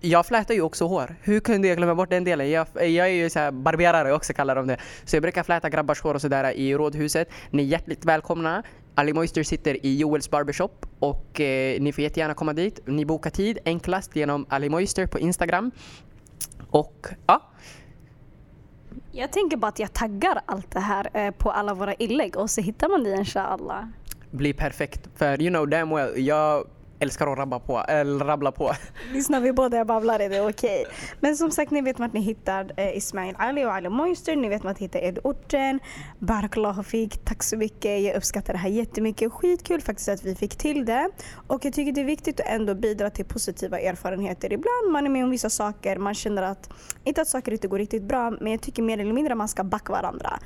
Jag 0.00 0.26
flätar 0.26 0.54
ju 0.54 0.62
också 0.62 0.86
hår. 0.86 1.16
Hur 1.22 1.40
kunde 1.40 1.68
jag 1.68 1.76
glömma 1.76 1.94
bort 1.94 2.10
den 2.10 2.24
delen? 2.24 2.50
Jag, 2.50 2.66
jag 2.74 2.86
är 2.86 3.06
ju 3.06 3.30
så 3.30 3.52
barberare 3.52 4.12
också 4.12 4.32
kallar 4.32 4.56
de 4.56 4.66
det. 4.66 4.76
Så 5.04 5.16
jag 5.16 5.22
brukar 5.22 5.42
fläta 5.42 5.70
grabbars 5.70 6.00
hår 6.00 6.14
och 6.14 6.20
sådär 6.20 6.52
i 6.52 6.74
rådhuset. 6.74 7.28
Ni 7.50 7.62
är 7.62 7.66
hjärtligt 7.66 8.04
välkomna. 8.04 8.62
Ali 8.98 9.12
Moister 9.12 9.42
sitter 9.42 9.86
i 9.86 9.96
Joels 9.96 10.30
barbershop 10.30 10.86
och 10.98 11.40
eh, 11.40 11.80
ni 11.80 11.92
får 11.92 12.02
jättegärna 12.02 12.34
komma 12.34 12.52
dit. 12.52 12.80
Ni 12.86 13.04
bokar 13.04 13.30
tid 13.30 13.58
enklast 13.64 14.16
genom 14.16 14.46
Ali 14.48 14.68
Moister 14.68 15.06
på 15.06 15.18
Instagram. 15.18 15.70
Och 16.70 17.06
ja. 17.26 17.42
Jag 19.12 19.32
tänker 19.32 19.56
bara 19.56 19.68
att 19.68 19.78
jag 19.78 19.92
taggar 19.92 20.40
allt 20.46 20.70
det 20.70 20.80
här 20.80 21.10
eh, 21.14 21.30
på 21.30 21.50
alla 21.50 21.74
våra 21.74 21.94
inlägg 21.94 22.36
och 22.36 22.50
så 22.50 22.60
hittar 22.60 22.88
man 22.88 23.04
det 23.04 23.16
inshallah. 23.16 23.84
Blir 24.30 24.54
perfekt. 24.54 25.08
För 25.16 25.42
you 25.42 25.50
know 25.50 25.68
damn 25.68 25.94
well, 25.94 26.12
jag 26.16 26.66
älskar 27.00 27.26
att 27.26 27.38
rabba 27.38 27.58
på, 27.58 27.78
eller 27.88 28.24
rabbla 28.24 28.52
på. 28.52 28.72
Lyssnar 29.12 29.40
vi 29.40 29.52
båda 29.52 29.84
babblar 29.84 30.20
är 30.20 30.28
det 30.28 30.40
okej. 30.40 30.80
Okay. 30.80 30.94
Men 31.20 31.36
som 31.36 31.50
sagt, 31.50 31.70
ni 31.70 31.80
vet 31.80 31.98
vart 31.98 32.12
ni 32.12 32.20
hittar 32.20 32.72
eh, 32.76 32.96
Ismail 32.96 33.34
Ali 33.38 33.64
och 33.64 33.72
Ali 33.72 33.88
Moister. 33.88 34.36
Ni 34.36 34.48
vet 34.48 34.64
vart 34.64 34.80
ni 34.80 34.84
hittar 34.84 35.00
Ed-orten. 35.00 35.80
Barakallahu 36.18 36.82
fik, 36.82 37.24
tack 37.24 37.42
så 37.42 37.56
mycket. 37.56 38.00
Jag 38.00 38.16
uppskattar 38.16 38.52
det 38.52 38.58
här 38.58 38.68
jättemycket. 38.68 39.32
Skitkul 39.32 39.80
faktiskt 39.80 40.08
att 40.08 40.24
vi 40.24 40.34
fick 40.34 40.56
till 40.56 40.84
det. 40.84 41.10
Och 41.46 41.64
jag 41.64 41.72
tycker 41.72 41.92
det 41.92 42.00
är 42.00 42.04
viktigt 42.04 42.40
att 42.40 42.46
ändå 42.46 42.74
bidra 42.74 43.10
till 43.10 43.24
positiva 43.24 43.80
erfarenheter. 43.80 44.52
Ibland 44.52 44.92
man 44.92 45.06
är 45.06 45.10
med 45.10 45.24
om 45.24 45.30
vissa 45.30 45.50
saker, 45.50 45.98
man 45.98 46.14
känner 46.14 46.42
att, 46.42 46.70
inte 47.04 47.20
att 47.20 47.28
saker 47.28 47.52
inte 47.52 47.68
går 47.68 47.78
riktigt 47.78 48.02
bra, 48.02 48.30
men 48.30 48.52
jag 48.52 48.60
tycker 48.60 48.82
mer 48.82 48.98
eller 48.98 49.12
mindre 49.12 49.32
att 49.32 49.38
man 49.38 49.48
ska 49.48 49.64
backa 49.64 49.92
varandra. 49.92 50.38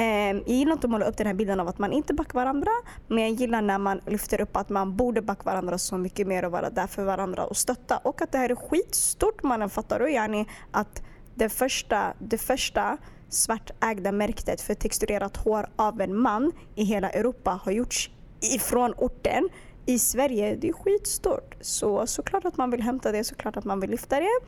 Ehm, 0.00 0.42
jag 0.46 0.56
gillar 0.56 0.72
inte 0.72 0.86
att 0.86 0.90
måla 0.90 1.04
upp 1.04 1.16
den 1.16 1.26
här 1.26 1.34
bilden 1.34 1.60
av 1.60 1.68
att 1.68 1.78
man 1.78 1.92
inte 1.92 2.14
backar 2.14 2.34
varandra. 2.34 2.70
Men 3.08 3.18
jag 3.18 3.30
gillar 3.30 3.62
när 3.62 3.78
man 3.78 4.00
lyfter 4.06 4.40
upp 4.40 4.56
att 4.56 4.68
man 4.68 4.96
borde 4.96 5.22
backa 5.22 5.42
varandra 5.44 5.78
så 5.78 5.98
mycket 5.98 6.26
mer 6.26 6.44
och 6.44 6.52
vara 6.52 6.70
där 6.70 6.86
för 6.86 7.04
varandra 7.04 7.44
och 7.44 7.56
stötta. 7.56 7.96
Och 7.96 8.22
att 8.22 8.32
det 8.32 8.38
här 8.38 8.50
är 8.50 8.54
skitstort 8.54 9.42
mannen, 9.42 9.70
fattar 9.70 9.98
du? 9.98 10.10
Yani 10.10 10.46
att 10.70 11.02
det 11.34 11.48
första, 11.48 12.14
det 12.18 12.38
första 12.38 12.96
svartägda 13.28 14.12
märket 14.12 14.60
för 14.60 14.74
texturerat 14.74 15.36
hår 15.36 15.68
av 15.76 16.00
en 16.00 16.18
man 16.18 16.52
i 16.74 16.84
hela 16.84 17.10
Europa 17.10 17.60
har 17.64 17.72
gjorts 17.72 18.10
ifrån 18.40 18.94
orten 18.96 19.48
i 19.86 19.98
Sverige. 19.98 20.56
Det 20.56 20.68
är 20.68 20.72
skitstort. 20.72 21.54
Så 21.60 22.06
såklart 22.06 22.44
att 22.44 22.56
man 22.56 22.70
vill 22.70 22.82
hämta 22.82 23.12
det, 23.12 23.24
såklart 23.24 23.56
att 23.56 23.64
man 23.64 23.80
vill 23.80 23.90
lyfta 23.90 24.20
det. 24.20 24.38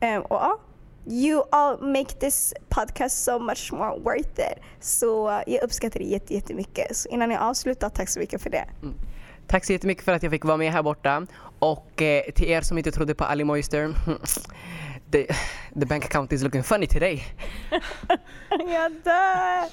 Ehm, 0.00 0.22
och 0.22 0.36
ja, 0.36 0.58
you 1.06 1.42
all 1.50 1.78
make 1.80 2.14
this 2.20 2.54
podcast 2.68 3.24
so 3.24 3.38
much 3.38 3.72
more 3.72 3.98
worth 3.98 4.40
it. 4.40 4.62
Så 4.80 5.42
jag 5.46 5.62
uppskattar 5.62 6.00
det 6.00 6.20
jättemycket. 6.34 6.96
Så 6.96 7.08
innan 7.08 7.30
jag 7.30 7.42
avslutar, 7.42 7.88
tack 7.88 8.08
så 8.08 8.20
mycket 8.20 8.42
för 8.42 8.50
det. 8.50 8.64
Mm. 8.82 8.94
Tack 9.46 9.64
så 9.64 9.72
jättemycket 9.72 10.04
för 10.04 10.12
att 10.12 10.22
jag 10.22 10.32
fick 10.32 10.44
vara 10.44 10.56
med 10.56 10.72
här 10.72 10.82
borta. 10.82 11.26
Och 11.58 12.02
eh, 12.02 12.22
till 12.34 12.48
er 12.48 12.60
som 12.60 12.78
inte 12.78 12.92
trodde 12.92 13.14
på 13.14 13.24
Ali 13.24 13.44
Moister. 13.44 13.94
the, 15.12 15.26
the 15.80 15.86
bank 15.86 16.04
account 16.04 16.32
is 16.32 16.42
looking 16.42 16.62
funny 16.62 16.86
today. 16.86 17.24
jag 18.50 18.92
dör! 18.92 19.68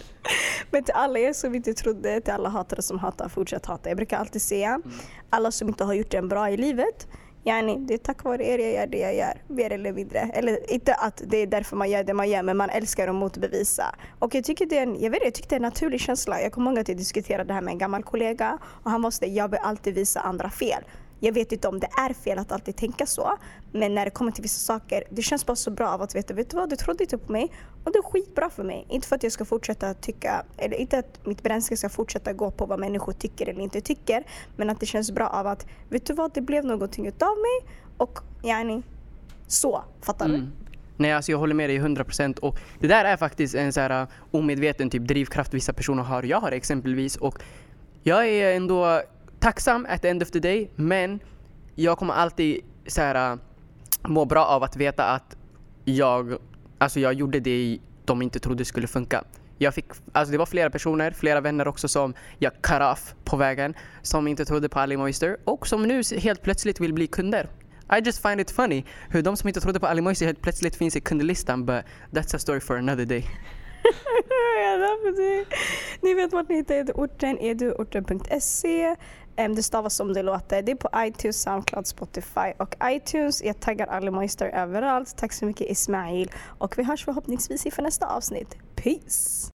Men 0.72 0.84
till 0.84 0.94
alla 0.94 1.20
er 1.20 1.34
som 1.34 1.56
inte 1.56 1.74
trodde, 1.74 2.22
till 2.22 2.34
alla 2.34 2.50
hatare 2.50 2.82
som 2.82 3.00
hatar, 3.00 3.30
fortsätt 3.30 3.66
hata. 3.66 3.90
Jag 3.90 3.98
brukar 3.98 4.18
alltid 4.18 4.42
säga, 4.42 4.68
mm. 4.68 4.92
alla 5.30 5.52
som 5.52 5.68
inte 5.68 5.84
har 5.84 5.94
gjort 5.94 6.12
det 6.12 6.22
bra 6.22 6.50
i 6.50 6.58
livet, 6.58 7.08
Yani, 7.44 7.78
det 7.88 7.94
är 7.94 7.98
tack 7.98 8.24
vare 8.24 8.44
er 8.44 8.60
jag 8.60 8.74
gör 8.74 8.88
det 8.88 8.98
jag 8.98 9.16
gör, 9.16 9.42
mer 9.48 9.72
eller 9.72 9.94
mindre. 9.94 10.20
Eller 10.20 10.74
inte 10.74 10.94
att 10.94 11.22
det 11.26 11.38
är 11.38 11.48
därför 11.48 11.76
man 11.76 11.90
gör 11.90 12.04
det 12.04 12.14
man 12.14 12.30
gör, 12.30 12.44
men 12.44 12.58
man 12.58 12.70
älskar 12.70 13.08
att 13.08 13.16
motbevisa. 13.16 13.96
Och 14.20 14.36
jag 14.36 14.44
tycker 14.44 14.66
det 14.66 14.78
är 14.78 14.84
en, 14.84 15.02
jag 15.02 15.12
vet, 15.12 15.24
jag 15.24 15.34
tycker 15.34 15.50
det 15.50 15.56
är 15.56 15.60
en 15.60 15.62
naturlig 15.62 16.02
känsla. 16.02 16.42
Jag 16.42 16.52
kommer 16.52 16.72
ihåg 16.72 16.80
att 16.80 16.88
jag 16.88 16.98
diskuterade 16.98 17.44
det 17.44 17.54
här 17.54 17.62
med 17.62 17.72
en 17.72 17.78
gammal 17.78 18.04
kollega 18.04 18.58
och 18.64 18.92
han 18.92 19.02
var 19.02 19.14
jag 19.22 19.48
vill 19.48 19.60
alltid 19.64 19.96
visa 19.96 20.20
andra 20.20 20.50
fel. 20.50 20.84
Jag 21.20 21.34
vet 21.34 21.52
inte 21.52 21.68
om 21.68 21.80
det 21.80 21.90
är 21.98 22.14
fel 22.14 22.40
att 22.40 22.52
alltid 22.52 22.76
tänka 22.76 23.06
så. 23.06 23.38
Men 23.72 23.96
när 23.96 24.06
det 24.06 24.12
kommer 24.12 24.32
till 24.32 24.42
vissa 24.42 24.60
saker, 24.60 25.04
det 25.10 25.22
känns 25.22 25.46
bara 25.46 25.56
så 25.56 25.72
bra 25.72 25.90
av 25.90 26.02
att 26.02 26.16
veta, 26.16 26.34
vet 26.34 26.50
du 26.50 26.58
vad, 26.58 26.70
du 26.70 26.76
trodde 26.76 27.04
inte 27.04 27.18
på 27.18 27.32
mig 27.32 27.52
och 27.84 27.92
det 27.92 27.98
är 27.98 28.04
skitbra 28.04 28.50
för 28.50 28.64
mig. 28.64 28.86
Inte 28.90 29.08
för 29.08 29.16
att 29.16 29.24
jag 29.24 29.32
ska 29.32 29.46
fortsätta 29.46 29.94
tycka, 29.94 30.46
eller 30.58 30.78
inte 30.78 31.00
att 31.00 31.26
mitt 31.26 31.44
bränsle 31.44 31.78
ska 31.78 31.90
fortsätta 31.90 32.34
gå 32.34 32.52
på 32.52 32.66
vad 32.66 32.80
människor 32.80 33.14
tycker 33.14 33.50
eller 33.50 33.62
inte 33.62 33.82
tycker. 33.82 34.24
Men 34.56 34.70
att 34.70 34.80
det 34.80 34.86
känns 34.86 35.12
bra 35.12 35.28
av 35.28 35.48
att, 35.48 35.66
vet 35.90 36.06
du 36.06 36.14
vad, 36.14 36.34
det 36.34 36.42
blev 36.42 36.66
någonting 36.66 37.08
utav 37.08 37.38
mig 37.38 37.74
och 37.98 38.20
yani, 38.44 38.84
så. 39.48 39.84
Fattar 40.02 40.26
mm. 40.26 40.42
du? 40.42 40.48
Nej, 40.98 41.14
alltså 41.14 41.32
jag 41.32 41.38
håller 41.38 41.56
med 41.56 41.70
dig 41.70 41.80
100% 41.80 42.40
och 42.40 42.60
det 42.80 42.88
där 42.88 43.06
är 43.06 43.18
faktiskt 43.18 43.56
en 43.56 43.74
så 43.74 43.80
här 43.80 44.02
uh, 44.02 44.08
omedveten 44.32 44.90
typ 44.90 45.08
drivkraft 45.08 45.54
vissa 45.54 45.74
personer 45.74 46.04
har. 46.04 46.24
Jag 46.24 46.40
har 46.40 46.52
exempelvis 46.52 47.16
och 47.16 47.42
jag 48.04 48.28
är 48.28 48.56
ändå 48.56 49.02
tacksam 49.40 49.86
at 49.90 50.02
the 50.02 50.10
end 50.10 50.24
of 50.24 50.32
the 50.32 50.40
day, 50.40 50.70
men 50.76 51.20
jag 51.76 51.98
kommer 51.98 52.14
alltid 52.14 52.62
så 52.88 53.02
här, 53.02 53.32
äh, 53.32 53.38
må 54.08 54.26
bra 54.26 54.46
av 54.46 54.64
att 54.64 54.76
veta 54.76 55.06
att 55.06 55.38
jag, 55.86 56.38
alltså 56.78 57.00
jag 57.00 57.14
gjorde 57.14 57.40
det 57.40 57.80
de 58.06 58.22
inte 58.22 58.40
trodde 58.40 58.66
skulle 58.66 58.88
funka. 58.88 59.24
Jag 59.58 59.74
fick, 59.74 59.86
alltså 60.12 60.32
det 60.32 60.38
var 60.38 60.46
flera 60.46 60.70
personer, 60.70 61.12
flera 61.12 61.42
vänner 61.42 61.68
också 61.68 61.88
som 61.88 62.14
jag 62.38 62.62
cut 62.62 62.82
off 62.82 63.16
på 63.24 63.38
vägen 63.38 63.74
som 64.02 64.28
inte 64.28 64.46
trodde 64.46 64.70
på 64.70 64.80
Ali 64.80 64.98
Moister 64.98 65.38
och 65.44 65.68
som 65.68 65.84
nu 65.84 66.02
helt 66.18 66.42
plötsligt 66.42 66.80
vill 66.80 66.94
bli 66.94 67.08
kunder. 67.08 67.50
I 67.98 68.02
just 68.06 68.22
find 68.22 68.42
it 68.42 68.52
funny 68.52 68.84
hur 69.10 69.22
de 69.22 69.38
som 69.38 69.48
inte 69.48 69.62
trodde 69.62 69.80
på 69.80 69.88
Ali 69.88 70.02
Moister 70.02 70.26
helt 70.26 70.42
plötsligt 70.42 70.76
finns 70.76 70.96
i 70.96 71.02
kundlistan 71.02 71.66
but 71.66 71.86
that's 72.12 72.36
a 72.36 72.40
story 72.40 72.60
for 72.60 72.78
another 72.78 73.06
day. 73.06 73.26
Ni 76.02 76.14
vet 76.14 76.34
vart 76.34 76.50
ni 76.50 76.56
hittar 76.56 76.92
orten, 76.96 77.38
eduorten.se. 77.38 78.96
Ehm, 79.40 79.56
det 79.56 79.64
stavas 79.64 79.96
som 79.96 80.14
det 80.14 80.24
låter. 80.24 80.62
Det 80.62 80.72
är 80.72 80.76
på 80.76 80.90
iTunes, 80.96 81.42
Soundcloud, 81.42 81.88
Spotify 81.88 82.54
och 82.58 82.76
iTunes. 82.84 83.44
Jag 83.44 83.60
taggar 83.60 83.88
Ali 83.88 84.12
Moister 84.12 84.50
överallt. 84.50 85.18
Tack 85.18 85.34
så 85.34 85.46
mycket 85.46 85.72
Ismail. 85.72 86.32
Och 86.46 86.78
vi 86.78 86.84
hörs 86.84 87.06
förhoppningsvis 87.06 87.66
i 87.66 87.72
för 87.72 87.82
nästa 87.82 88.06
avsnitt. 88.06 88.56
Peace! 88.76 89.48